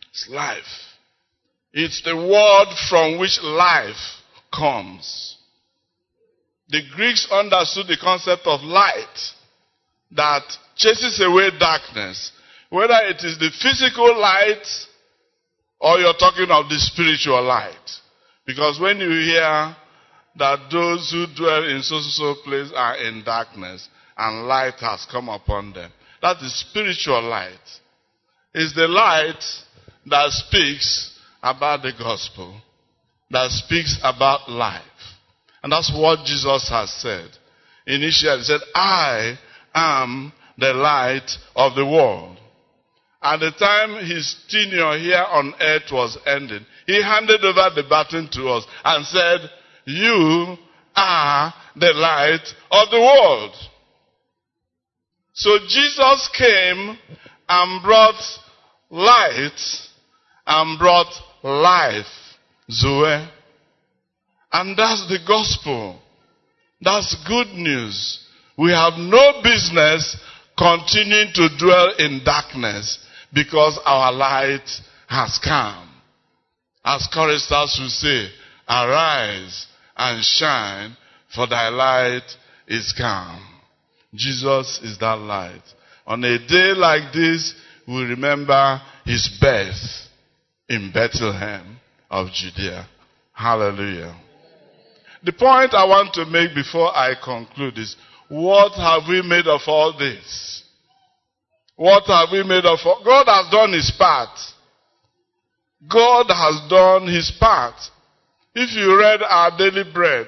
It's 0.09 0.27
life. 0.31 0.63
It's 1.73 2.01
the 2.01 2.15
word 2.15 2.75
from 2.89 3.19
which 3.19 3.39
life 3.43 4.19
comes. 4.51 5.37
The 6.69 6.81
Greeks 6.95 7.27
understood 7.31 7.85
the 7.87 7.97
concept 8.01 8.47
of 8.47 8.61
light 8.61 9.33
that 10.15 10.43
chases 10.75 11.19
away 11.21 11.49
darkness. 11.59 12.31
Whether 12.69 12.97
it 13.03 13.23
is 13.23 13.37
the 13.39 13.51
physical 13.61 14.19
light 14.19 14.65
or 15.79 15.99
you're 15.99 16.13
talking 16.13 16.49
of 16.49 16.69
the 16.69 16.79
spiritual 16.79 17.43
light. 17.43 17.89
Because 18.45 18.79
when 18.79 18.99
you 18.99 19.09
hear 19.09 19.75
that 20.35 20.69
those 20.71 21.11
who 21.11 21.25
dwell 21.35 21.63
in 21.67 21.81
so 21.83 21.99
so 21.99 22.35
place 22.43 22.71
are 22.75 22.97
in 22.97 23.23
darkness 23.23 23.87
and 24.17 24.47
light 24.47 24.75
has 24.79 25.05
come 25.11 25.29
upon 25.29 25.73
them. 25.73 25.91
That 26.21 26.37
is 26.41 26.59
spiritual 26.59 27.21
light. 27.21 27.53
It's 28.53 28.73
the 28.75 28.87
light 28.87 29.43
that 30.05 30.31
speaks 30.31 31.17
about 31.41 31.81
the 31.81 31.91
gospel, 31.97 32.61
that 33.29 33.51
speaks 33.51 33.97
about 34.03 34.49
life. 34.49 34.81
And 35.61 35.71
that's 35.71 35.91
what 35.93 36.25
Jesus 36.25 36.69
has 36.69 36.91
said. 36.93 37.29
Initially, 37.85 38.37
he 38.37 38.43
said, 38.43 38.61
I 38.75 39.37
am 39.73 40.33
the 40.57 40.73
light 40.73 41.29
of 41.55 41.75
the 41.75 41.85
world. 41.85 42.37
At 43.21 43.39
the 43.39 43.51
time 43.51 44.05
his 44.05 44.35
tenure 44.49 44.97
here 44.97 45.23
on 45.23 45.53
earth 45.59 45.91
was 45.91 46.17
ending, 46.25 46.65
he 46.85 47.01
handed 47.01 47.43
over 47.43 47.69
the 47.73 47.83
baton 47.89 48.29
to 48.33 48.49
us 48.49 48.65
and 48.83 49.05
said, 49.05 49.49
You 49.85 50.57
are 50.95 51.53
the 51.75 51.93
light 51.93 52.45
of 52.69 52.89
the 52.91 52.99
world. 52.99 53.55
So 55.33 55.57
Jesus 55.67 56.29
came 56.37 56.97
and 57.49 57.83
brought 57.83 58.21
light 58.89 59.59
and 60.45 60.77
brought 60.77 61.11
life, 61.41 62.05
Zoe. 62.69 63.27
And 64.51 64.77
that's 64.77 65.07
the 65.07 65.19
gospel. 65.27 65.99
That's 66.81 67.15
good 67.27 67.47
news. 67.47 68.22
We 68.57 68.71
have 68.71 68.93
no 68.97 69.41
business 69.43 70.17
continuing 70.57 71.33
to 71.33 71.49
dwell 71.57 71.93
in 71.97 72.21
darkness 72.23 72.99
because 73.33 73.79
our 73.85 74.11
light 74.11 74.69
has 75.07 75.39
come. 75.43 75.89
As 76.85 77.07
choristers 77.13 77.77
will 77.79 77.89
say, 77.89 78.29
arise 78.69 79.67
and 79.97 80.23
shine 80.23 80.95
for 81.33 81.47
thy 81.47 81.69
light 81.69 82.23
is 82.67 82.93
come. 82.97 83.41
Jesus 84.13 84.79
is 84.83 84.97
that 84.99 85.17
light. 85.17 85.63
On 86.05 86.23
a 86.23 86.37
day 86.47 86.73
like 86.75 87.13
this, 87.13 87.55
we 87.87 88.03
remember 88.03 88.81
his 89.05 89.27
birth 89.41 90.07
in 90.69 90.91
Bethlehem 90.91 91.79
of 92.09 92.27
Judea. 92.31 92.87
Hallelujah. 93.33 94.15
The 95.23 95.33
point 95.33 95.73
I 95.73 95.85
want 95.85 96.13
to 96.15 96.25
make 96.25 96.53
before 96.53 96.95
I 96.95 97.13
conclude 97.23 97.77
is, 97.77 97.95
what 98.33 98.73
have 98.73 99.03
we 99.07 99.21
made 99.21 99.45
of 99.45 99.61
all 99.67 99.95
this? 99.95 100.63
What 101.75 102.05
have 102.07 102.29
we 102.31 102.41
made 102.41 102.65
of 102.65 102.79
all? 102.83 103.03
God 103.05 103.27
has 103.27 103.51
done 103.51 103.73
his 103.73 103.91
part. 103.95 104.35
God 105.87 106.25
has 106.29 106.67
done 106.67 107.05
his 107.05 107.31
part. 107.39 107.75
If 108.55 108.75
you 108.75 108.97
read 108.97 109.21
our 109.21 109.55
daily 109.55 109.83
bread 109.93 110.27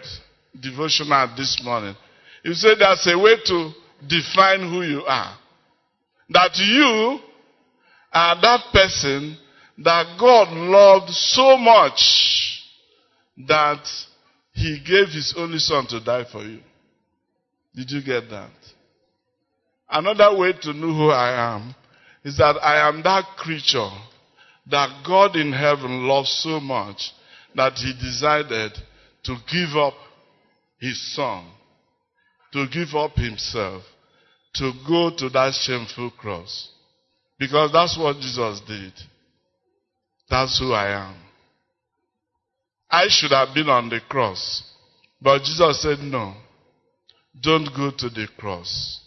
devotional 0.61 1.34
this 1.35 1.59
morning, 1.64 1.95
you 2.43 2.53
said 2.53 2.77
there's 2.77 3.08
a 3.08 3.17
way 3.17 3.38
to 3.45 3.72
define 4.08 4.69
who 4.69 4.84
you 4.84 5.01
are. 5.08 5.35
That 6.30 6.56
you 6.58 7.19
are 8.14 8.40
that 8.40 8.66
person 8.72 9.35
that 9.80 10.16
God 10.19 10.53
loved 10.53 11.09
so 11.09 11.58
much 11.58 12.61
that 13.48 13.84
he 14.53 14.80
gave 14.85 15.08
his 15.08 15.34
only 15.35 15.58
son 15.58 15.88
to 15.88 16.00
die 16.00 16.25
for 16.32 16.43
you. 16.43 16.59
Did 17.75 17.91
you 17.91 18.01
get 18.01 18.29
that? 18.29 18.51
Another 19.89 20.37
way 20.37 20.53
to 20.61 20.73
know 20.73 20.93
who 20.93 21.09
I 21.09 21.55
am 21.55 21.75
is 22.23 22.37
that 22.37 22.55
I 22.63 22.87
am 22.87 23.03
that 23.03 23.25
creature 23.37 23.89
that 24.67 25.03
God 25.05 25.35
in 25.35 25.51
heaven 25.51 26.07
loves 26.07 26.31
so 26.43 26.59
much 26.59 27.11
that 27.55 27.73
he 27.73 27.93
decided 27.93 28.71
to 29.23 29.35
give 29.51 29.77
up 29.77 29.93
his 30.79 31.15
son, 31.15 31.45
to 32.53 32.65
give 32.67 32.95
up 32.95 33.15
himself, 33.15 33.83
to 34.55 34.71
go 34.87 35.11
to 35.15 35.29
that 35.29 35.53
shameful 35.53 36.11
cross. 36.11 36.69
Because 37.37 37.71
that's 37.71 37.97
what 37.97 38.17
Jesus 38.17 38.61
did. 38.67 38.93
That's 40.29 40.59
who 40.59 40.71
I 40.71 41.09
am. 41.09 41.15
I 42.89 43.05
should 43.09 43.31
have 43.31 43.53
been 43.53 43.69
on 43.69 43.89
the 43.89 43.99
cross. 44.09 44.63
But 45.21 45.39
Jesus 45.43 45.81
said, 45.81 45.99
No. 45.99 46.33
Don't 47.41 47.69
go 47.75 47.91
to 47.97 48.09
the 48.09 48.27
cross. 48.38 49.01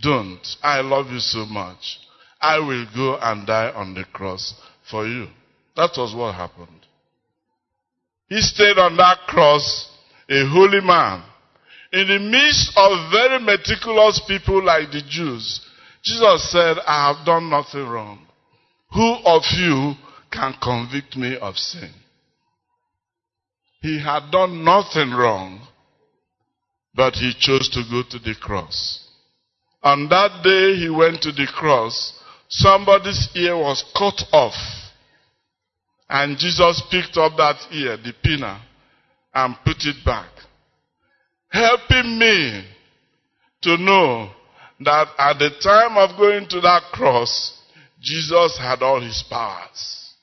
Don't. 0.00 0.46
I 0.62 0.80
love 0.80 1.10
you 1.10 1.20
so 1.20 1.46
much. 1.46 1.98
I 2.40 2.58
will 2.58 2.86
go 2.94 3.18
and 3.20 3.46
die 3.46 3.72
on 3.74 3.94
the 3.94 4.04
cross 4.04 4.54
for 4.90 5.06
you. 5.06 5.28
That 5.76 5.90
was 5.96 6.14
what 6.14 6.34
happened. 6.34 6.86
He 8.28 8.40
stayed 8.40 8.78
on 8.78 8.96
that 8.96 9.20
cross, 9.26 9.88
a 10.28 10.46
holy 10.46 10.80
man. 10.80 11.24
In 11.92 12.06
the 12.06 12.18
midst 12.18 12.72
of 12.76 13.10
very 13.10 13.40
meticulous 13.40 14.20
people 14.28 14.62
like 14.62 14.90
the 14.90 15.02
Jews, 15.08 15.60
Jesus 16.02 16.52
said, 16.52 16.76
I 16.86 17.12
have 17.12 17.24
done 17.24 17.48
nothing 17.48 17.86
wrong. 17.86 18.26
Who 18.92 19.14
of 19.24 19.42
you 19.56 19.94
can 20.30 20.54
convict 20.62 21.16
me 21.16 21.36
of 21.38 21.56
sin? 21.56 21.90
He 23.80 24.00
had 24.00 24.30
done 24.30 24.64
nothing 24.64 25.10
wrong, 25.12 25.66
but 26.98 27.14
he 27.14 27.32
chose 27.38 27.68
to 27.68 27.84
go 27.88 28.02
to 28.10 28.18
the 28.18 28.34
cross. 28.40 29.06
On 29.84 30.08
that 30.08 30.42
day 30.42 30.74
he 30.74 30.90
went 30.90 31.22
to 31.22 31.30
the 31.30 31.46
cross, 31.46 32.12
somebody's 32.48 33.28
ear 33.36 33.56
was 33.56 33.84
cut 33.96 34.20
off. 34.32 34.56
And 36.10 36.36
Jesus 36.36 36.82
picked 36.90 37.16
up 37.16 37.36
that 37.36 37.54
ear, 37.70 37.96
the 37.98 38.12
pinna, 38.20 38.60
and 39.32 39.54
put 39.64 39.76
it 39.84 40.04
back. 40.04 40.28
Helping 41.50 42.18
me 42.18 42.64
to 43.62 43.76
know 43.76 44.30
that 44.80 45.06
at 45.18 45.38
the 45.38 45.50
time 45.62 45.96
of 45.96 46.18
going 46.18 46.48
to 46.48 46.60
that 46.62 46.82
cross, 46.92 47.62
Jesus 48.00 48.58
had 48.58 48.82
all 48.82 49.00
his 49.00 49.22
powers. 49.30 50.14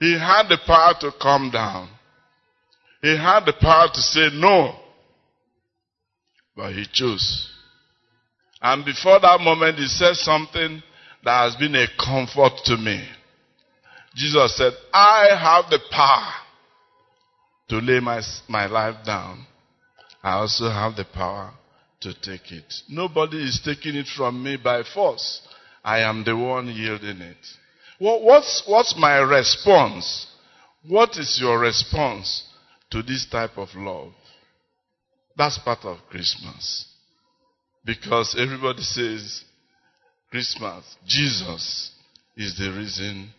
He 0.00 0.18
had 0.18 0.48
the 0.48 0.58
power 0.66 0.94
to 1.02 1.12
come 1.22 1.52
down. 1.52 1.88
He 3.02 3.16
had 3.16 3.44
the 3.44 3.52
power 3.52 3.88
to 3.92 4.00
say 4.00 4.30
no. 4.32 4.76
But 6.56 6.72
he 6.72 6.86
chose. 6.92 7.50
And 8.60 8.84
before 8.84 9.18
that 9.20 9.40
moment, 9.40 9.76
he 9.78 9.86
said 9.86 10.14
something 10.14 10.82
that 11.24 11.44
has 11.44 11.56
been 11.56 11.74
a 11.74 11.86
comfort 11.98 12.52
to 12.66 12.76
me. 12.76 13.04
Jesus 14.14 14.56
said, 14.56 14.72
I 14.92 15.28
have 15.36 15.70
the 15.70 15.80
power 15.90 16.32
to 17.70 17.78
lay 17.78 17.98
my, 17.98 18.20
my 18.48 18.66
life 18.66 19.04
down. 19.04 19.46
I 20.22 20.34
also 20.34 20.68
have 20.68 20.94
the 20.94 21.06
power 21.06 21.52
to 22.02 22.14
take 22.14 22.52
it. 22.52 22.72
Nobody 22.88 23.38
is 23.38 23.60
taking 23.64 23.96
it 23.96 24.06
from 24.06 24.42
me 24.42 24.58
by 24.62 24.82
force. 24.94 25.40
I 25.82 26.00
am 26.00 26.22
the 26.22 26.36
one 26.36 26.68
yielding 26.68 27.20
it. 27.20 27.36
What's, 27.98 28.62
what's 28.66 28.94
my 28.96 29.18
response? 29.18 30.26
What 30.86 31.16
is 31.16 31.38
your 31.40 31.58
response 31.58 32.44
to 32.92 33.02
this 33.02 33.26
type 33.30 33.56
of 33.56 33.68
love? 33.74 34.12
That's 35.36 35.58
part 35.58 35.84
of 35.84 35.98
Christmas. 36.10 36.86
Because 37.84 38.36
everybody 38.38 38.82
says 38.82 39.44
Christmas, 40.30 40.96
Jesus 41.06 41.92
is 42.36 42.56
the 42.56 42.70
reason 42.70 43.30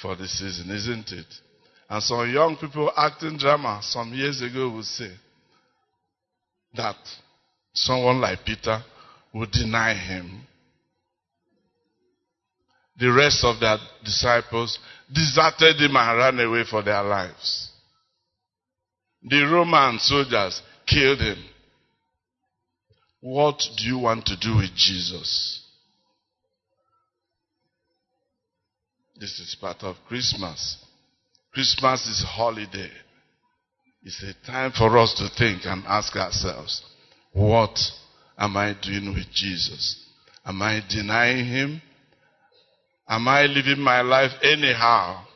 for 0.00 0.16
the 0.16 0.26
season, 0.26 0.70
isn't 0.70 1.12
it? 1.12 1.26
And 1.88 2.02
some 2.02 2.32
young 2.32 2.56
people 2.56 2.90
acting 2.96 3.36
drama 3.36 3.80
some 3.82 4.12
years 4.14 4.40
ago 4.40 4.70
would 4.70 4.84
say 4.84 5.10
that 6.74 6.96
someone 7.74 8.20
like 8.20 8.44
Peter 8.44 8.82
would 9.34 9.50
deny 9.50 9.94
him 9.94 10.46
the 12.98 13.10
rest 13.10 13.44
of 13.44 13.58
their 13.60 13.78
disciples 14.04 14.78
deserted 15.12 15.76
him 15.76 15.96
and 15.96 16.18
ran 16.18 16.38
away 16.40 16.64
for 16.68 16.82
their 16.82 17.02
lives. 17.02 17.69
The 19.22 19.42
Roman 19.42 19.98
soldiers 19.98 20.62
killed 20.86 21.20
him. 21.20 21.44
What 23.20 23.60
do 23.76 23.86
you 23.86 23.98
want 23.98 24.24
to 24.26 24.36
do 24.36 24.56
with 24.56 24.74
Jesus? 24.74 25.62
This 29.16 29.38
is 29.38 29.56
part 29.60 29.82
of 29.82 29.96
Christmas. 30.08 30.78
Christmas 31.52 32.06
is 32.06 32.24
holiday. 32.26 32.90
It's 34.02 34.22
a 34.22 34.32
time 34.46 34.72
for 34.72 34.96
us 34.96 35.12
to 35.14 35.28
think 35.36 35.66
and 35.66 35.84
ask 35.86 36.16
ourselves, 36.16 36.82
what 37.32 37.78
am 38.38 38.56
I 38.56 38.74
doing 38.80 39.12
with 39.12 39.30
Jesus? 39.30 40.02
Am 40.46 40.62
I 40.62 40.80
denying 40.88 41.44
him? 41.44 41.82
Am 43.06 43.28
I 43.28 43.42
living 43.42 43.80
my 43.80 44.00
life 44.00 44.32
anyhow? 44.42 45.26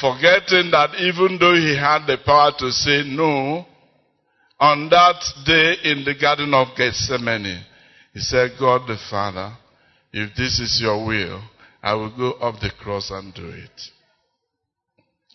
Forgetting 0.00 0.70
that 0.70 0.94
even 1.00 1.38
though 1.38 1.54
he 1.54 1.76
had 1.76 2.06
the 2.06 2.18
power 2.24 2.52
to 2.58 2.70
say 2.70 3.02
no, 3.04 3.66
on 4.60 4.88
that 4.90 5.22
day 5.44 5.76
in 5.84 6.04
the 6.04 6.14
Garden 6.14 6.52
of 6.54 6.68
Gethsemane, 6.76 7.64
he 8.12 8.20
said, 8.20 8.52
God 8.58 8.88
the 8.88 8.98
Father, 9.10 9.52
if 10.12 10.34
this 10.36 10.58
is 10.58 10.80
your 10.80 11.04
will, 11.06 11.42
I 11.82 11.94
will 11.94 12.16
go 12.16 12.32
up 12.32 12.60
the 12.60 12.70
cross 12.70 13.10
and 13.10 13.32
do 13.34 13.48
it. 13.48 13.80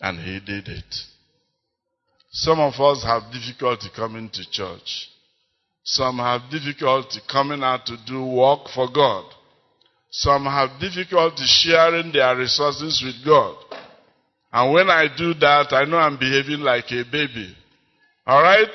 And 0.00 0.20
he 0.20 0.40
did 0.40 0.68
it. 0.68 0.94
Some 2.32 2.60
of 2.60 2.74
us 2.80 3.02
have 3.04 3.32
difficulty 3.32 3.88
coming 3.94 4.28
to 4.30 4.50
church. 4.50 5.08
Some 5.84 6.18
have 6.18 6.50
difficulty 6.50 7.20
coming 7.30 7.62
out 7.62 7.86
to 7.86 7.96
do 8.06 8.24
work 8.24 8.68
for 8.74 8.88
God. 8.92 9.24
Some 10.10 10.44
have 10.44 10.80
difficulty 10.80 11.44
sharing 11.44 12.12
their 12.12 12.36
resources 12.36 13.02
with 13.04 13.24
God. 13.24 13.56
And 14.54 14.72
when 14.72 14.88
I 14.88 15.08
do 15.08 15.34
that, 15.34 15.72
I 15.72 15.84
know 15.84 15.96
I'm 15.96 16.16
behaving 16.16 16.60
like 16.60 16.84
a 16.92 17.02
baby. 17.10 17.56
Alright? 18.24 18.70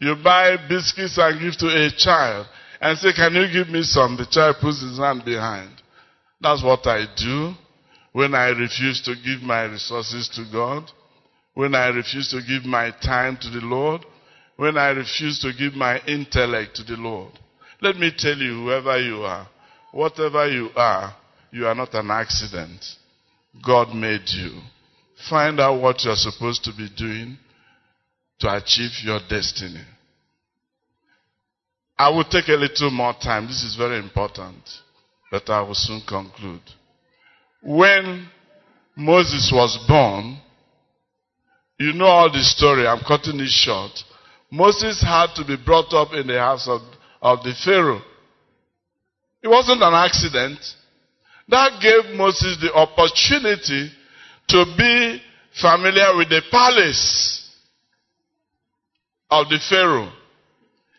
You 0.00 0.16
buy 0.16 0.56
biscuits 0.68 1.16
and 1.16 1.40
give 1.40 1.56
to 1.58 1.68
a 1.68 1.90
child 1.96 2.48
and 2.80 2.98
say, 2.98 3.12
Can 3.12 3.32
you 3.34 3.46
give 3.52 3.72
me 3.72 3.84
some? 3.84 4.16
The 4.16 4.26
child 4.26 4.56
puts 4.60 4.82
his 4.82 4.98
hand 4.98 5.24
behind. 5.24 5.70
That's 6.40 6.60
what 6.64 6.84
I 6.88 7.04
do 7.16 7.54
when 8.10 8.34
I 8.34 8.48
refuse 8.48 9.00
to 9.02 9.14
give 9.14 9.42
my 9.42 9.62
resources 9.62 10.28
to 10.34 10.44
God, 10.52 10.90
when 11.54 11.76
I 11.76 11.86
refuse 11.90 12.28
to 12.32 12.40
give 12.42 12.64
my 12.64 12.90
time 12.90 13.38
to 13.42 13.48
the 13.48 13.64
Lord, 13.64 14.04
when 14.56 14.76
I 14.76 14.88
refuse 14.88 15.38
to 15.42 15.52
give 15.56 15.74
my 15.74 16.00
intellect 16.04 16.74
to 16.76 16.82
the 16.82 17.00
Lord. 17.00 17.30
Let 17.80 17.94
me 17.96 18.10
tell 18.16 18.36
you, 18.36 18.64
whoever 18.64 19.00
you 19.00 19.22
are, 19.22 19.48
whatever 19.92 20.48
you 20.48 20.70
are, 20.74 21.14
you 21.52 21.68
are 21.68 21.76
not 21.76 21.94
an 21.94 22.10
accident. 22.10 22.84
God 23.64 23.94
made 23.94 24.26
you. 24.26 24.62
Find 25.28 25.60
out 25.60 25.80
what 25.80 26.04
you're 26.04 26.16
supposed 26.16 26.64
to 26.64 26.72
be 26.76 26.88
doing 26.96 27.38
to 28.40 28.56
achieve 28.56 28.90
your 29.04 29.20
destiny. 29.28 29.84
I 31.96 32.08
will 32.10 32.24
take 32.24 32.48
a 32.48 32.52
little 32.52 32.90
more 32.90 33.14
time. 33.14 33.46
This 33.46 33.62
is 33.62 33.76
very 33.76 33.98
important, 33.98 34.56
but 35.30 35.48
I 35.48 35.62
will 35.62 35.74
soon 35.74 36.02
conclude. 36.08 36.62
When 37.62 38.28
Moses 38.96 39.52
was 39.54 39.78
born, 39.86 40.38
you 41.78 41.92
know 41.92 42.06
all 42.06 42.32
the 42.32 42.42
story. 42.42 42.86
I'm 42.86 43.02
cutting 43.06 43.38
it 43.38 43.48
short. 43.48 43.92
Moses 44.50 45.00
had 45.00 45.34
to 45.36 45.44
be 45.44 45.56
brought 45.56 45.92
up 45.94 46.12
in 46.12 46.26
the 46.26 46.38
house 46.38 46.66
of, 46.68 46.80
of 47.20 47.44
the 47.44 47.54
Pharaoh. 47.64 48.02
It 49.42 49.48
wasn't 49.48 49.82
an 49.82 49.94
accident. 49.94 50.58
That 51.48 51.80
gave 51.80 52.16
Moses 52.16 52.58
the 52.60 52.72
opportunity 52.74 53.90
to 54.48 54.64
be 54.76 55.22
familiar 55.60 56.16
with 56.16 56.28
the 56.28 56.42
palace 56.50 57.50
of 59.30 59.48
the 59.48 59.58
Pharaoh. 59.68 60.12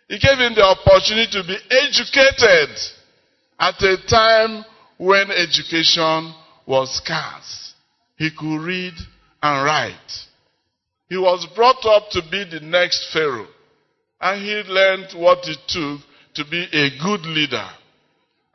He 0.08 0.20
gave 0.20 0.38
him 0.38 0.54
the 0.56 0.64
opportunity 0.64 1.32
to 1.32 1.44
be 1.48 1.58
educated 1.72 2.78
at 3.60 3.82
a 3.82 3.98
time 4.08 4.66
when 4.98 5.32
education 5.32 6.34
was 6.66 6.96
scarce. 6.98 7.74
He 8.18 8.30
could 8.38 8.62
read 8.62 8.94
and 9.42 9.66
write. 9.66 10.12
He 11.10 11.18
was 11.18 11.48
brought 11.56 11.86
up 11.86 12.10
to 12.12 12.22
be 12.32 12.44
the 12.44 12.60
next 12.62 13.12
Pharaoh. 13.12 13.48
And 14.20 14.42
he 14.42 14.54
learned 14.72 15.14
what 15.16 15.40
it 15.48 15.60
took 15.68 16.00
to 16.36 16.50
be 16.50 16.64
a 16.72 16.90
good 17.04 17.26
leader. 17.26 17.68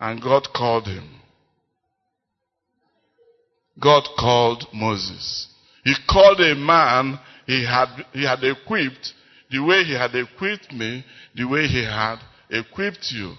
And 0.00 0.22
God 0.22 0.48
called 0.54 0.86
him. 0.86 1.17
God 3.80 4.04
called 4.18 4.66
Moses. 4.72 5.48
He 5.84 5.94
called 6.08 6.40
a 6.40 6.54
man 6.54 7.18
he 7.46 7.64
had, 7.64 8.04
he 8.12 8.24
had 8.24 8.42
equipped 8.44 9.14
the 9.50 9.60
way 9.60 9.84
he 9.84 9.94
had 9.94 10.14
equipped 10.14 10.72
me, 10.72 11.04
the 11.34 11.44
way 11.44 11.66
he 11.66 11.82
had 11.82 12.18
equipped 12.50 13.10
you. 13.10 13.34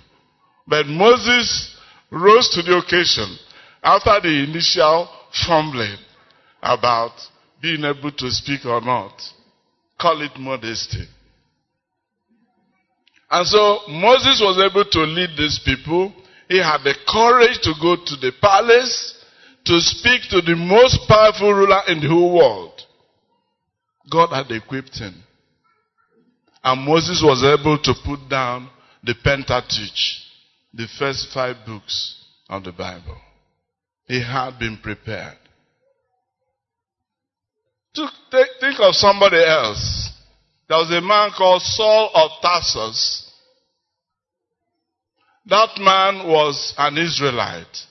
But 0.68 0.88
Moses 0.88 1.76
rose 2.09 2.50
to 2.50 2.61
the 2.64 2.77
occasion 2.77 3.38
after 3.84 4.19
the 4.22 4.43
initial 4.43 5.09
fumbling 5.45 5.98
about 6.61 7.11
being 7.61 7.84
able 7.84 8.11
to 8.11 8.32
speak 8.32 8.66
or 8.66 8.82
not. 8.82 9.22
Call 10.00 10.22
it 10.22 10.32
modesty. 10.40 11.06
And 13.30 13.45
so 13.45 13.82
Moses 13.90 14.42
was 14.42 14.58
able 14.58 14.85
to 14.85 15.00
lead 15.01 15.38
these 15.38 15.59
people. 15.64 16.14
He 16.48 16.58
had 16.58 16.80
the 16.84 16.95
courage 17.08 17.59
to 17.61 17.74
go 17.80 17.95
to 17.95 18.16
the 18.16 18.32
palace 18.42 19.18
to 19.69 19.80
speak 19.80 20.23
to 20.31 20.41
the 20.41 20.56
most 20.56 21.07
powerful 21.07 21.53
ruler 21.53 21.81
in 21.88 21.99
the 21.99 22.07
whole 22.07 22.35
world. 22.35 22.73
God 24.11 24.30
had 24.30 24.51
equipped 24.51 24.98
him. 24.98 25.14
And 26.64 26.85
Moses 26.85 27.22
was 27.23 27.43
able 27.43 27.77
to 27.77 27.93
put 28.03 28.27
down 28.27 28.69
the 29.03 29.14
Pentateuch, 29.23 29.99
the 30.73 30.88
first 30.98 31.31
five 31.31 31.57
books 31.67 32.15
of 32.49 32.64
the 32.64 32.72
Bible. 32.72 33.17
He 34.07 34.19
had 34.22 34.57
been 34.57 34.77
prepared. 34.77 35.38
Think 37.93 38.80
of 38.80 38.95
somebody 38.95 39.43
else. 39.43 40.09
There 40.67 40.77
was 40.77 40.91
a 40.91 41.01
man 41.01 41.30
called 41.38 41.61
Saul 41.61 42.09
of 42.15 42.31
Tarsus. 42.41 43.31
That 45.45 45.77
man 45.77 46.27
was 46.27 46.73
an 46.77 46.98
Israelite. 46.98 47.85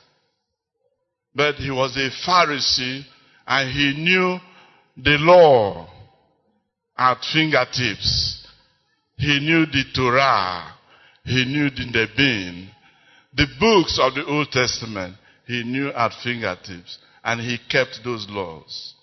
But 1.34 1.56
he 1.56 1.70
was 1.70 1.96
a 1.96 2.10
Pharisee 2.28 3.04
and 3.46 3.70
he 3.70 4.02
knew 4.02 4.38
the 4.96 5.16
law 5.18 5.88
at 6.96 7.18
fingertips. 7.32 8.46
He 9.16 9.38
knew 9.40 9.66
the 9.66 9.84
Torah. 9.94 10.74
He 11.24 11.44
knew 11.44 11.70
the 11.70 11.84
Nebim. 11.84 12.68
The 13.34 13.46
books 13.60 13.98
of 14.00 14.14
the 14.14 14.24
Old 14.26 14.50
Testament 14.50 15.16
he 15.46 15.62
knew 15.64 15.88
at 15.88 16.12
fingertips. 16.22 16.98
And 17.24 17.40
he 17.40 17.58
kept 17.70 18.00
those 18.04 18.26
laws. 18.28 18.94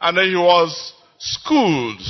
And 0.00 0.16
then 0.16 0.28
he 0.28 0.36
was 0.36 0.92
schooled. 1.18 2.00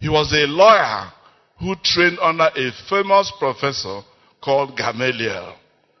He 0.00 0.08
was 0.08 0.32
a 0.32 0.46
lawyer 0.46 1.12
who 1.58 1.74
trained 1.82 2.18
under 2.20 2.50
a 2.56 2.70
famous 2.88 3.32
professor 3.38 4.00
called 4.42 4.76
Gamaliel. 4.76 5.56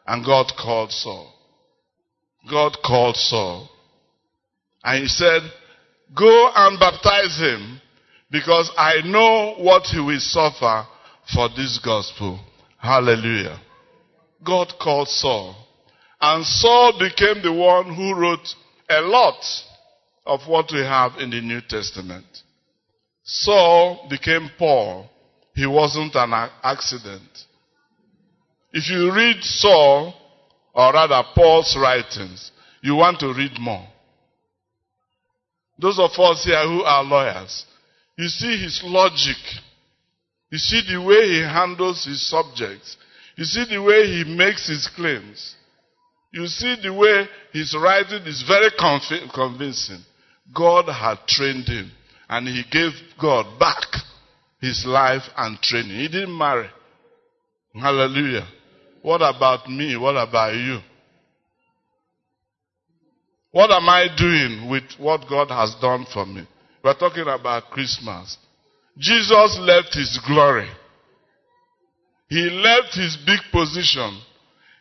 And 0.06 0.24
God 0.24 0.52
called 0.58 0.90
Saul. 0.90 1.32
God 2.48 2.76
called 2.84 3.16
Saul. 3.16 3.68
And 4.84 5.02
he 5.02 5.08
said, 5.08 5.42
Go 6.16 6.50
and 6.54 6.78
baptize 6.78 7.38
him 7.38 7.80
because 8.30 8.70
I 8.76 9.00
know 9.04 9.54
what 9.58 9.84
he 9.84 10.00
will 10.00 10.20
suffer 10.20 10.86
for 11.32 11.48
this 11.50 11.78
gospel. 11.84 12.40
Hallelujah. 12.78 13.60
God 14.44 14.72
called 14.80 15.08
Saul. 15.08 15.54
And 16.20 16.44
Saul 16.44 16.98
became 16.98 17.42
the 17.42 17.52
one 17.52 17.94
who 17.94 18.14
wrote 18.14 18.54
a 18.88 19.00
lot 19.02 19.40
of 20.26 20.40
what 20.46 20.70
we 20.72 20.80
have 20.80 21.12
in 21.18 21.30
the 21.30 21.40
New 21.40 21.60
Testament. 21.60 22.26
Saul 23.22 24.06
became 24.08 24.50
Paul. 24.58 25.08
He 25.54 25.66
wasn't 25.66 26.14
an 26.14 26.32
accident. 26.62 27.46
If 28.72 28.88
you 28.88 29.14
read 29.14 29.42
Saul, 29.42 30.14
or 30.80 30.94
rather 30.94 31.22
Paul's 31.34 31.76
writings, 31.78 32.50
you 32.80 32.94
want 32.94 33.20
to 33.20 33.34
read 33.34 33.52
more. 33.60 33.86
Those 35.78 35.98
of 35.98 36.10
us 36.18 36.42
here 36.42 36.62
who 36.62 36.82
are 36.84 37.04
lawyers, 37.04 37.66
you 38.16 38.28
see 38.28 38.56
his 38.56 38.80
logic. 38.82 39.36
You 40.48 40.56
see 40.56 40.80
the 40.90 41.02
way 41.02 41.28
he 41.28 41.40
handles 41.42 42.06
his 42.06 42.26
subjects. 42.26 42.96
You 43.36 43.44
see 43.44 43.66
the 43.68 43.82
way 43.82 44.06
he 44.06 44.24
makes 44.24 44.68
his 44.68 44.88
claims. 44.96 45.54
You 46.32 46.46
see 46.46 46.76
the 46.82 46.94
way 46.94 47.26
his 47.52 47.76
writing 47.78 48.22
is 48.22 48.42
very 48.48 48.70
convincing. 49.34 50.00
God 50.54 50.86
had 50.86 51.26
trained 51.28 51.68
him 51.68 51.90
and 52.30 52.48
he 52.48 52.62
gave 52.70 52.92
God 53.20 53.58
back 53.58 53.84
his 54.62 54.86
life 54.86 55.24
and 55.36 55.60
training. 55.60 55.98
He 55.98 56.08
didn't 56.08 56.36
marry. 56.36 56.70
Hallelujah. 57.74 58.48
What 59.02 59.22
about 59.22 59.68
me? 59.68 59.96
What 59.96 60.16
about 60.16 60.54
you? 60.54 60.80
What 63.52 63.70
am 63.70 63.88
I 63.88 64.06
doing 64.16 64.70
with 64.70 64.84
what 64.98 65.28
God 65.28 65.50
has 65.50 65.74
done 65.80 66.06
for 66.12 66.24
me? 66.24 66.46
We're 66.84 66.94
talking 66.94 67.26
about 67.26 67.70
Christmas. 67.70 68.36
Jesus 68.96 69.58
left 69.60 69.94
his 69.94 70.20
glory. 70.26 70.68
He 72.28 72.48
left 72.48 72.94
his 72.94 73.16
big 73.26 73.40
position. 73.50 74.20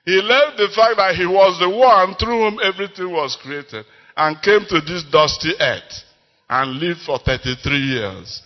He 0.06 0.22
left 0.22 0.58
the 0.58 0.70
fact 0.76 0.98
that 0.98 1.16
he 1.16 1.26
was 1.26 1.60
the 1.60 1.70
one 1.70 2.16
through 2.16 2.50
whom 2.50 2.60
everything 2.64 3.12
was 3.12 3.38
created 3.42 3.86
and 4.16 4.42
came 4.42 4.62
to 4.70 4.82
this 4.82 5.04
dusty 5.12 5.54
earth 5.60 6.04
and 6.50 6.80
lived 6.80 7.00
for 7.06 7.18
33 7.20 7.78
years. 7.78 8.42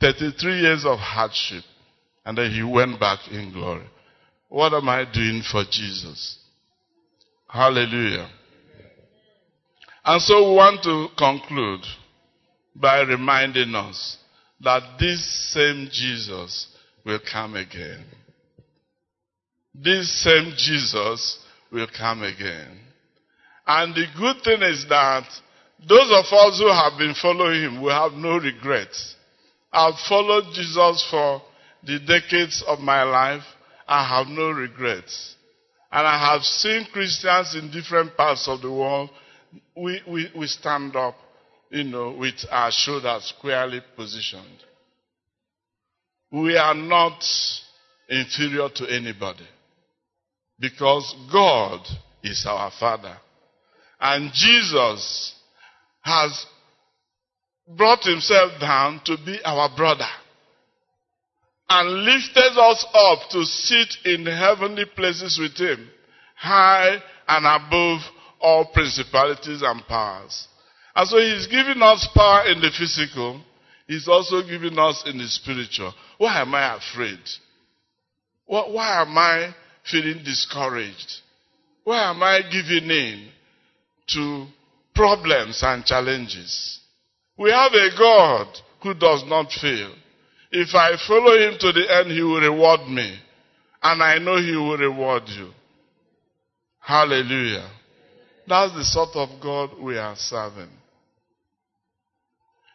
33 0.00 0.60
years 0.60 0.84
of 0.84 0.98
hardship. 0.98 1.62
And 2.24 2.36
then 2.36 2.50
he 2.50 2.62
went 2.62 2.98
back 2.98 3.20
in 3.30 3.52
glory. 3.52 3.86
What 4.50 4.74
am 4.74 4.88
I 4.88 5.04
doing 5.04 5.42
for 5.50 5.64
Jesus? 5.70 6.38
Hallelujah. 7.48 8.28
And 10.04 10.20
so 10.20 10.50
we 10.50 10.56
want 10.56 10.82
to 10.82 11.06
conclude 11.16 11.82
by 12.74 13.00
reminding 13.02 13.74
us 13.76 14.18
that 14.60 14.82
this 14.98 15.52
same 15.52 15.88
Jesus 15.92 16.66
will 17.06 17.20
come 17.32 17.54
again. 17.54 18.04
This 19.72 20.10
same 20.24 20.52
Jesus 20.56 21.38
will 21.70 21.86
come 21.96 22.24
again. 22.24 22.80
And 23.68 23.94
the 23.94 24.06
good 24.18 24.42
thing 24.42 24.62
is 24.62 24.84
that 24.88 25.28
those 25.88 26.10
of 26.10 26.24
us 26.32 26.58
who 26.58 26.68
have 26.68 26.98
been 26.98 27.14
following 27.22 27.62
him 27.62 27.82
will 27.82 27.94
have 27.94 28.18
no 28.18 28.36
regrets. 28.36 29.14
I've 29.72 29.98
followed 30.08 30.52
Jesus 30.54 31.06
for 31.08 31.40
the 31.84 32.00
decades 32.00 32.64
of 32.66 32.80
my 32.80 33.04
life. 33.04 33.44
I 33.90 34.18
have 34.18 34.28
no 34.28 34.50
regrets. 34.50 35.34
And 35.90 36.06
I 36.06 36.32
have 36.32 36.42
seen 36.42 36.86
Christians 36.92 37.56
in 37.56 37.72
different 37.72 38.16
parts 38.16 38.46
of 38.46 38.62
the 38.62 38.70
world. 38.70 39.10
We, 39.76 40.00
we, 40.08 40.30
we 40.38 40.46
stand 40.46 40.94
up, 40.94 41.16
you 41.70 41.82
know, 41.82 42.12
with 42.12 42.36
our 42.52 42.70
shoulders 42.70 43.34
squarely 43.36 43.80
positioned. 43.96 44.62
we 46.30 46.56
are 46.56 46.74
not 46.74 47.20
inferior 48.08 48.68
to 48.76 48.86
anybody 48.86 49.46
because 50.60 51.12
God 51.32 51.80
is 52.22 52.46
our 52.48 52.70
Father. 52.78 53.16
And 54.00 54.30
Jesus 54.32 55.34
has 56.02 56.46
brought 57.66 58.04
himself 58.04 58.52
down 58.60 59.00
to 59.06 59.16
be 59.26 59.40
our 59.44 59.68
brother 59.76 60.06
and 61.70 62.04
lifted 62.04 62.58
us 62.58 62.84
up 62.92 63.30
to 63.30 63.44
sit 63.44 63.96
in 64.04 64.26
heavenly 64.26 64.84
places 64.96 65.38
with 65.38 65.56
him, 65.56 65.88
high 66.34 66.98
and 67.28 67.46
above 67.46 68.00
all 68.40 68.64
principalities 68.74 69.62
and 69.62 69.86
powers. 69.86 70.48
And 70.96 71.08
so 71.08 71.18
he's 71.18 71.46
giving 71.46 71.80
us 71.80 72.08
power 72.12 72.46
in 72.50 72.60
the 72.60 72.70
physical, 72.76 73.40
he's 73.86 74.08
also 74.08 74.42
giving 74.42 74.76
us 74.80 75.04
in 75.06 75.18
the 75.18 75.28
spiritual. 75.28 75.94
Why 76.18 76.40
am 76.40 76.52
I 76.56 76.76
afraid? 76.76 77.20
Why 78.46 79.02
am 79.02 79.16
I 79.16 79.54
feeling 79.88 80.24
discouraged? 80.24 81.20
Why 81.84 82.10
am 82.10 82.20
I 82.20 82.40
giving 82.50 82.90
in 82.90 83.28
to 84.08 84.46
problems 84.92 85.62
and 85.62 85.84
challenges? 85.84 86.80
We 87.38 87.52
have 87.52 87.72
a 87.72 87.96
God 87.96 88.48
who 88.82 88.92
does 88.94 89.22
not 89.26 89.52
fail. 89.52 89.94
If 90.50 90.74
I 90.74 90.96
follow 91.06 91.36
him 91.38 91.58
to 91.60 91.72
the 91.72 91.98
end, 91.98 92.10
he 92.10 92.22
will 92.22 92.40
reward 92.40 92.88
me. 92.88 93.18
And 93.82 94.02
I 94.02 94.18
know 94.18 94.36
he 94.36 94.56
will 94.56 94.76
reward 94.76 95.22
you. 95.28 95.50
Hallelujah. 96.80 97.70
That's 98.46 98.72
the 98.74 98.84
sort 98.84 99.14
of 99.14 99.28
God 99.40 99.78
we 99.80 99.96
are 99.96 100.16
serving. 100.16 100.70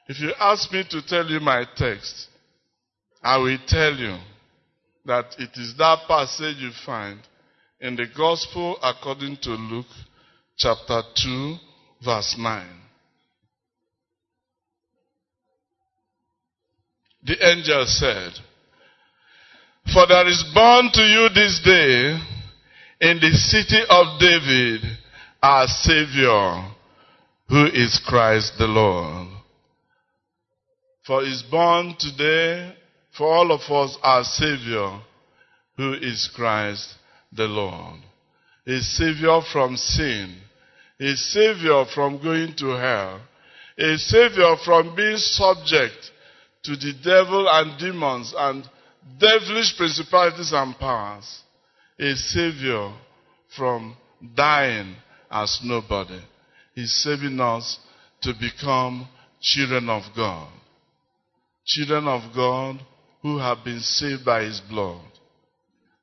If 0.08 0.20
you 0.20 0.32
ask 0.40 0.72
me 0.72 0.84
to 0.90 1.06
tell 1.06 1.26
you 1.26 1.40
my 1.40 1.66
text, 1.76 2.28
I 3.22 3.38
will 3.38 3.58
tell 3.68 3.94
you 3.94 4.18
that 5.06 5.36
it 5.38 5.50
is 5.56 5.76
that 5.78 6.08
passage 6.08 6.58
you 6.58 6.72
find 6.86 7.20
in 7.82 7.96
the 7.96 8.06
Gospel 8.16 8.78
according 8.82 9.38
to 9.42 9.50
Luke 9.50 9.86
chapter 10.58 11.02
2, 11.24 11.56
verse 12.04 12.36
9. 12.38 12.85
The 17.26 17.44
angel 17.44 17.86
said, 17.88 18.34
For 19.92 20.06
there 20.06 20.28
is 20.28 20.44
born 20.54 20.92
to 20.94 21.02
you 21.02 21.30
this 21.34 21.60
day 21.66 22.20
in 23.02 23.20
the 23.20 23.32
city 23.32 23.82
of 23.90 24.20
David 24.20 24.82
our 25.42 25.66
Savior, 25.68 26.70
who 27.50 27.66
is 27.66 28.00
Christ 28.06 28.54
the 28.60 28.68
Lord. 28.68 29.28
For 31.08 31.24
is 31.24 31.42
born 31.50 31.96
today 32.00 32.76
for 33.18 33.28
all 33.28 33.52
of 33.52 33.62
us 33.72 33.98
our 34.04 34.24
Savior, 34.24 35.00
who 35.78 35.94
is 35.94 36.30
Christ 36.36 36.94
the 37.32 37.46
Lord. 37.46 38.02
A 38.68 38.80
Savior 38.82 39.42
from 39.52 39.78
sin, 39.78 40.36
a 41.00 41.16
Savior 41.16 41.86
from 41.94 42.22
going 42.22 42.56
to 42.58 42.68
hell, 42.78 43.20
a 43.80 43.98
Savior 43.98 44.56
from 44.64 44.96
being 44.96 45.18
subject 45.18 46.12
to 46.66 46.76
the 46.76 46.94
devil 47.04 47.48
and 47.50 47.78
demons 47.80 48.34
and 48.38 48.68
devilish 49.20 49.76
principalities 49.78 50.52
and 50.54 50.78
powers, 50.78 51.42
a 52.00 52.16
Savior 52.16 52.94
from 53.56 53.96
dying 54.36 54.96
as 55.30 55.60
nobody. 55.64 56.20
He's 56.74 56.94
saving 56.94 57.40
us 57.40 57.80
to 58.22 58.34
become 58.40 59.08
children 59.42 59.90
of 59.90 60.04
God. 60.16 60.50
Children 61.66 62.08
of 62.08 62.36
God 62.36 62.80
who 63.22 63.40
have 63.40 63.64
been 63.64 63.80
saved 63.80 64.26
by 64.26 64.44
His 64.44 64.60
blood. 64.60 65.02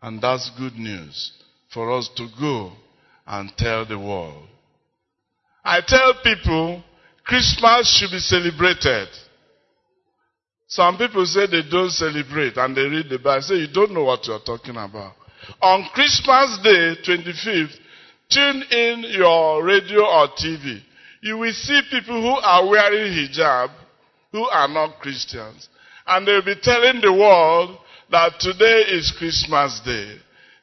And 0.00 0.20
that's 0.20 0.50
good 0.58 0.74
news 0.74 1.32
for 1.72 1.92
us 1.92 2.08
to 2.16 2.28
go 2.40 2.72
and 3.26 3.52
tell 3.56 3.86
the 3.86 3.98
world. 3.98 4.48
I 5.64 5.80
tell 5.86 6.14
people 6.22 6.82
Christmas 7.24 7.96
should 7.96 8.10
be 8.10 8.18
celebrated. 8.18 9.08
Some 10.72 10.96
people 10.96 11.26
say 11.26 11.46
they 11.46 11.68
don't 11.70 11.90
celebrate 11.90 12.56
and 12.56 12.74
they 12.74 12.84
read 12.84 13.10
the 13.10 13.18
Bible. 13.18 13.42
Say 13.42 13.56
you 13.56 13.66
don't 13.66 13.92
know 13.92 14.04
what 14.04 14.26
you're 14.26 14.40
talking 14.40 14.76
about. 14.76 15.12
On 15.60 15.86
Christmas 15.92 16.58
Day, 16.64 16.96
25th, 17.04 17.74
tune 18.30 18.62
in 18.70 19.04
your 19.10 19.62
radio 19.62 20.00
or 20.00 20.28
TV. 20.28 20.80
You 21.20 21.36
will 21.36 21.52
see 21.52 21.78
people 21.90 22.22
who 22.22 22.40
are 22.40 22.66
wearing 22.66 23.12
hijab 23.12 23.68
who 24.30 24.44
are 24.48 24.68
not 24.68 24.98
Christians. 25.00 25.68
And 26.06 26.26
they'll 26.26 26.42
be 26.42 26.56
telling 26.62 27.02
the 27.02 27.12
world 27.12 27.76
that 28.10 28.40
today 28.40 28.84
is 28.96 29.12
Christmas 29.18 29.78
Day, 29.84 30.16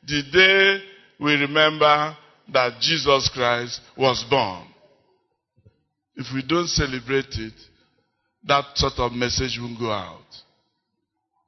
the 0.08 0.24
day 0.34 0.84
we 1.20 1.34
remember 1.34 2.18
that 2.52 2.82
Jesus 2.82 3.30
Christ 3.32 3.80
was 3.96 4.26
born. 4.28 4.66
If 6.16 6.34
we 6.34 6.42
don't 6.42 6.68
celebrate 6.68 7.36
it, 7.38 7.54
that 8.48 8.66
sort 8.76 9.00
of 9.00 9.12
message 9.12 9.60
won't 9.60 9.80
go 9.80 9.92
out. 9.92 10.24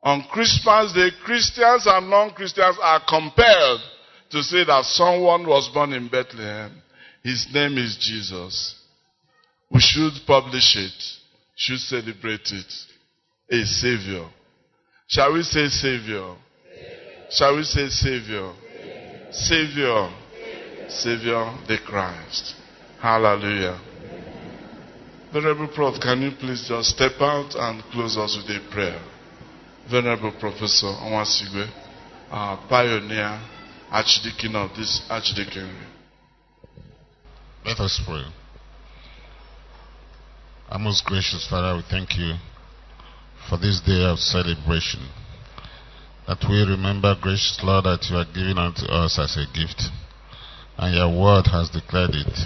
On 0.04 0.24
Christmas 0.32 0.94
Day, 0.94 1.10
Christians 1.24 1.86
and 1.86 2.10
non-Christians 2.10 2.78
are 2.82 3.02
compelled 3.08 3.82
to 4.32 4.42
say 4.42 4.64
that 4.66 4.86
someone 4.86 5.46
was 5.46 5.70
born 5.74 5.94
in 5.94 6.08
Bethlehem. 6.08 6.82
His 7.24 7.48
name 7.54 7.78
is 7.78 7.98
Jesus. 7.98 8.76
We 9.70 9.80
should 9.80 10.14
publish 10.26 10.76
it, 10.76 11.04
should 11.56 11.80
celebrate 11.80 12.52
it. 12.52 12.74
A 13.52 13.66
Savior. 13.66 14.28
Shall 15.08 15.34
we 15.34 15.44
say 15.44 15.68
Savior? 15.68 16.36
Shall 17.30 17.56
we 17.58 17.64
say 17.64 17.88
Savior? 17.90 18.54
Savior. 19.32 20.10
Savior 20.88 21.54
the 21.68 21.78
Christ. 21.86 22.56
Hallelujah. 23.02 23.80
Venerable 25.34 25.70
Prof, 25.74 25.96
can 26.02 26.22
you 26.22 26.32
please 26.38 26.66
just 26.68 26.90
step 26.90 27.14
out 27.22 27.56
and 27.56 27.82
close 27.92 28.18
us 28.18 28.36
with 28.36 28.54
a 28.54 28.60
prayer? 28.72 29.02
Venerable 29.90 30.34
Professor 30.38 30.88
Onwasigwe, 30.88 31.72
our 32.30 32.58
pioneer 32.68 33.42
archdeacon 33.90 34.56
of 34.56 34.76
this 34.76 35.02
archdeaconry. 35.10 35.88
Let 37.66 37.80
us 37.80 38.02
pray. 38.06 38.26
Our 40.70 40.80
most 40.80 41.06
gracious 41.06 41.48
Father, 41.50 41.78
we 41.78 41.84
thank 41.90 42.18
you 42.18 42.36
for 43.50 43.58
this 43.58 43.80
day 43.86 44.04
of 44.04 44.20
celebration. 44.20 45.08
That 46.28 46.44
we 46.50 46.62
remember, 46.64 47.16
gracious 47.22 47.60
Lord, 47.64 47.86
that 47.86 48.06
you 48.10 48.18
are 48.18 48.26
giving 48.26 48.58
unto 48.58 48.86
us 48.86 49.18
as 49.18 49.38
a 49.38 49.46
gift. 49.54 49.84
And 50.78 50.96
your 50.96 51.10
word 51.10 51.48
has 51.52 51.70
declared 51.70 52.16
it. 52.16 52.38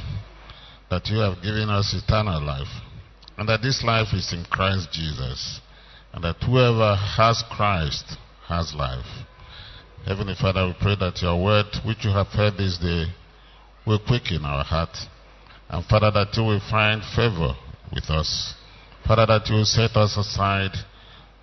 That 0.89 1.07
you 1.07 1.17
have 1.19 1.41
given 1.41 1.69
us 1.69 1.93
eternal 1.93 2.41
life. 2.41 2.67
And 3.37 3.49
that 3.49 3.61
this 3.61 3.83
life 3.83 4.13
is 4.13 4.31
in 4.33 4.45
Christ 4.45 4.89
Jesus. 4.91 5.59
And 6.13 6.23
that 6.23 6.37
whoever 6.43 6.95
has 6.95 7.43
Christ 7.49 8.17
has 8.47 8.73
life. 8.75 9.05
Heavenly 10.05 10.35
Father, 10.39 10.67
we 10.67 10.75
pray 10.79 10.95
that 10.99 11.21
your 11.21 11.43
word, 11.43 11.65
which 11.85 12.05
you 12.05 12.11
have 12.11 12.27
heard 12.27 12.57
this 12.57 12.77
day, 12.77 13.05
will 13.85 13.99
quicken 13.99 14.45
our 14.45 14.63
heart. 14.63 14.95
And 15.69 15.83
Father, 15.85 16.11
that 16.11 16.37
you 16.37 16.43
will 16.43 16.61
find 16.69 17.01
favor 17.15 17.55
with 17.91 18.09
us. 18.09 18.53
Father, 19.07 19.25
that 19.25 19.47
you 19.49 19.55
will 19.55 19.65
set 19.65 19.95
us 19.95 20.15
aside 20.15 20.71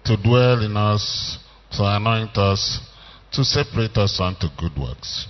to 0.04 0.16
dwell 0.16 0.64
in 0.64 0.76
us, 0.76 1.38
to 1.72 1.82
anoint 1.84 2.36
us, 2.36 2.80
to 3.32 3.44
separate 3.44 3.96
us 3.96 4.18
unto 4.20 4.46
good 4.58 4.76
works. 4.78 5.26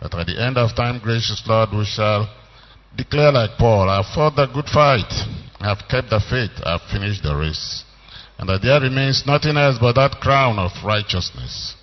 That 0.00 0.14
at 0.14 0.26
the 0.26 0.40
end 0.40 0.56
of 0.58 0.76
time, 0.76 1.00
gracious 1.02 1.42
Lord, 1.46 1.70
we 1.72 1.84
shall 1.84 2.28
declare 2.96 3.32
like 3.32 3.58
Paul, 3.58 3.88
I 3.88 4.02
have 4.02 4.14
fought 4.14 4.36
the 4.36 4.46
good 4.46 4.68
fight, 4.68 5.10
I 5.60 5.68
have 5.68 5.88
kept 5.88 6.10
the 6.10 6.20
faith, 6.20 6.52
I 6.64 6.78
have 6.78 6.90
finished 6.92 7.22
the 7.22 7.34
race. 7.34 7.84
And 8.38 8.48
that 8.48 8.60
there 8.62 8.80
remains 8.80 9.24
nothing 9.26 9.56
else 9.56 9.78
but 9.80 9.94
that 9.94 10.20
crown 10.20 10.58
of 10.58 10.70
righteousness 10.84 11.74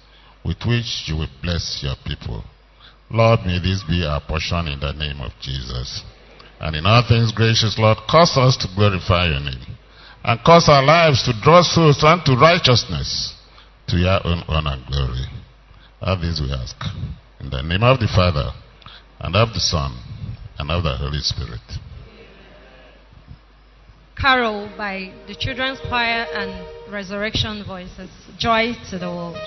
with 0.46 0.58
which 0.68 1.04
you 1.08 1.18
will 1.18 1.32
bless 1.42 1.82
your 1.82 1.96
people. 2.06 2.44
Lord, 3.10 3.42
may 3.46 3.60
this 3.60 3.84
be 3.88 4.06
our 4.06 4.22
portion 4.22 4.68
in 4.68 4.80
the 4.80 4.94
name 4.94 5.22
of 5.22 5.32
Jesus. 5.42 6.04
And 6.60 6.76
in 6.76 6.86
all 6.86 7.04
things, 7.08 7.32
gracious 7.32 7.78
Lord, 7.78 7.98
cause 8.10 8.38
us 8.38 8.58
to 8.58 8.68
glorify 8.76 9.28
your 9.28 9.40
name. 9.40 9.78
And 10.24 10.40
cause 10.44 10.70
our 10.70 10.84
lives 10.84 11.24
to 11.24 11.34
draw 11.42 11.62
souls 11.62 12.04
unto 12.04 12.34
righteousness, 12.34 13.36
to 13.88 13.98
your 13.98 14.26
own 14.26 14.44
honor 14.48 14.74
and 14.74 14.86
glory. 14.86 15.26
All 16.02 16.18
this 16.20 16.40
we 16.40 16.52
ask. 16.52 16.76
In 17.40 17.50
the 17.50 17.62
name 17.62 17.84
of 17.84 18.00
the 18.00 18.08
Father, 18.08 18.52
and 19.20 19.36
of 19.36 19.50
the 19.54 19.60
Son, 19.60 19.98
and 20.58 20.72
of 20.72 20.84
the 20.84 20.96
Holy 20.98 21.20
Spirit. 21.20 21.62
Carol 24.20 24.72
by 24.78 25.12
the 25.28 25.36
Children's 25.36 25.80
Choir 25.90 26.26
and 26.34 26.92
Resurrection 26.92 27.64
Voices. 27.66 28.10
Joy 28.38 28.74
to 28.90 28.98
the 28.98 29.08
world. 29.08 29.38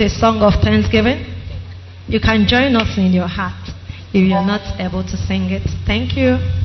a 0.00 0.08
song 0.08 0.40
of 0.40 0.54
thanksgiving. 0.62 1.26
You 2.08 2.20
can 2.20 2.46
join 2.48 2.74
us 2.76 2.96
in 2.96 3.12
your 3.12 3.28
heart 3.28 3.68
if 4.14 4.28
you're 4.28 4.44
not 4.44 4.80
able 4.80 5.02
to 5.02 5.16
sing 5.16 5.50
it. 5.50 5.62
Thank 5.86 6.16
you. 6.16 6.59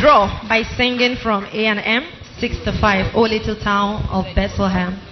Withdraw 0.00 0.48
by 0.48 0.62
singing 0.62 1.14
from 1.22 1.44
A 1.44 1.66
and 1.66 1.78
M 1.78 2.10
6 2.38 2.64
to 2.64 2.72
5, 2.80 3.14
O 3.14 3.20
little 3.20 3.56
town 3.56 4.02
of 4.10 4.24
Bethlehem. 4.34 5.09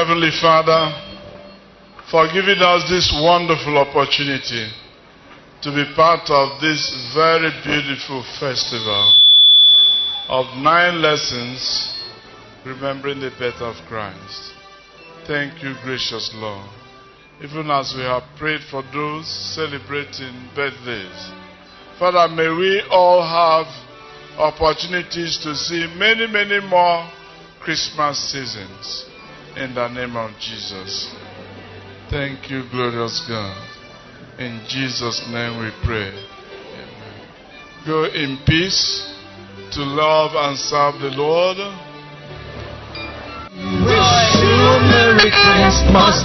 Heavenly 0.00 0.30
Father, 0.40 0.96
for 2.10 2.24
giving 2.32 2.56
us 2.56 2.88
this 2.88 3.12
wonderful 3.20 3.76
opportunity 3.76 4.72
to 5.60 5.70
be 5.76 5.84
part 5.94 6.24
of 6.30 6.58
this 6.58 7.12
very 7.14 7.50
beautiful 7.62 8.24
festival 8.40 9.14
of 10.28 10.46
nine 10.56 11.02
lessons 11.02 12.00
remembering 12.64 13.20
the 13.20 13.28
birth 13.38 13.60
of 13.60 13.76
Christ. 13.88 14.54
Thank 15.26 15.62
you, 15.62 15.74
gracious 15.84 16.30
Lord. 16.32 16.70
Even 17.42 17.70
as 17.70 17.92
we 17.94 18.00
have 18.00 18.24
prayed 18.38 18.62
for 18.70 18.82
those 18.94 19.28
celebrating 19.54 20.48
birthdays, 20.56 21.30
Father, 21.98 22.26
may 22.34 22.48
we 22.48 22.80
all 22.90 23.20
have 23.20 23.68
opportunities 24.40 25.38
to 25.42 25.54
see 25.54 25.92
many, 25.98 26.26
many 26.26 26.58
more 26.66 27.06
Christmas 27.60 28.16
seasons 28.32 28.99
in 29.60 29.74
the 29.74 29.88
name 29.88 30.16
of 30.16 30.30
Jesus. 30.40 31.14
Thank 32.08 32.50
you, 32.50 32.64
glorious 32.70 33.22
God. 33.28 33.68
In 34.38 34.64
Jesus' 34.66 35.22
name 35.30 35.60
we 35.60 35.70
pray. 35.84 36.08
Amen. 36.08 37.28
Go 37.86 38.04
in 38.04 38.38
peace 38.46 39.12
to 39.72 39.82
love 39.82 40.32
and 40.34 40.56
serve 40.56 40.98
the 41.02 41.10
Lord. 41.10 41.58
wish 43.84 44.34
you 44.40 44.80
Merry 44.88 45.28
Christmas. 45.28 46.24